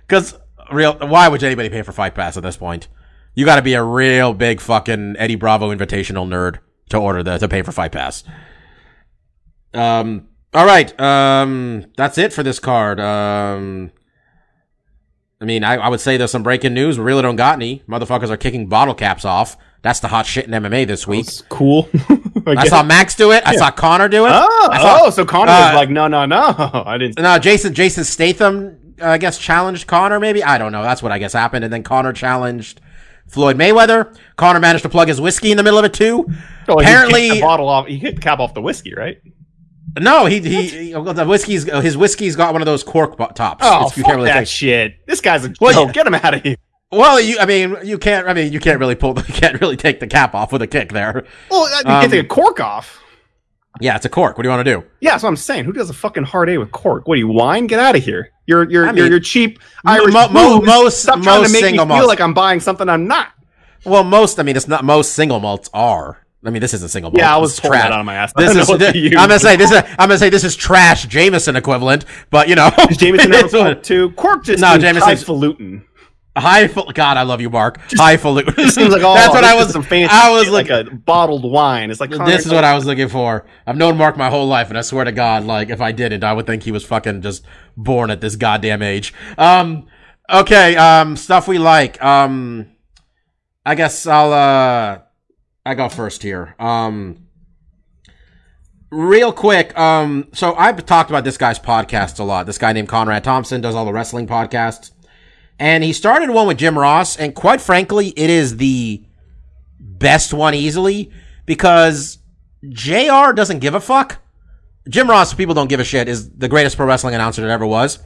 [0.08, 0.38] Cause
[0.72, 2.88] real, why would anybody pay for Fight Pass at this point?
[3.34, 6.58] You gotta be a real big fucking Eddie Bravo invitational nerd
[6.90, 8.24] to order the, to pay for Fight Pass.
[9.74, 12.98] Um, alright, um, that's it for this card.
[12.98, 13.92] Um,
[15.40, 16.98] I mean, I, I would say there's some breaking news.
[16.98, 17.82] We really don't got any.
[17.88, 19.56] Motherfuckers are kicking bottle caps off.
[19.82, 21.28] That's the hot shit in MMA this week.
[21.28, 21.88] It's cool.
[22.46, 23.42] I I saw Max do it.
[23.46, 24.30] I saw Conor do it.
[24.32, 26.36] Oh, saw- oh, so Conor uh, was like, no, no, no.
[26.86, 27.18] I didn't.
[27.18, 30.18] No, Jason Jason Statham, I guess, challenged Conor.
[30.20, 30.82] Maybe I don't know.
[30.82, 31.64] That's what I guess happened.
[31.64, 32.80] And then Conor challenged
[33.28, 34.16] Floyd Mayweather.
[34.36, 36.26] Conor managed to plug his whiskey in the middle of it too.
[36.68, 37.86] Oh, he apparently- kicked the bottle off.
[37.86, 39.18] He hit the cap off the whiskey, right?
[39.98, 43.28] No, he he, he the whiskey's uh, his whiskey's got one of those cork bo-
[43.28, 43.64] tops.
[43.66, 45.06] Oh, It's- you fuck can't really that take- shit.
[45.06, 45.94] This guy's a Well, joke.
[45.94, 46.56] Get him out of here.
[46.92, 48.28] Well, you I mean you can't.
[48.28, 49.14] I mean you can't really pull.
[49.16, 51.24] You can't really take the cap off with a kick there.
[51.50, 53.00] Well, you Um, can take a cork off.
[53.80, 54.36] Yeah, it's a cork.
[54.36, 54.84] What do you want to do?
[55.00, 55.64] Yeah, that's what I'm saying.
[55.64, 57.06] Who does a fucking hard A with cork?
[57.08, 57.66] What do you wine?
[57.66, 58.30] Get out of here.
[58.46, 61.72] You're you're I you're, you're cheap Irish mo- mo- most- Stop trying most to make
[61.72, 63.28] me feel malts- like I'm buying something I'm not.
[63.84, 64.38] Well, most.
[64.40, 66.22] I mean, it's not most single malts are.
[66.44, 67.18] I mean, this isn't single malt.
[67.18, 67.84] Yeah, I was pulling trash.
[67.88, 68.32] that out of my ass.
[68.36, 68.66] This is.
[68.68, 69.16] to.
[69.18, 69.78] I'm gonna say this is.
[69.78, 74.44] I'm gonna say this is trash Jameson equivalent, but you know, Jameson it's what- cork
[74.44, 75.84] just No, Jameson's- highfalutin.
[76.36, 76.94] Highfalutin.
[76.94, 77.80] God, I love you, Mark.
[77.92, 78.54] Highfalutin.
[78.58, 79.72] It seems like oh, That's what I was.
[79.72, 81.90] Some fancy I was like, like a bottled wine.
[81.90, 83.46] It's like this is what I was looking for.
[83.66, 86.24] I've known Mark my whole life, and I swear to God, like if I didn't,
[86.24, 87.44] I would think he was fucking just
[87.76, 89.14] born at this goddamn age.
[89.38, 89.86] Um.
[90.30, 90.76] Okay.
[90.76, 91.16] Um.
[91.16, 92.02] Stuff we like.
[92.02, 92.70] Um.
[93.64, 94.32] I guess I'll.
[94.32, 94.98] uh
[95.64, 96.54] I go first here.
[96.58, 97.26] Um.
[98.92, 102.46] Real quick, um, so I've talked about this guy's podcast a lot.
[102.46, 104.92] This guy named Conrad Thompson does all the wrestling podcasts.
[105.58, 109.04] And he started one with Jim Ross, and quite frankly, it is the
[109.78, 111.10] best one easily
[111.46, 112.18] because
[112.68, 114.18] JR doesn't give a fuck.
[114.88, 117.66] Jim Ross, people don't give a shit, is the greatest pro wrestling announcer that ever
[117.66, 117.98] was.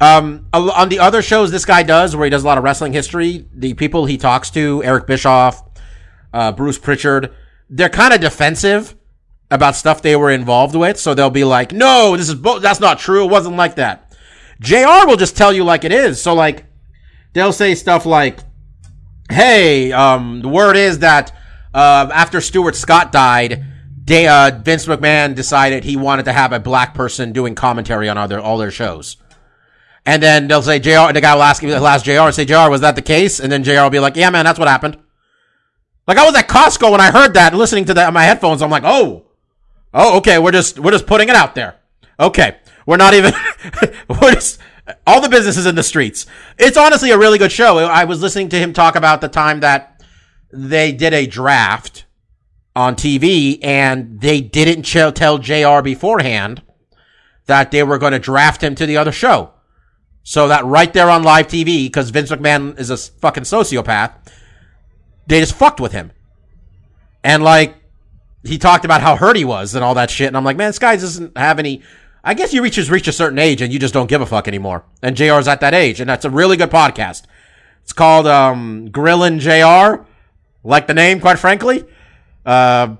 [0.00, 2.92] Um, on the other shows this guy does, where he does a lot of wrestling
[2.92, 5.62] history, the people he talks to, Eric Bischoff,
[6.32, 7.34] uh, Bruce Prichard,
[7.70, 8.96] they're kind of defensive
[9.50, 10.98] about stuff they were involved with.
[10.98, 13.24] So they'll be like, no, this is, bo- that's not true.
[13.24, 14.14] It wasn't like that.
[14.60, 16.20] JR will just tell you like it is.
[16.20, 16.66] So like,
[17.34, 18.38] they'll say stuff like,
[19.30, 21.36] hey, um, the word is that,
[21.74, 23.64] uh, after Stuart Scott died,
[24.04, 28.16] they, uh, Vince McMahon decided he wanted to have a black person doing commentary on
[28.16, 29.16] all their, all their shows.
[30.06, 32.70] And then they'll say, JR, the guy will ask, he'll ask JR and say, JR,
[32.70, 33.40] was that the case?
[33.40, 34.98] And then JR will be like, yeah, man, that's what happened.
[36.06, 38.60] Like I was at Costco when I heard that, listening to that on my headphones.
[38.60, 39.24] I'm like, oh,
[39.92, 40.38] oh, okay.
[40.38, 41.76] We're just we're just putting it out there.
[42.20, 43.32] Okay, we're not even.
[44.08, 44.60] we're just
[45.06, 46.26] all the businesses in the streets.
[46.58, 47.78] It's honestly a really good show.
[47.78, 50.02] I was listening to him talk about the time that
[50.52, 52.04] they did a draft
[52.76, 56.62] on TV and they didn't tell JR beforehand
[57.46, 59.52] that they were going to draft him to the other show.
[60.22, 64.14] So that right there on live TV, because Vince McMahon is a fucking sociopath,
[65.26, 66.12] they just fucked with him.
[67.22, 67.76] And like,
[68.42, 70.28] he talked about how hurt he was and all that shit.
[70.28, 71.82] And I'm like, man, this guy doesn't have any.
[72.24, 74.48] I guess you reach reach a certain age and you just don't give a fuck
[74.48, 74.84] anymore.
[75.02, 77.24] And JR's at that age, and that's a really good podcast.
[77.82, 80.04] It's called um, Grillin' JR,
[80.62, 81.84] like the name, quite frankly.
[82.46, 82.96] Uh,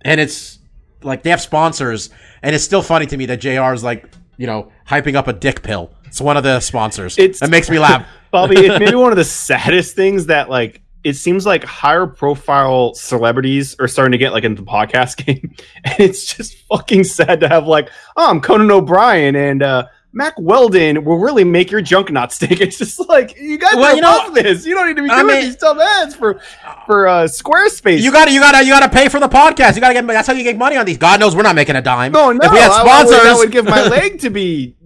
[0.00, 0.58] and it's
[1.02, 2.10] like they have sponsors,
[2.42, 4.08] and it's still funny to me that JR is like,
[4.38, 5.92] you know, hyping up a dick pill.
[6.06, 7.18] It's one of the sponsors.
[7.18, 8.06] It's- that makes me laugh.
[8.30, 12.94] Bobby, it's maybe one of the saddest things that like it seems like higher profile
[12.94, 15.54] celebrities are starting to get like into the podcast game.
[15.84, 20.34] And it's just fucking sad to have like, oh, I'm Conan O'Brien and uh Mack
[20.38, 22.60] Weldon will really make your junk not stink.
[22.60, 24.66] It's just like you guys Well, you know- this.
[24.66, 26.38] You don't need to be I doing mean- these dumb ads for
[26.86, 28.00] for uh Squarespace.
[28.02, 29.74] You gotta, you gotta, you gotta pay for the podcast.
[29.74, 30.06] You gotta get.
[30.06, 30.98] That's how you get money on these.
[30.98, 32.12] God knows we're not making a dime.
[32.12, 32.44] no, no.
[32.44, 34.76] If we had I- I would- sponsors, I would give my leg to be.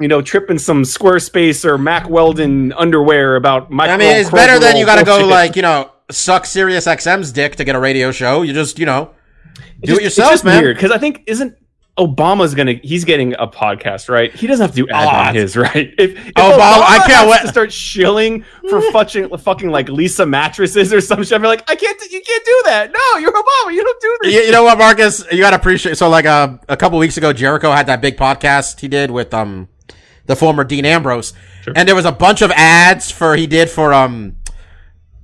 [0.00, 3.86] You know, tripping some Squarespace or Mack Weldon underwear about my.
[3.88, 7.56] I mean, it's better than you gotta go like you know suck Sirius XM's dick
[7.56, 8.42] to get a radio show.
[8.42, 9.10] You just you know
[9.82, 10.64] do it yourself, it's just man.
[10.64, 11.56] Because I think isn't
[11.98, 14.34] Obama's gonna he's getting a podcast, right?
[14.34, 15.92] He doesn't have to do ads Oh, on his, right?
[15.98, 20.94] If, if Obama- I can't wait- to start shilling for fucking fucking like Leesa mattresses
[20.94, 21.32] or some shit.
[21.32, 22.90] I'm like, I can't, you can't do that.
[22.92, 23.74] No, you're Obama.
[23.74, 24.34] You don't do this.
[24.34, 25.24] you, you know what, Marcus?
[25.30, 25.98] You gotta appreciate.
[25.98, 29.34] So, like, uh, a couple weeks ago, Jericho had that big podcast he did with
[29.34, 29.68] um
[30.30, 31.32] the former Dean Ambrose,
[31.74, 34.36] and there was a bunch of ads for he did for um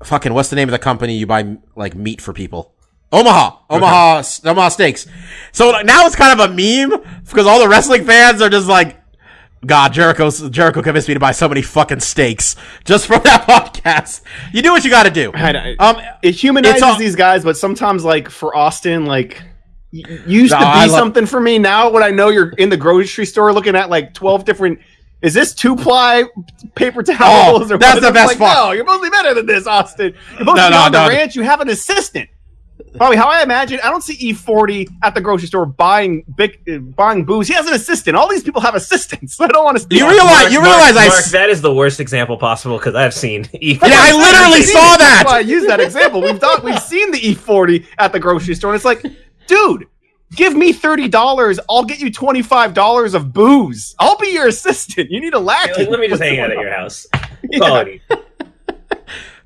[0.05, 2.75] fucking what's the name of the company you buy like meat for people?
[3.13, 5.07] Omaha, Omaha, Omaha Steaks.
[5.53, 9.01] So now it's kind of a meme because all the wrestling fans are just like,
[9.65, 14.23] God, Jericho's Jericho convinced me to buy so many fucking steaks just from that podcast.
[14.53, 15.33] You do what you got to do.
[15.79, 19.41] Um, it humanizes all- these guys, but sometimes, like for Austin, like
[19.93, 21.59] you used No, to be love- something for me.
[21.59, 24.81] Now, when I know you're in the grocery store looking at like twelve different,
[25.23, 26.25] is this two ply
[26.75, 27.71] paper towels?
[27.71, 28.03] Oh, or that's what?
[28.09, 28.55] the best like, part.
[28.57, 30.13] No, you're mostly better than this, Austin.
[30.31, 31.09] You're supposed No, to be no, on the no.
[31.09, 31.35] ranch.
[31.37, 32.29] You have an assistant.
[32.97, 33.79] Probably how I imagine.
[33.85, 37.47] I don't see E40 at the grocery store buying big, uh, buying booze.
[37.49, 38.17] He has an assistant.
[38.17, 39.39] All these people have assistants.
[39.41, 39.87] I don't want to.
[39.95, 43.13] You realize you realize I Mark, s- that is the worst example possible because I've
[43.15, 43.45] seen.
[43.45, 43.81] E40.
[43.83, 44.99] Yeah, I literally I've saw that.
[44.99, 45.49] That's why I that.
[45.49, 46.23] use that example.
[46.23, 49.05] We've done, we've seen the E40 at the grocery store, and it's like,
[49.47, 49.87] dude,
[50.35, 51.59] give me thirty dollars.
[51.69, 53.95] I'll get you twenty five dollars of booze.
[53.99, 55.11] I'll be your assistant.
[55.11, 55.87] You need a lackey.
[55.87, 57.07] Let me just hang out at your house.
[57.57, 58.03] Quality.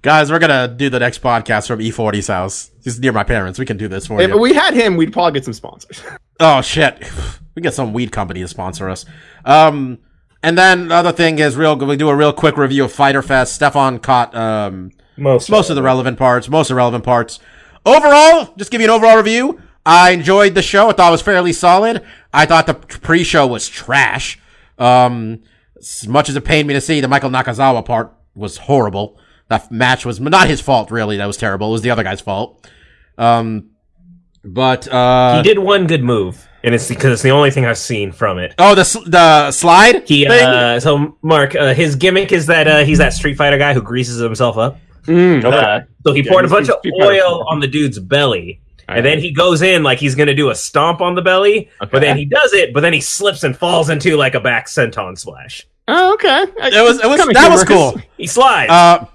[0.03, 2.71] Guys, we're gonna do the next podcast from E40's house.
[2.83, 3.59] He's near my parents.
[3.59, 4.35] We can do this for If you.
[4.35, 6.03] If we had him, we'd probably get some sponsors.
[6.43, 7.07] Oh shit,
[7.55, 9.05] we get some weed company to sponsor us.
[9.45, 9.99] Um,
[10.43, 11.77] and then the other thing is real.
[11.77, 13.55] We do a real quick review of Fyter Fest.
[13.57, 15.51] Stefan caught um Most.
[15.51, 17.41] most of the relevant parts, most of the relevant parts.
[17.85, 19.61] Overall, just give you an overall review.
[19.91, 20.89] I enjoyed the show.
[20.89, 22.05] I thought it was fairly solid.
[22.33, 24.39] I thought the pre-show was trash.
[24.79, 25.43] Um,
[25.79, 29.19] as much as it pained me to see the Michael Nakazawa part was horrible.
[29.49, 31.17] That match was not his fault, really.
[31.17, 31.69] That was terrible.
[31.69, 32.69] It was the other guy's fault.
[33.19, 33.71] Um,
[34.45, 37.77] but uh, He did one good move, and it's because it's the only thing I've
[37.77, 38.55] seen from it.
[38.59, 40.45] oh the the slide He thing.
[40.47, 43.83] uh, so Mark, uh, his gimmick is that uh, he's that Street Fighter guy who
[43.83, 44.79] greases himself up.
[45.09, 48.61] Uh, so he Yeah, poured a bunch of oil on the dude's belly.
[48.91, 51.71] I And then he goes in like he's gonna do a stomp on the belly,
[51.79, 54.67] but then he does it, but then he slips and falls into like a back
[54.67, 55.67] senton splash.
[55.87, 56.43] Oh, okay.
[56.43, 58.01] it was it was Kinda that was cool.
[58.17, 58.71] He slides.
[58.71, 59.07] Uh,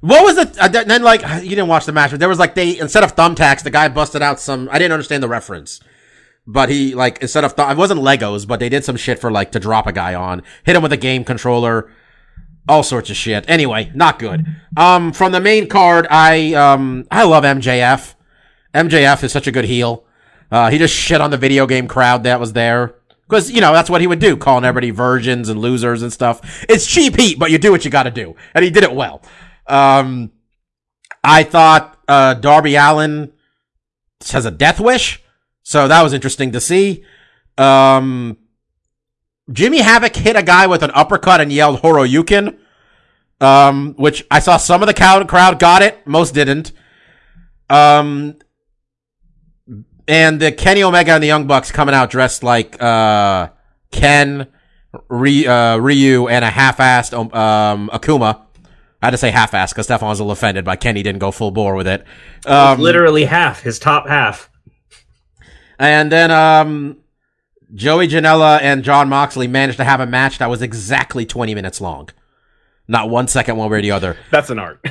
[0.00, 2.54] what was the uh, then like you didn't watch the match, but there was like
[2.54, 4.68] they instead of thumbtacks, the guy busted out some.
[4.70, 5.80] I didn't understand the reference,
[6.46, 9.30] but he like instead of th- it wasn't Legos, but they did some shit for
[9.30, 11.90] like to drop a guy on, hit him with a game controller,
[12.68, 13.44] all sorts of shit.
[13.48, 14.46] Anyway, not good.
[14.76, 18.14] Um, from the main card, I um I love MJF.
[18.74, 20.04] MJF is such a good heel.
[20.50, 22.94] Uh, he just shit on the video game crowd that was there.
[23.28, 26.64] Because, you know, that's what he would do, calling everybody virgins and losers and stuff.
[26.68, 28.34] It's cheap heat, but you do what you gotta do.
[28.54, 29.22] And he did it well.
[29.66, 30.32] Um,
[31.22, 33.32] I thought, uh, Darby Allin
[34.30, 35.22] has a death wish.
[35.62, 37.04] So that was interesting to see.
[37.58, 38.38] Um,
[39.52, 42.58] Jimmy Havoc hit a guy with an uppercut and yelled Shoryuken.
[43.40, 46.72] Um, which I saw some of the crowd got it, most didn't.
[47.70, 48.36] Um,
[50.08, 53.48] and the Kenny Omega and the Young Bucks coming out dressed like uh
[53.92, 54.48] Ken,
[55.08, 58.42] Ry- uh, Ryu, and a half-assed um, um, Akuma.
[59.00, 61.30] I had to say half-assed because Stefan was a little offended, by Kenny didn't go
[61.30, 62.04] full bore with it.
[62.44, 64.50] Um, Literally half his top half.
[65.78, 66.98] and then um,
[67.74, 71.80] Joey Janela and Jon Moxley managed to have a match that was exactly 20 minutes
[71.80, 72.08] long.
[72.88, 74.16] Not one second one way or the other.
[74.30, 74.84] That's an art.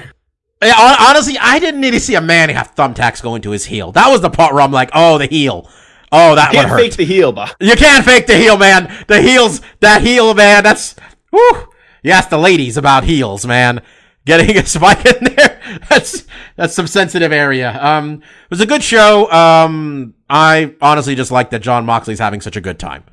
[0.62, 3.92] Yeah, honestly, I didn't need to see a man have thumbtacks going to his heel.
[3.92, 5.70] That was the part where I'm like, oh, the heel.
[6.12, 6.80] Oh, that one Can't hurt.
[6.80, 8.92] fake the heel, but You can't fake the heel, man.
[9.08, 10.64] The heels, that heel, man.
[10.64, 10.96] That's
[11.32, 11.68] whoo.
[12.02, 13.82] You ask the ladies about heels, man.
[14.26, 15.62] Getting a spike in there.
[15.90, 16.26] That's
[16.56, 17.78] that's some sensitive area.
[17.82, 19.30] Um, it was a good show.
[19.32, 23.04] Um, I honestly just like that Jon Moxley's having such a good time,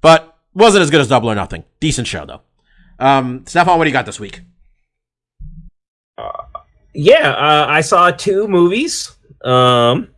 [0.00, 1.64] but wasn't as good as Double or Nothing.
[1.80, 2.42] Decent show though.
[2.98, 4.42] Um, Stefan, what do you got this week?
[6.94, 9.16] Yeah, uh, I saw two movies.
[9.44, 10.08] Um,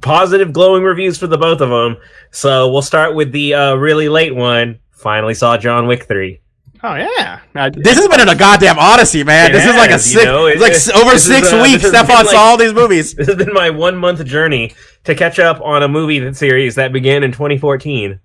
[0.00, 1.96] positive, glowing reviews for the both of them.
[2.30, 4.78] So we'll start with the uh, really late one.
[4.90, 6.40] Finally saw John Wick three.
[6.82, 7.40] oh yeah.
[7.54, 9.50] I- This has been in a goddamn odyssey, man.
[9.50, 11.34] It this is like a has, you six, know, it's like it- over this is,
[11.36, 11.86] six uh, weeks.
[11.86, 13.14] Stefan been saw like- all these movies.
[13.16, 16.92] This has been my one month journey to catch up on a movie series that
[16.92, 18.20] began in 2014.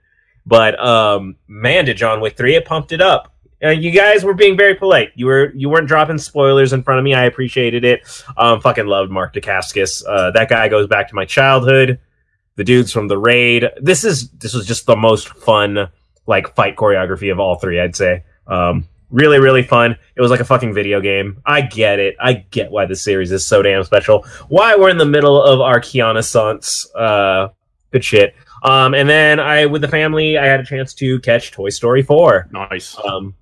[0.46, 3.34] But um, man, did John Wick three it pumped it up.
[3.64, 5.11] Uh, you guys were being very polite.
[5.15, 7.14] You were you weren't dropping spoilers in front of me.
[7.14, 8.02] I appreciated it.
[8.38, 10.03] Um, fucking loved Mark Dacascos.
[10.07, 11.99] Uh, that guy goes back to my childhood.
[12.56, 13.65] The dudes from the raid.
[13.82, 15.90] This is this was just the most fun
[16.27, 17.80] like fight choreography of all three.
[17.80, 18.23] I'd say.
[18.48, 19.95] Um, really really fun.
[20.15, 21.41] It was like a fucking video game.
[21.45, 22.15] I get it.
[22.19, 24.26] I get why this series is so damn special.
[24.49, 26.90] Why we're in the middle of our Kiana.
[26.95, 27.49] Uh,
[27.91, 28.36] good shit.
[28.64, 32.02] Um, and then I, with the family, I had a chance to catch Toy Story
[32.02, 32.49] 4.
[32.52, 32.98] Nice.
[33.06, 33.36] Um,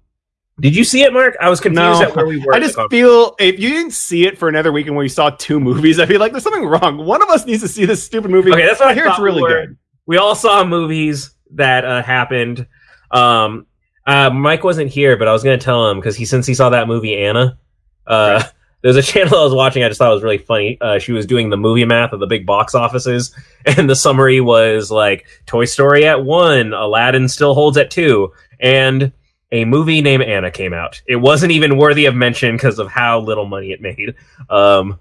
[0.59, 1.35] did you see it, Mark?
[1.41, 2.53] I was confused No, at where we were.
[2.53, 5.59] I just feel if you didn't see it for another weekend where you saw two
[5.59, 6.97] movies, I feel like there's something wrong.
[6.97, 8.51] One of us needs to see this stupid movie.
[8.51, 9.77] Okay, that's what I hear it's really we good.
[10.05, 12.67] we all saw movies that uh, happened.
[13.11, 13.65] Um,
[14.05, 16.53] uh, Mike wasn't here, but I was going to tell him because he since he
[16.53, 17.57] saw that movie Anna.
[18.05, 18.43] Uh,
[18.83, 19.81] There's a channel I was watching.
[19.81, 20.77] I just thought it was really funny.
[20.81, 23.33] Uh, she was doing the movie math of the big box offices,
[23.65, 29.13] and the summary was like Toy Story at one, Aladdin still holds at two, and
[29.53, 31.01] a movie named Anna came out.
[31.07, 34.15] It wasn't even worthy of mention because of how little money it made.
[34.49, 34.99] Um,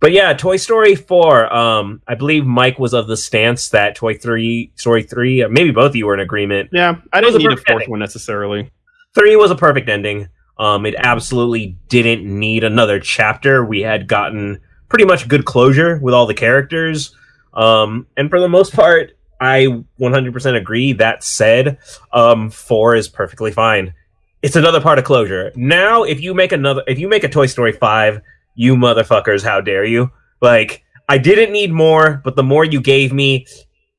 [0.00, 4.14] but yeah, Toy Story 4, um, I believe Mike was of the stance that Toy
[4.16, 6.70] 3, Story 3, uh, maybe both of you were in agreement.
[6.72, 7.90] Yeah, I didn't a need a fourth ending.
[7.90, 8.70] one necessarily.
[9.14, 10.26] 3 was a perfect ending.
[10.58, 13.62] Um, it absolutely didn't need another chapter.
[13.62, 14.58] We had gotten
[14.88, 17.14] pretty much good closure with all the characters.
[17.52, 19.12] Um, and for the most part,
[19.42, 20.92] I 100% agree.
[20.92, 21.78] That said,
[22.12, 23.92] um, 4 is perfectly fine.
[24.40, 25.50] It's another part of closure.
[25.56, 28.20] Now, if you make another, if you make a Toy Story 5,
[28.54, 30.12] you motherfuckers, how dare you?
[30.40, 33.46] Like, I didn't need more, but the more you gave me,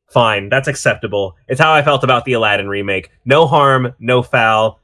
[0.10, 0.48] fine.
[0.48, 1.36] That's acceptable.
[1.50, 3.10] It's how I felt about the Aladdin remake.
[3.26, 4.80] No harm, no foul,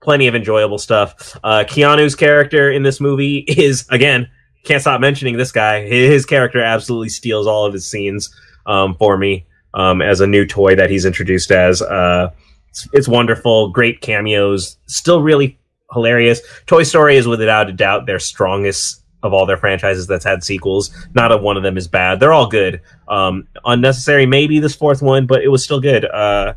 [0.00, 1.36] plenty of enjoyable stuff.
[1.42, 4.28] Uh, Keanu's character in this movie is, again,
[4.62, 5.84] can't stop mentioning this guy.
[5.88, 8.32] His character absolutely steals all of his scenes
[8.64, 11.82] um, for me um, as a new toy that he's introduced as.
[11.82, 12.30] Uh,
[12.68, 15.58] it's, it's wonderful, great cameos, still really
[15.92, 16.40] hilarious.
[16.66, 20.94] Toy Story is without a doubt their strongest of all their franchises that's had sequels.
[21.14, 22.20] Not a one of them is bad.
[22.20, 22.82] They're all good.
[23.08, 26.04] Um, unnecessary, maybe this fourth one, but it was still good.
[26.04, 26.54] Uh,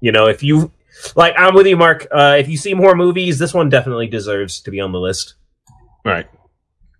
[0.00, 0.70] you know, if you
[1.16, 2.06] like, I'm with you, Mark.
[2.12, 5.34] Uh, if you see more movies, this one definitely deserves to be on the list.
[6.04, 6.28] Right.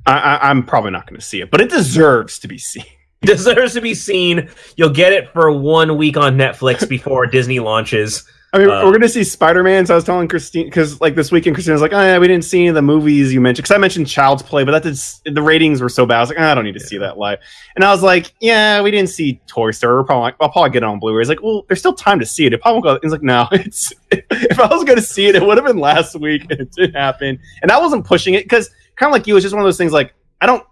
[0.06, 2.84] I, I, I'm probably not going to see it, but it deserves to be seen.
[3.26, 4.48] Deserves to be seen.
[4.76, 8.24] You'll get it for one week on Netflix before Disney launches.
[8.52, 9.84] I mean, Uh, we're going to see Spider Man.
[9.84, 12.28] So I was telling Christine because, like, this weekend, Christine was like, "Oh yeah, we
[12.28, 14.84] didn't see any of the movies you mentioned." Because I mentioned Child's Play, but that
[15.24, 16.18] did the ratings were so bad.
[16.18, 17.40] I was like, "Ah, "I don't need to see that live."
[17.74, 19.94] And I was like, "Yeah, we didn't see Toy Story.
[19.96, 22.20] We're probably like, I'll probably get it on Blu-ray." He's like, "Well, there's still time
[22.20, 22.52] to see it.
[22.52, 25.34] It probably won't go." He's like, "No, it's if I was going to see it,
[25.34, 28.44] it would have been last week, and it didn't happen." And I wasn't pushing it
[28.44, 29.90] because, kind of like you, it's just one of those things.
[29.92, 30.64] Like, I don't.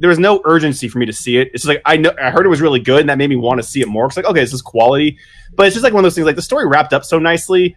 [0.00, 1.48] There was no urgency for me to see it.
[1.52, 3.36] It's just like I know I heard it was really good, and that made me
[3.36, 4.06] want to see it more.
[4.06, 5.18] It's like, okay, this is quality,
[5.54, 6.26] but it's just like one of those things.
[6.26, 7.76] Like the story wrapped up so nicely.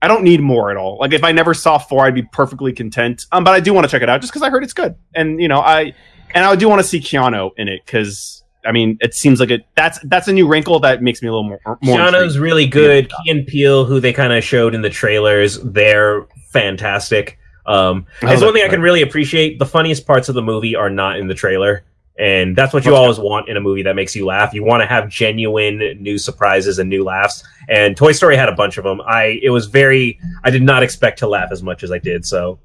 [0.00, 0.98] I don't need more at all.
[0.98, 3.26] Like if I never saw four, I'd be perfectly content.
[3.32, 4.94] Um, but I do want to check it out just because I heard it's good,
[5.14, 5.94] and you know, I
[6.34, 9.50] and I do want to see Keanu in it because I mean, it seems like
[9.50, 9.66] it.
[9.74, 11.60] That's that's a new wrinkle that makes me a little more.
[11.82, 13.08] more Keanu's really good.
[13.08, 17.38] Key and Peele, who they kind of showed in the trailers, they're fantastic.
[17.66, 19.58] Um, Oh, that's one thing I can really appreciate.
[19.58, 21.84] The funniest parts of the movie are not in the trailer,
[22.18, 24.52] and that's what you always want in a movie that makes you laugh.
[24.54, 27.42] You want to have genuine new surprises and new laughs.
[27.68, 29.00] And Toy Story had a bunch of them.
[29.00, 30.20] I it was very.
[30.44, 32.24] I did not expect to laugh as much as I did.
[32.26, 32.58] So,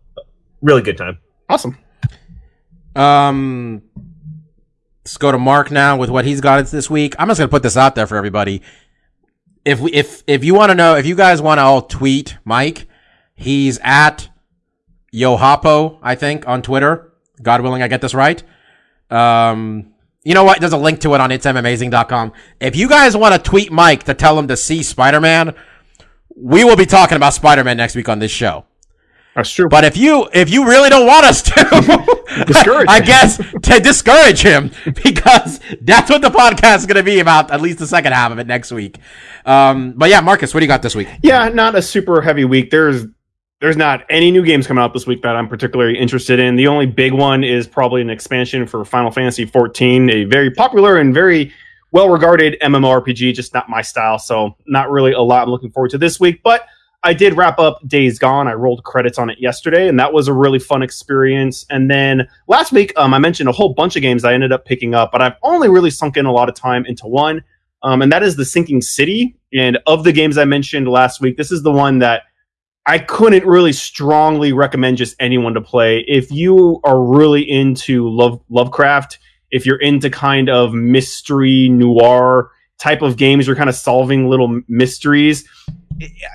[0.61, 1.17] really good time.
[1.49, 1.77] awesome.
[2.95, 3.81] Um,
[5.05, 7.15] let's go to Mark now with what he's got this week.
[7.17, 8.61] I'm just gonna put this out there for everybody.
[9.65, 12.37] If we, if if you want to know, if you guys want to all tweet
[12.45, 12.87] Mike,
[13.35, 14.28] he's at
[15.13, 17.13] Yohapo, I think, on Twitter.
[17.41, 18.41] God willing, I get this right.
[19.09, 20.59] Um, you know what?
[20.59, 22.33] There's a link to it on it'samazing.com.
[22.59, 25.55] If you guys want to tweet Mike to tell him to see Spider Man,
[26.35, 28.65] we will be talking about Spider Man next week on this show.
[29.35, 29.69] That's true.
[29.69, 34.41] But if you if you really don't want us to, Discourage I guess to discourage
[34.41, 34.71] him
[35.03, 37.51] because that's what the podcast is going to be about.
[37.51, 38.97] At least the second half of it next week.
[39.45, 41.07] Um, but yeah, Marcus, what do you got this week?
[41.23, 42.69] yeah, not a super heavy week.
[42.69, 43.05] There's
[43.61, 46.55] there's not any new games coming out this week that I'm particularly interested in.
[46.55, 50.97] The only big one is probably an expansion for Final Fantasy 14, a very popular
[50.97, 51.51] and very
[51.91, 54.17] well regarded MMORPG, just not my style.
[54.17, 56.41] So not really a lot I'm looking forward to this week.
[56.41, 56.67] But
[57.03, 58.47] I did wrap up Days Gone.
[58.47, 61.65] I rolled credits on it yesterday, and that was a really fun experience.
[61.69, 64.65] And then last week, um, I mentioned a whole bunch of games I ended up
[64.65, 67.43] picking up, but I've only really sunk in a lot of time into one,
[67.83, 69.37] um, and that is The Sinking City.
[69.53, 72.23] And of the games I mentioned last week, this is the one that
[72.85, 75.99] I couldn't really strongly recommend just anyone to play.
[76.07, 79.19] If you are really into love Lovecraft,
[79.51, 84.61] if you're into kind of mystery noir type of games, you're kind of solving little
[84.67, 85.47] mysteries.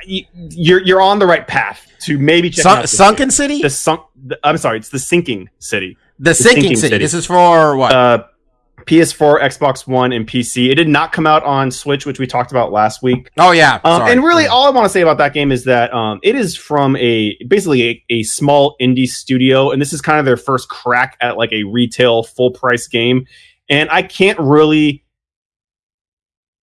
[0.07, 3.31] You're you're on the right path to maybe check Sun- out Sunken game.
[3.31, 4.03] City, The sunk.
[4.27, 5.97] The, I'm sorry, it's the sinking city.
[6.19, 6.91] the, sinking, Sinking city.
[6.95, 7.05] City.
[7.05, 7.93] This is for what?
[7.93, 8.25] Uh,
[8.87, 10.71] PS4, Xbox One, and PC.
[10.71, 13.31] It did not come out on Switch, which we talked about last week.
[13.39, 15.93] oh yeah, Um, and really, all I want to say about that game is that
[15.95, 20.19] um, it is from a basically a, a small indie studio, and this is kind
[20.19, 23.27] of their first crack at like a retail full price game.
[23.71, 25.04] And I can't really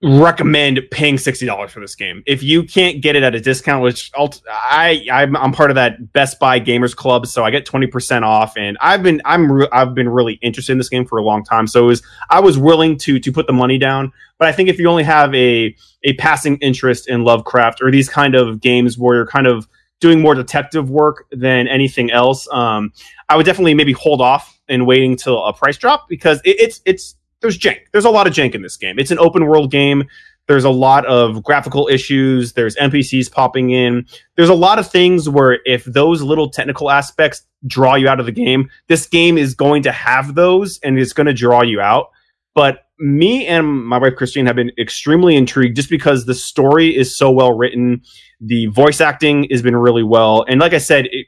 [0.03, 2.23] recommend paying sixty dollars for this game.
[2.25, 5.75] If you can't get it at a discount, which I'll, I I'm, I'm part of
[5.75, 8.57] that Best Buy Gamers Club, so I get twenty percent off.
[8.57, 11.43] And I've been I'm re- I've been really interested in this game for a long
[11.43, 11.67] time.
[11.67, 14.11] So was I was willing to to put the money down.
[14.39, 18.09] But I think if you only have a a passing interest in Lovecraft or these
[18.09, 19.67] kind of games where you're kind of
[19.99, 22.91] doing more detective work than anything else, um,
[23.29, 26.81] I would definitely maybe hold off and waiting till a price drop because it, it's
[26.85, 27.79] it's there's jank.
[27.91, 28.99] There's a lot of jank in this game.
[28.99, 30.03] It's an open world game.
[30.47, 32.53] There's a lot of graphical issues.
[32.53, 34.05] There's NPCs popping in.
[34.35, 38.25] There's a lot of things where if those little technical aspects draw you out of
[38.25, 41.79] the game, this game is going to have those and it's going to draw you
[41.79, 42.09] out.
[42.53, 47.15] But me and my wife Christine have been extremely intrigued just because the story is
[47.15, 48.01] so well written.
[48.41, 50.43] The voice acting has been really well.
[50.47, 51.27] And like I said, it,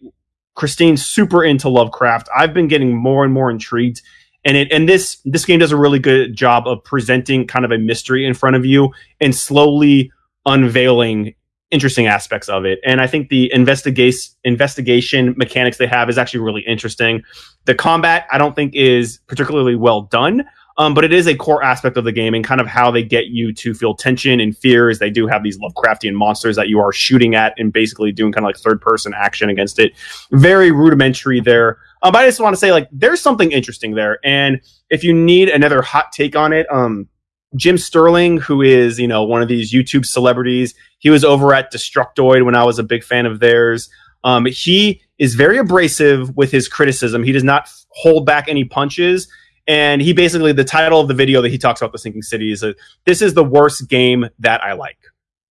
[0.55, 2.29] Christine's super into Lovecraft.
[2.35, 4.01] I've been getting more and more intrigued
[4.45, 7.71] and it and this this game does a really good job of presenting kind of
[7.71, 10.11] a mystery in front of you and slowly
[10.45, 11.33] unveiling
[11.71, 16.39] interesting aspects of it and i think the investigation investigation mechanics they have is actually
[16.39, 17.23] really interesting
[17.65, 20.43] the combat i don't think is particularly well done
[20.77, 23.03] um, but it is a core aspect of the game and kind of how they
[23.03, 26.67] get you to feel tension and fear as they do have these Lovecraftian monsters that
[26.67, 29.93] you are shooting at and basically doing kind of like third person action against it.
[30.31, 31.77] Very rudimentary there.
[32.03, 34.19] Um, but I just want to say like there's something interesting there.
[34.23, 37.07] And if you need another hot take on it, um,
[37.55, 41.71] Jim Sterling, who is, you know, one of these YouTube celebrities, he was over at
[41.71, 43.89] Destructoid when I was a big fan of theirs.
[44.23, 47.23] Um, he is very abrasive with his criticism.
[47.23, 49.27] He does not hold back any punches.
[49.67, 52.51] And he basically, the title of the video that he talks about the sinking city
[52.51, 52.75] is a,
[53.05, 54.97] this is the worst game that I like.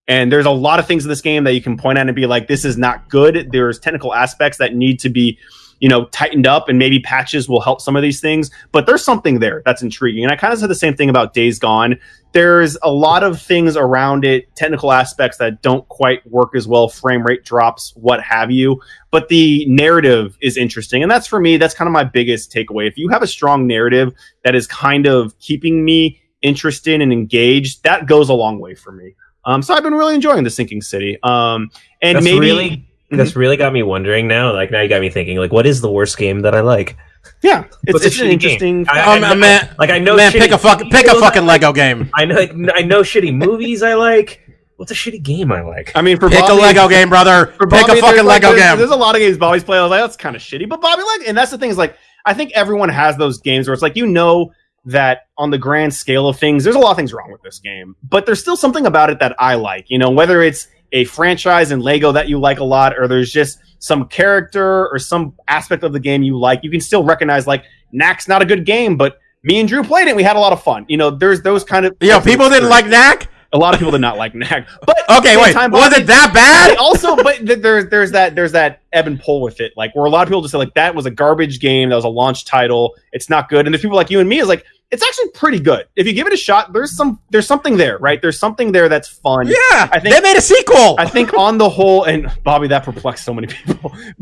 [0.07, 2.15] And there's a lot of things in this game that you can point at and
[2.15, 3.49] be like, this is not good.
[3.51, 5.39] There's technical aspects that need to be
[5.83, 8.49] you know, tightened up and maybe patches will help some of these things.
[8.71, 10.23] But there's something there that's intriguing.
[10.23, 11.99] And I kind of said the same thing about Days Gone.
[12.31, 16.87] There's a lot of things around it, technical aspects that don't quite work as well,
[16.87, 18.81] frame rate drops, what have you.
[19.11, 21.03] But the narrative is interesting.
[21.03, 22.87] And that's for me, that's kind of my biggest takeaway.
[22.87, 24.13] If you have a strong narrative
[24.45, 28.93] that is kind of keeping me interested and engaged, that goes a long way for
[28.93, 29.15] me.
[29.43, 31.19] Um, so I've been really enjoying the Sinking City.
[31.23, 34.53] Um, and That's maybe really that's really got me wondering now.
[34.53, 35.37] Like now you got me thinking.
[35.37, 36.97] Like what is the worst game that I like?
[37.41, 38.83] yeah, it's, a it's an shitty interesting.
[38.83, 38.89] game?
[38.93, 40.15] I- Um, I know- man, like I know.
[40.15, 41.61] man, shitty pick a fucking pick a videos I fucking like.
[41.61, 42.09] Lego game.
[42.13, 42.35] I know.
[42.35, 44.39] Like, I know shitty movies I like.
[44.77, 45.91] What's a shitty game I like?
[45.95, 47.47] I mean, for Pick Bobby, a Lego game, brother.
[47.57, 48.77] for Pick Bobby, a fucking like, Lego there's, game.
[48.79, 49.77] There's a lot of games Bobby's played.
[49.77, 51.77] I was like, that's kind of shitty, but Bobby like, and that's the thing is
[51.77, 51.95] like,
[52.25, 54.51] I think everyone has those games where it's like you know
[54.85, 57.59] that on the grand scale of things, there's a lot of things wrong with this
[57.59, 59.85] game, but there's still something about it that I like.
[59.89, 63.31] You know, whether it's a franchise in Lego that you like a lot, or there's
[63.31, 67.45] just some character or some aspect of the game you like, you can still recognize
[67.45, 70.11] like Knack's not a good game, but me and Drew played it.
[70.11, 70.85] and We had a lot of fun.
[70.87, 73.27] You know, there's those kind of Yo, people didn't like Knack.
[73.51, 75.51] a lot of people did not like Knack, but Okay, wait.
[75.53, 76.77] time, was it that bad?
[76.77, 80.09] also, but there's there's that there's that ebb and pull with it, like where a
[80.09, 82.45] lot of people just say like that was a garbage game, that was a launch
[82.45, 85.29] title, it's not good, and there's people like you and me is like it's actually
[85.31, 85.87] pretty good.
[85.95, 88.21] If you give it a shot, there's some there's something there, right?
[88.21, 89.47] There's something there that's fun.
[89.47, 90.95] Yeah, I think- they made a sequel.
[90.99, 93.91] I think on the whole, and Bobby, that perplexed so many people.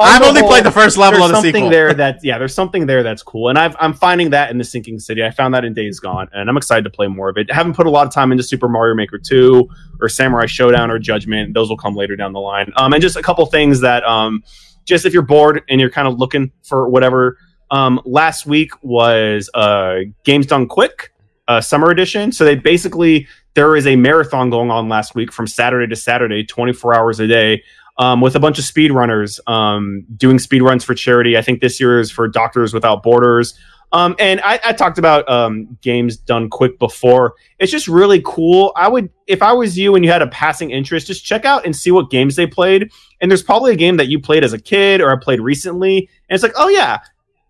[0.00, 1.70] I've only whole, played the first level of the something sequel.
[1.70, 4.64] there that yeah, there's something there that's cool, and I've, I'm finding that in the
[4.64, 5.24] Sinking City.
[5.24, 7.50] I found that in Days Gone, and I'm excited to play more of it.
[7.50, 9.68] I haven't put a lot of time into Super Mario Maker 2
[10.00, 11.52] or Samurai Shodown or Judgment.
[11.52, 12.72] Those will come later down the line.
[12.76, 14.44] Um, and just a couple things that um,
[14.84, 17.38] just if you're bored and you're kind of looking for whatever.
[17.74, 21.12] Um, last week was uh, Games Done Quick
[21.48, 22.30] uh, Summer Edition.
[22.30, 26.44] So they basically there is a marathon going on last week from Saturday to Saturday,
[26.44, 27.64] 24 hours a day
[27.98, 31.36] um, with a bunch of speedrunners um, doing speedruns for charity.
[31.36, 33.58] I think this year is for Doctors Without Borders.
[33.90, 37.34] Um, and I, I talked about um, games done quick before.
[37.58, 38.72] It's just really cool.
[38.76, 41.64] I would, if I was you and you had a passing interest, just check out
[41.64, 42.90] and see what games they played.
[43.20, 46.08] And there's probably a game that you played as a kid or I played recently.
[46.28, 46.98] And it's like, oh yeah,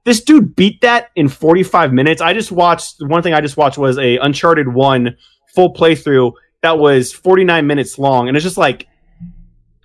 [0.04, 2.20] this dude beat that in 45 minutes.
[2.20, 5.16] I just watched, one thing I just watched was a Uncharted 1
[5.54, 6.32] full playthrough
[6.62, 8.28] that was 49 minutes long.
[8.28, 8.88] And it's just like,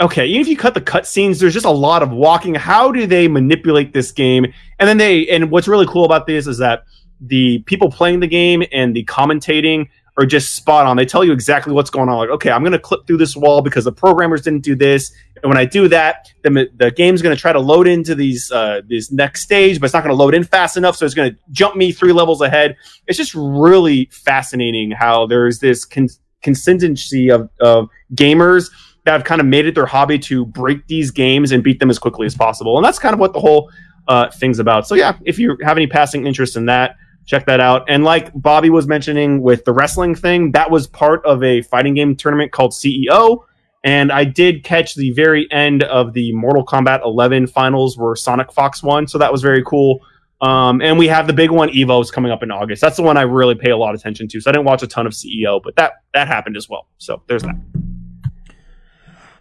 [0.01, 2.55] okay, even if you cut the cutscenes, there's just a lot of walking.
[2.55, 4.45] How do they manipulate this game?
[4.79, 6.83] And then they, and what's really cool about this is that
[7.21, 9.89] the people playing the game and the commentating
[10.19, 10.97] are just spot on.
[10.97, 12.17] They tell you exactly what's going on.
[12.17, 15.13] Like, okay, I'm going to clip through this wall because the programmers didn't do this.
[15.41, 18.51] And when I do that, the, the game's going to try to load into these,
[18.51, 20.97] uh, this next stage, but it's not going to load in fast enough.
[20.97, 22.75] So it's going to jump me three levels ahead.
[23.07, 26.09] It's just really fascinating how there's this con-
[26.41, 28.69] consistency of, of gamers
[29.05, 31.89] that have kind of made it their hobby to break these games and beat them
[31.89, 32.75] as quickly as possible.
[32.75, 33.71] And that's kind of what the whole
[34.09, 34.85] uh, thing's about.
[34.85, 36.97] So yeah, if you have any passing interest in that,
[37.29, 37.85] check that out.
[37.87, 41.93] And like Bobby was mentioning with the wrestling thing, that was part of a fighting
[41.93, 43.43] game tournament called CEO.
[43.83, 48.81] And I did catch the very end of the Mortal Kombat 11 finals where SonicFox
[48.81, 49.99] won, so that was very cool.
[50.41, 52.81] Um, and we have the big one, Evo's coming up in August.
[52.81, 54.41] That's the one I really pay a lot of attention to.
[54.41, 56.87] So I didn't watch a ton of CEO, but that that happened as well.
[56.97, 57.55] So there's that.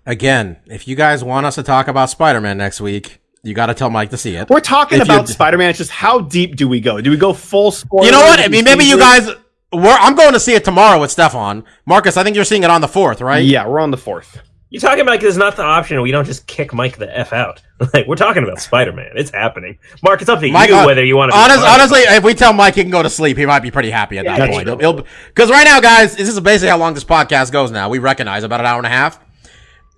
[0.04, 3.66] Again, if you guys want us to talk about Spider Man next week, you got
[3.66, 4.48] to tell Mike to see it.
[4.50, 5.70] We're talking If you- about Spider-Man.
[5.70, 7.00] It's just how deep do we go?
[7.00, 8.04] Do we go full spoiler?
[8.06, 8.40] You know what?
[8.40, 9.28] I mean, maybe you guys.
[9.72, 11.62] We're, I'm going to see it tomorrow with Stefan.
[11.84, 13.44] Marcus, I think you're seeing it on the fourth, right?
[13.44, 14.40] Yeah, we're on the fourth.
[14.70, 16.00] You're talking about there's not the option.
[16.02, 17.62] We don't just kick Mike the f out.
[17.94, 19.10] Like we're talking about Spider Man.
[19.14, 19.78] It's happening.
[20.02, 21.38] Mark, it's up to Mike, you whether you want to.
[21.38, 23.90] honest, honestly, if we tell Mike he can go to sleep, he might be pretty
[23.90, 25.06] happy at Yeah, that point.
[25.28, 27.88] Because right now, guys, this is basically how long this podcast goes now.
[27.88, 29.20] We recognize about an hour and a half,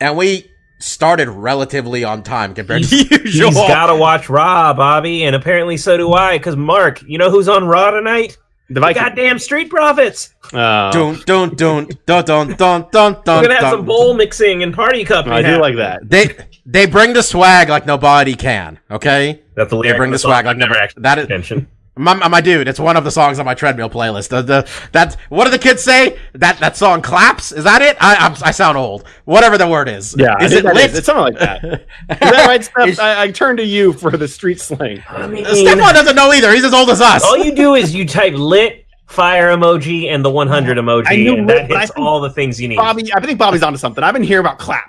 [0.01, 0.51] and we
[0.81, 3.49] started relatively on time compared to usual.
[3.51, 6.39] He's got to watch Raw, Bobby, and apparently so do I.
[6.39, 8.37] Because Mark, you know who's on Raw tonight?
[8.69, 9.03] The The Viking.
[9.03, 10.33] goddamn Street Profits.
[10.53, 13.71] Uh, Dun dun dun dun dun dun dun We're gonna have dun.
[13.73, 15.27] some bowl mixing and party cup.
[15.27, 16.09] I do like that.
[16.09, 16.37] They
[16.67, 18.79] they bring the swag like nobody can.
[18.91, 20.83] Okay, That's the they bring of the swag like I've never never.
[20.85, 21.25] actually that is.
[21.25, 21.67] attention.
[22.01, 22.67] My, my dude.
[22.69, 24.29] It's one of the songs on my treadmill playlist.
[24.29, 26.19] The, the that what do the kids say?
[26.35, 27.53] That that song claps.
[27.53, 27.97] Is that it?
[28.01, 29.07] I I'm, I sound old.
[29.25, 30.15] Whatever the word is.
[30.19, 30.91] Yeah, Is think it lit?
[30.91, 30.99] is.
[30.99, 31.65] It's something like that.
[31.65, 32.89] Is that right, Steph?
[32.89, 35.03] Is- I, I turn to you for the street slang.
[35.09, 36.53] I mean, Stefan doesn't know either.
[36.53, 37.23] He's as old as us.
[37.25, 41.37] all you do is you type lit fire emoji and the 100 emoji, I knew
[41.37, 42.77] and lit, that hits all the things you need.
[42.77, 44.05] Bobby, I think Bobby's onto something.
[44.05, 44.89] I've been hearing about clap.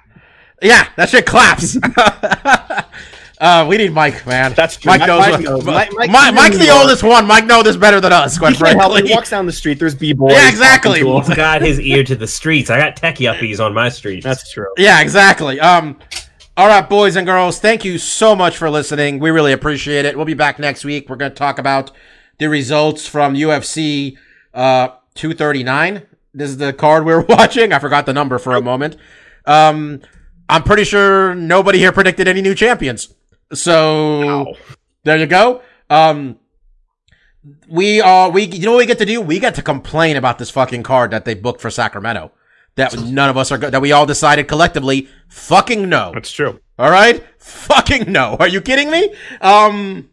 [0.62, 1.76] Yeah, that shit claps.
[3.42, 4.54] uh, we need Mike, man.
[4.54, 4.92] That's true.
[4.92, 5.20] Mike Mike- knows.
[5.20, 5.66] Mike what- knows.
[5.66, 7.26] Mike, Mike- Mike- Mike's the oldest one.
[7.28, 8.38] Mike knows this better than us.
[8.38, 9.10] Quite He can't help frankly.
[9.10, 9.80] He walks down the street.
[9.80, 10.32] There's b-boys.
[10.34, 11.04] Yeah, exactly.
[11.04, 12.70] He's got his ear to the streets.
[12.70, 14.24] I got tech yuppies on my streets.
[14.24, 14.68] That's true.
[14.78, 15.60] Yeah, exactly.
[15.60, 15.98] Um,
[16.56, 19.20] all right, boys and girls, thank you so much for listening.
[19.20, 20.16] We really appreciate it.
[20.16, 21.10] We'll be back next week.
[21.10, 21.92] We're going to talk about
[22.38, 24.18] the results from UFC
[24.54, 26.04] uh 239.
[26.34, 27.74] This is the card we're watching.
[27.74, 28.98] I forgot the number for a moment.
[29.46, 30.02] Um,
[30.50, 33.14] I'm pretty sure nobody here predicted any new champions.
[33.54, 34.56] So
[35.04, 35.62] there you go.
[35.90, 36.38] Um,
[37.68, 39.20] we are we you know what we get to do?
[39.22, 42.32] We get to complain about this fucking card that they booked for Sacramento.
[42.76, 46.12] That none of us are that we all decided collectively fucking no.
[46.14, 46.60] That's true.
[46.80, 47.24] All right?
[47.40, 48.38] Fucking no.
[48.40, 49.14] Are you kidding me?
[49.42, 50.10] Um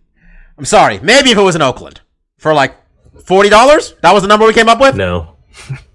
[0.56, 0.98] I'm sorry.
[1.00, 2.00] Maybe if it was in Oakland
[2.38, 2.74] for like
[3.16, 4.00] $40?
[4.00, 4.96] That was the number we came up with?
[4.96, 5.36] no.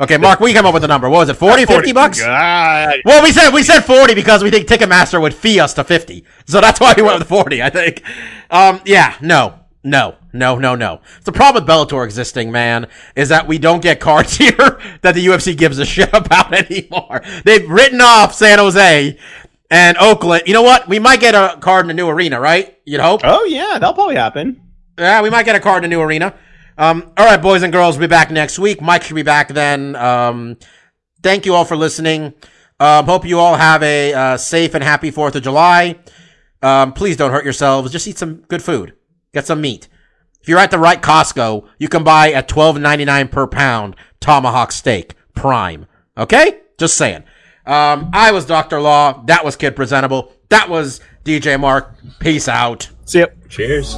[0.00, 1.08] Okay, Mark, we came up with a number.
[1.08, 1.34] What was it?
[1.34, 2.20] 40, 50 bucks?
[2.20, 2.96] God.
[3.04, 6.24] Well, we said we said 40 because we think Ticketmaster would fee us to 50.
[6.46, 8.02] So that's why we went with 40, I think.
[8.50, 9.58] Um, yeah, no.
[9.84, 11.00] No, no, no, no.
[11.24, 12.86] The problem with Bellator existing, man,
[13.16, 14.54] is that we don't get cards here
[15.02, 17.22] that the UFC gives a shit about anymore.
[17.44, 19.18] They've written off San Jose
[19.70, 20.44] and Oakland.
[20.46, 20.88] You know what?
[20.88, 22.78] We might get a card in the new arena, right?
[22.84, 23.22] You'd hope.
[23.24, 24.60] Oh yeah, that'll probably happen.
[24.98, 26.34] Yeah, we might get a card in the new arena.
[26.78, 28.80] Um, all right, boys and girls, we'll be back next week.
[28.80, 29.94] Mike should be back then.
[29.96, 30.56] Um,
[31.22, 32.34] thank you all for listening.
[32.80, 35.98] Um, hope you all have a uh, safe and happy Fourth of July.
[36.62, 37.92] Um, please don't hurt yourselves.
[37.92, 38.94] Just eat some good food.
[39.32, 39.88] Get some meat.
[40.40, 43.94] If you're at the right Costco, you can buy at twelve ninety nine per pound
[44.20, 45.86] tomahawk steak prime.
[46.16, 47.22] Okay, just saying.
[47.64, 49.22] Um, I was Doctor Law.
[49.26, 50.32] That was Kid Presentable.
[50.48, 51.94] That was DJ Mark.
[52.18, 52.90] Peace out.
[53.04, 53.26] See ya.
[53.48, 53.96] Cheers.